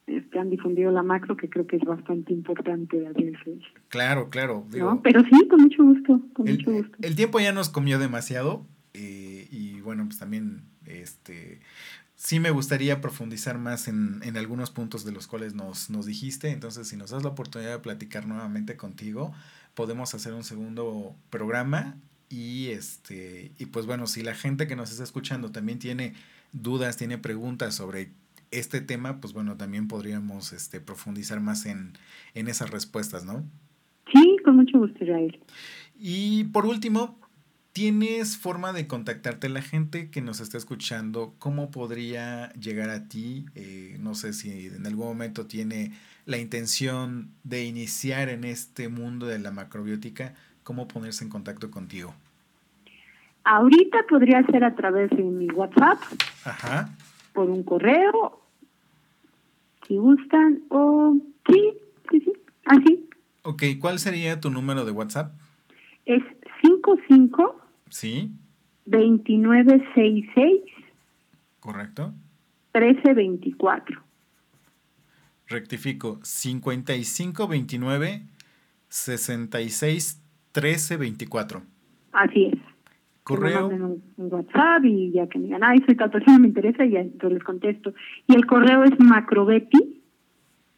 este, 0.08 0.40
han 0.40 0.50
difundido 0.50 0.92
la 0.92 1.04
macro, 1.04 1.38
que 1.38 1.50
creo 1.50 1.68
que 1.68 1.76
es 1.76 1.84
bastante 1.84 2.34
importante. 2.34 2.98
Claro, 3.90 4.30
claro. 4.30 4.66
Pero 5.04 5.22
sí, 5.22 5.48
con 5.48 5.62
mucho 5.62 5.84
gusto, 5.84 6.22
con 6.34 6.48
el, 6.48 6.58
mucho 6.58 6.72
gusto. 6.72 6.98
El 7.02 7.16
tiempo 7.16 7.40
ya 7.40 7.54
nos 7.54 7.70
comió 7.70 8.00
demasiado 8.00 8.66
eh, 8.94 9.48
y 9.52 9.82
bueno, 9.82 10.06
pues 10.06 10.18
también 10.18 10.64
este 10.86 11.60
sí 12.22 12.40
me 12.40 12.52
gustaría 12.52 13.02
profundizar 13.02 13.58
más 13.58 13.88
en, 13.88 14.22
en, 14.24 14.38
algunos 14.38 14.70
puntos 14.70 15.04
de 15.04 15.12
los 15.12 15.26
cuales 15.26 15.56
nos, 15.56 15.90
nos 15.90 16.06
dijiste. 16.06 16.52
Entonces, 16.52 16.88
si 16.88 16.96
nos 16.96 17.10
das 17.10 17.24
la 17.24 17.30
oportunidad 17.30 17.72
de 17.72 17.80
platicar 17.80 18.28
nuevamente 18.28 18.78
contigo, 18.78 19.34
podemos 19.74 20.14
hacer 20.14 20.34
un 20.34 20.44
segundo 20.44 21.16
programa. 21.32 21.98
Y 22.30 22.68
este, 22.68 23.54
y 23.58 23.66
pues 23.66 23.88
bueno, 23.88 24.06
si 24.06 24.22
la 24.22 24.36
gente 24.36 24.68
que 24.68 24.76
nos 24.76 24.92
está 24.92 25.04
escuchando 25.04 25.52
también 25.52 25.80
tiene 25.80 26.14
dudas, 26.54 26.96
tiene 26.96 27.18
preguntas 27.18 27.74
sobre 27.74 28.12
este 28.52 28.82
tema, 28.82 29.20
pues 29.20 29.34
bueno, 29.34 29.58
también 29.58 29.88
podríamos 29.88 30.54
este, 30.54 30.80
profundizar 30.80 31.40
más 31.40 31.66
en, 31.66 31.94
en 32.36 32.48
esas 32.48 32.70
respuestas, 32.70 33.26
¿no? 33.26 33.44
Sí, 34.14 34.38
con 34.46 34.58
mucho 34.58 34.78
gusto, 34.78 35.04
Israel. 35.04 35.40
Y 35.98 36.44
por 36.46 36.68
último, 36.68 37.18
¿Tienes 37.74 38.38
forma 38.38 38.74
de 38.74 38.86
contactarte 38.86 39.48
la 39.48 39.62
gente 39.62 40.10
que 40.10 40.22
nos 40.22 40.42
está 40.42 40.58
escuchando? 40.58 41.34
¿Cómo 41.40 41.72
podría 41.72 42.52
llegar 42.54 42.90
a 42.90 43.08
ti? 43.08 43.46
Eh, 43.56 43.96
no 44.02 44.14
sé 44.14 44.34
si 44.34 44.68
en 44.68 44.86
algún 44.86 45.08
momento 45.08 45.46
tiene 45.46 45.94
la 46.26 46.38
intención 46.38 47.30
de 47.46 47.64
iniciar 47.64 48.28
en 48.28 48.44
este 48.44 48.90
mundo 48.90 49.26
de 49.26 49.40
la 49.40 49.52
macrobiótica. 49.52 50.34
¿Cómo 50.64 50.90
ponerse 50.90 51.24
en 51.24 51.30
contacto 51.30 51.72
contigo? 51.72 52.14
Ahorita 53.46 54.00
podría 54.10 54.46
ser 54.48 54.66
a 54.66 54.76
través 54.76 55.10
de 55.12 55.24
mi 55.24 55.50
WhatsApp. 55.50 55.98
Ajá. 56.44 56.90
Por 57.32 57.50
un 57.50 57.64
correo, 57.64 58.42
si 59.88 59.96
gustan, 59.96 60.62
o 60.68 61.16
sí, 61.48 61.74
sí, 62.12 62.20
sí, 62.20 62.34
así. 62.66 63.10
Ok, 63.44 63.64
¿cuál 63.80 63.98
sería 64.00 64.42
tu 64.42 64.50
número 64.50 64.84
de 64.84 64.92
WhatsApp? 64.92 65.34
Es 66.06 66.22
55 66.62 67.62
Sí. 67.90 68.32
2966. 68.86 70.62
Correcto. 71.60 72.14
1324. 72.74 74.02
Rectifico, 75.48 76.20
5529 76.24 78.22
66 78.88 80.22
1324. 80.54 81.62
Así 82.14 82.46
es. 82.46 82.60
Correo. 83.24 83.68
Un, 83.68 84.02
WhatsApp 84.18 84.84
y 84.86 85.12
ya 85.12 85.28
que 85.28 85.38
me 85.38 85.46
digan, 85.46 85.64
ay, 85.64 85.80
soy 85.86 85.96
tal 85.96 86.10
persona, 86.10 86.40
me 86.40 86.48
interesa, 86.48 86.86
y 86.86 86.92
ya 86.92 87.02
entonces 87.02 87.34
les 87.34 87.44
contesto. 87.44 87.94
Y 88.28 88.36
el 88.36 88.46
correo 88.46 88.84
es 88.84 89.00
macrobeti, 89.00 90.02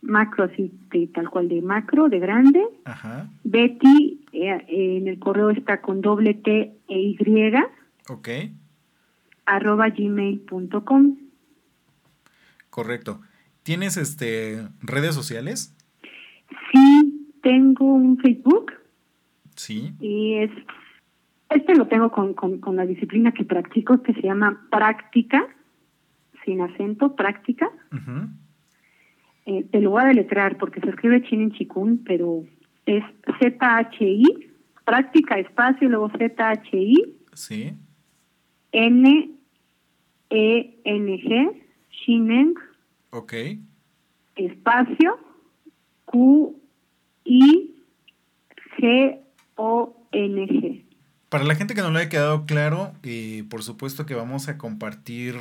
macro 0.01 0.45
así, 0.45 0.71
tal 1.13 1.29
cual 1.29 1.47
de 1.47 1.61
macro, 1.61 2.09
de 2.09 2.19
grande. 2.19 2.63
Ajá. 2.85 3.29
Betty 3.43 4.22
eh, 4.33 4.65
en 4.67 5.07
el 5.07 5.19
correo 5.19 5.51
está 5.51 5.81
con 5.81 6.01
doble 6.01 6.33
T 6.33 6.75
e 6.87 6.99
Y. 6.99 7.17
Ok. 8.09 8.29
Arroba 9.45 9.89
gmail.com. 9.89 11.17
Correcto. 12.69 13.21
¿Tienes 13.61 13.97
este 13.97 14.67
redes 14.81 15.13
sociales? 15.13 15.75
Sí, 16.71 17.29
tengo 17.41 17.93
un 17.93 18.17
Facebook. 18.17 18.73
Sí. 19.55 19.93
Y 19.99 20.35
es 20.35 20.51
este 21.49 21.75
lo 21.75 21.87
tengo 21.87 22.11
con, 22.11 22.33
con, 22.33 22.75
la 22.75 22.85
disciplina 22.85 23.31
que 23.31 23.45
practico, 23.45 24.01
que 24.01 24.13
se 24.13 24.21
llama 24.21 24.67
práctica, 24.71 25.47
sin 26.43 26.61
acento, 26.61 27.15
práctica. 27.15 27.69
Eh, 29.45 29.63
te 29.71 29.81
lo 29.81 29.91
voy 29.91 30.01
a 30.01 30.07
deletrear 30.07 30.57
porque 30.57 30.79
se 30.79 30.89
escribe 30.89 31.21
Chin 31.23 31.51
Chikun, 31.51 32.03
pero 32.05 32.43
es 32.85 33.03
Z-H-I, 33.39 34.51
práctica 34.85 35.39
espacio, 35.39 35.89
luego 35.89 36.09
Z-H-I. 36.17 37.15
Sí. 37.33 37.73
N-E-N-G, 38.71 39.31
Shineng. 41.91 42.53
Ok. 43.11 43.33
Espacio, 44.35 45.19
Q-I-G-O-N-G. 46.05 47.73
Para 51.29 51.45
la 51.45 51.55
gente 51.55 51.73
que 51.73 51.81
no 51.81 51.89
le 51.89 51.99
haya 51.99 52.09
quedado 52.09 52.45
claro, 52.45 52.93
eh, 53.01 53.43
por 53.49 53.63
supuesto 53.63 54.05
que 54.05 54.13
vamos 54.13 54.49
a 54.49 54.59
compartir 54.59 55.35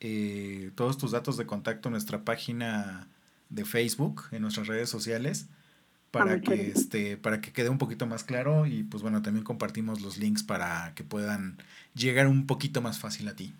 eh, 0.00 0.70
todos 0.74 0.96
tus 0.96 1.10
datos 1.10 1.36
de 1.36 1.44
contacto 1.46 1.88
en 1.88 1.92
nuestra 1.92 2.24
página 2.24 3.08
de 3.50 3.66
Facebook, 3.66 4.22
en 4.32 4.40
nuestras 4.42 4.68
redes 4.68 4.88
sociales 4.88 5.50
para 6.14 6.40
que 6.40 6.68
este 6.68 7.16
para 7.16 7.40
que 7.40 7.52
quede 7.52 7.68
un 7.68 7.78
poquito 7.78 8.06
más 8.06 8.22
claro 8.22 8.66
y 8.66 8.84
pues 8.84 9.02
bueno 9.02 9.20
también 9.20 9.44
compartimos 9.44 10.00
los 10.00 10.16
links 10.16 10.44
para 10.44 10.92
que 10.94 11.02
puedan 11.02 11.56
llegar 11.94 12.28
un 12.28 12.46
poquito 12.46 12.80
más 12.80 13.00
fácil 13.00 13.26
a 13.28 13.34
ti. 13.34 13.52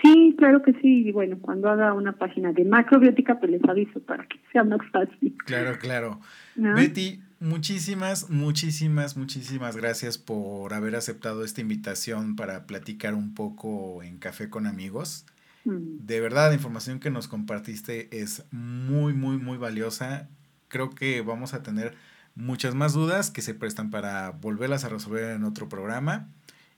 Sí 0.00 0.34
claro 0.38 0.62
que 0.62 0.72
sí. 0.74 1.08
Y 1.08 1.12
bueno 1.12 1.38
cuando 1.40 1.68
haga 1.68 1.92
una 1.92 2.12
página 2.12 2.52
de 2.52 2.64
macrobiótica 2.64 3.40
pues 3.40 3.50
les 3.50 3.64
aviso 3.64 4.00
para 4.00 4.24
que 4.26 4.40
sea 4.52 4.62
más 4.62 4.80
fácil. 4.92 5.36
Claro 5.44 5.78
claro. 5.80 6.20
Betty 6.54 7.20
muchísimas 7.40 8.30
muchísimas 8.30 9.16
muchísimas 9.16 9.76
gracias 9.76 10.16
por 10.16 10.72
haber 10.72 10.94
aceptado 10.94 11.42
esta 11.42 11.60
invitación 11.60 12.36
para 12.36 12.66
platicar 12.66 13.14
un 13.14 13.34
poco 13.34 14.02
en 14.04 14.18
café 14.18 14.48
con 14.48 14.66
amigos. 14.66 15.26
Mm. 15.64 16.06
de 16.06 16.20
verdad 16.20 16.48
la 16.48 16.54
información 16.54 17.00
que 17.00 17.10
nos 17.10 17.28
compartiste 17.28 18.08
es 18.18 18.46
muy 18.50 19.12
muy 19.12 19.36
muy 19.36 19.58
valiosa 19.58 20.30
creo 20.70 20.90
que 20.90 21.20
vamos 21.20 21.52
a 21.52 21.62
tener 21.62 21.94
muchas 22.34 22.74
más 22.74 22.94
dudas 22.94 23.30
que 23.30 23.42
se 23.42 23.54
prestan 23.54 23.90
para 23.90 24.30
volverlas 24.30 24.84
a 24.84 24.88
resolver 24.88 25.24
en 25.32 25.44
otro 25.44 25.68
programa. 25.68 26.28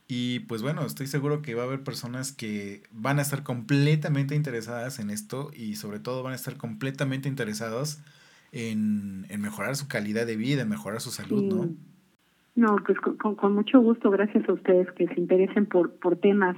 Y 0.08 0.40
pues 0.40 0.62
bueno, 0.62 0.84
estoy 0.84 1.06
seguro 1.06 1.40
que 1.40 1.54
va 1.54 1.62
a 1.62 1.66
haber 1.66 1.84
personas 1.84 2.32
que 2.32 2.82
van 2.90 3.18
a 3.18 3.22
estar 3.22 3.44
completamente 3.44 4.34
interesadas 4.34 4.98
en 4.98 5.10
esto 5.10 5.50
y 5.54 5.76
sobre 5.76 6.00
todo 6.00 6.22
van 6.22 6.32
a 6.32 6.36
estar 6.36 6.56
completamente 6.56 7.28
interesados 7.28 8.02
en, 8.50 9.26
mejorar 9.40 9.76
su 9.76 9.88
calidad 9.88 10.26
de 10.26 10.36
vida, 10.36 10.62
en 10.62 10.68
mejorar 10.68 11.00
su 11.00 11.10
salud, 11.10 11.44
¿no? 11.44 11.70
No, 12.54 12.76
pues 12.84 12.98
con, 13.00 13.54
mucho 13.54 13.80
gusto, 13.80 14.10
gracias 14.10 14.46
a 14.48 14.52
ustedes 14.52 14.90
que 14.92 15.06
se 15.08 15.18
interesen 15.18 15.64
por, 15.64 15.94
por 15.94 16.16
temas 16.16 16.56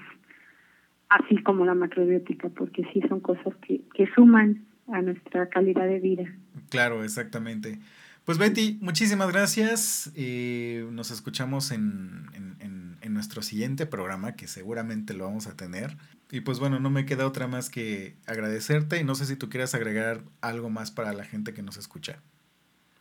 así 1.09 1.37
como 1.45 1.65
la 1.65 1.75
macrobiótica, 1.75 2.49
porque 2.49 2.83
sí 2.93 3.01
son 3.09 3.21
cosas 3.21 3.55
que, 3.67 3.83
que 3.95 4.09
suman 4.15 4.65
a 4.89 5.01
nuestra 5.03 5.49
calidad 5.49 5.87
de 5.87 6.01
vida. 6.01 6.25
Claro, 6.69 7.05
exactamente. 7.05 7.79
Pues 8.25 8.39
Betty, 8.39 8.79
muchísimas 8.81 9.31
gracias. 9.31 10.11
Eh, 10.17 10.87
nos 10.93 11.11
escuchamos 11.11 11.71
en, 11.71 12.27
en, 12.35 12.97
en, 13.01 13.15
nuestro 13.15 13.43
siguiente 13.43 13.87
programa, 13.87 14.33
que 14.33 14.49
seguramente 14.49 15.15
lo 15.15 15.25
vamos 15.25 15.47
a 15.47 15.57
tener. 15.57 15.97
Y 16.33 16.41
pues 16.41 16.59
bueno, 16.59 16.81
no 16.81 16.91
me 16.91 17.05
queda 17.05 17.27
otra 17.27 17.47
más 17.47 17.71
que 17.71 18.17
agradecerte 18.27 18.99
y 18.99 19.05
no 19.05 19.15
sé 19.15 19.27
si 19.27 19.37
tú 19.37 19.49
quieras 19.49 19.75
agregar 19.75 20.23
algo 20.41 20.69
más 20.69 20.91
para 20.91 21.13
la 21.13 21.25
gente 21.25 21.53
que 21.55 21.63
nos 21.63 21.77
escucha. 21.77 22.19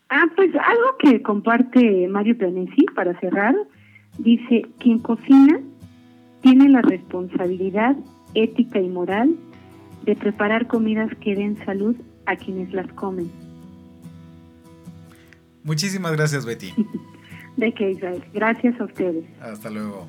Ah, 0.09 0.25
pues 0.35 0.51
algo 0.53 0.97
que 0.99 1.21
comparte 1.23 2.07
Mario 2.09 2.37
Planesi 2.37 2.85
para 2.93 3.19
cerrar, 3.19 3.55
dice, 4.19 4.67
quien 4.77 4.99
cocina 4.99 5.59
tiene 6.41 6.69
la 6.69 6.81
responsabilidad 6.81 7.95
ética 8.35 8.79
y 8.79 8.89
moral 8.89 9.35
de 10.03 10.15
preparar 10.15 10.67
comidas 10.67 11.09
que 11.21 11.33
den 11.33 11.57
salud 11.65 11.95
a 12.25 12.35
quienes 12.35 12.71
las 12.73 12.91
comen. 12.93 13.31
Muchísimas 15.63 16.11
gracias, 16.13 16.45
Betty. 16.45 16.73
De 17.57 17.73
qué, 17.73 17.91
Israel. 17.91 18.23
Gracias 18.33 18.79
a 18.79 18.85
ustedes. 18.85 19.25
Hasta 19.39 19.69
luego. 19.69 20.07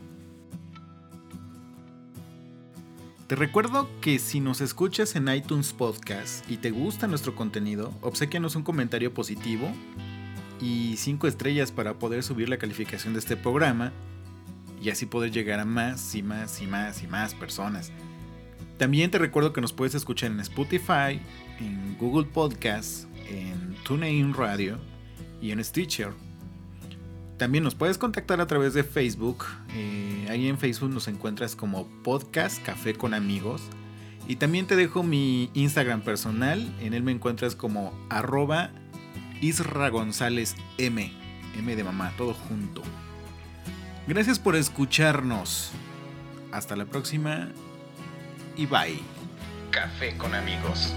Te 3.27 3.37
recuerdo 3.37 3.89
que 4.01 4.19
si 4.19 4.41
nos 4.41 4.61
escuchas 4.61 5.17
en 5.17 5.29
iTunes 5.29 5.73
Podcast 5.73 6.49
y 6.51 6.59
te 6.59 6.71
gusta 6.71 7.07
nuestro 7.07 7.35
contenido, 7.35 7.93
obsequianos 8.03 8.55
un 8.55 8.63
comentario 8.63 9.15
positivo 9.15 9.71
y 10.61 10.97
5 10.97 11.27
estrellas 11.27 11.73
para 11.73 11.95
poder 11.95 12.23
subir 12.23 12.49
la 12.49 12.59
calificación 12.59 13.15
de 13.15 13.21
este 13.21 13.37
programa 13.37 13.93
y 14.83 14.91
así 14.91 15.07
poder 15.07 15.31
llegar 15.31 15.61
a 15.61 15.65
más 15.65 16.15
y 16.15 16.23
más 16.23 16.61
y 16.61 16.67
más 16.67 17.03
y 17.03 17.07
más 17.07 17.35
personas. 17.35 17.93
También 18.77 19.11
te 19.11 19.19
recuerdo 19.19 19.53
que 19.53 19.61
nos 19.61 19.73
puedes 19.73 19.95
escuchar 19.95 20.31
en 20.31 20.41
Spotify, 20.41 21.21
en 21.61 21.97
Google 21.99 22.27
Podcast, 22.27 23.07
en 23.29 23.75
TuneIn 23.85 24.35
Radio 24.35 24.79
y 25.41 25.51
en 25.51 25.63
Stitcher. 25.63 26.13
También 27.37 27.65
nos 27.65 27.75
puedes 27.75 27.99
contactar 27.99 28.41
a 28.41 28.47
través 28.47 28.75
de 28.75 28.85
Facebook. 28.85 29.45
Eh, 29.75 30.27
ahí 30.31 30.49
en 30.49 30.59
Facebook 30.59 30.91
nos 30.91 31.09
encuentras 31.09 31.57
como 31.57 31.87
Podcast 32.03 32.63
Café 32.65 32.95
con 32.95 33.13
Amigos. 33.13 33.63
Y 34.29 34.37
también 34.37 34.67
te 34.67 34.77
dejo 34.77 35.03
mi 35.03 35.51
Instagram 35.55 36.03
personal. 36.03 36.73
En 36.81 36.95
él 36.95 37.03
me 37.03 37.13
encuentras 37.13 37.57
como 37.57 37.93
arroba 38.09 38.71
Isra 39.41 39.89
González 39.91 40.55
M. 40.79 41.13
M 41.59 41.77
de 41.77 41.85
mamá, 41.85 42.13
todo 42.17 42.35
junto. 42.35 42.83
Gracias 44.07 44.39
por 44.39 44.57
escucharnos. 44.57 45.73
Hasta 46.53 46.77
la 46.77 46.85
próxima 46.85 47.49
y 48.57 48.67
bye. 48.67 49.01
Café 49.71 50.17
con 50.17 50.35
amigos. 50.35 50.95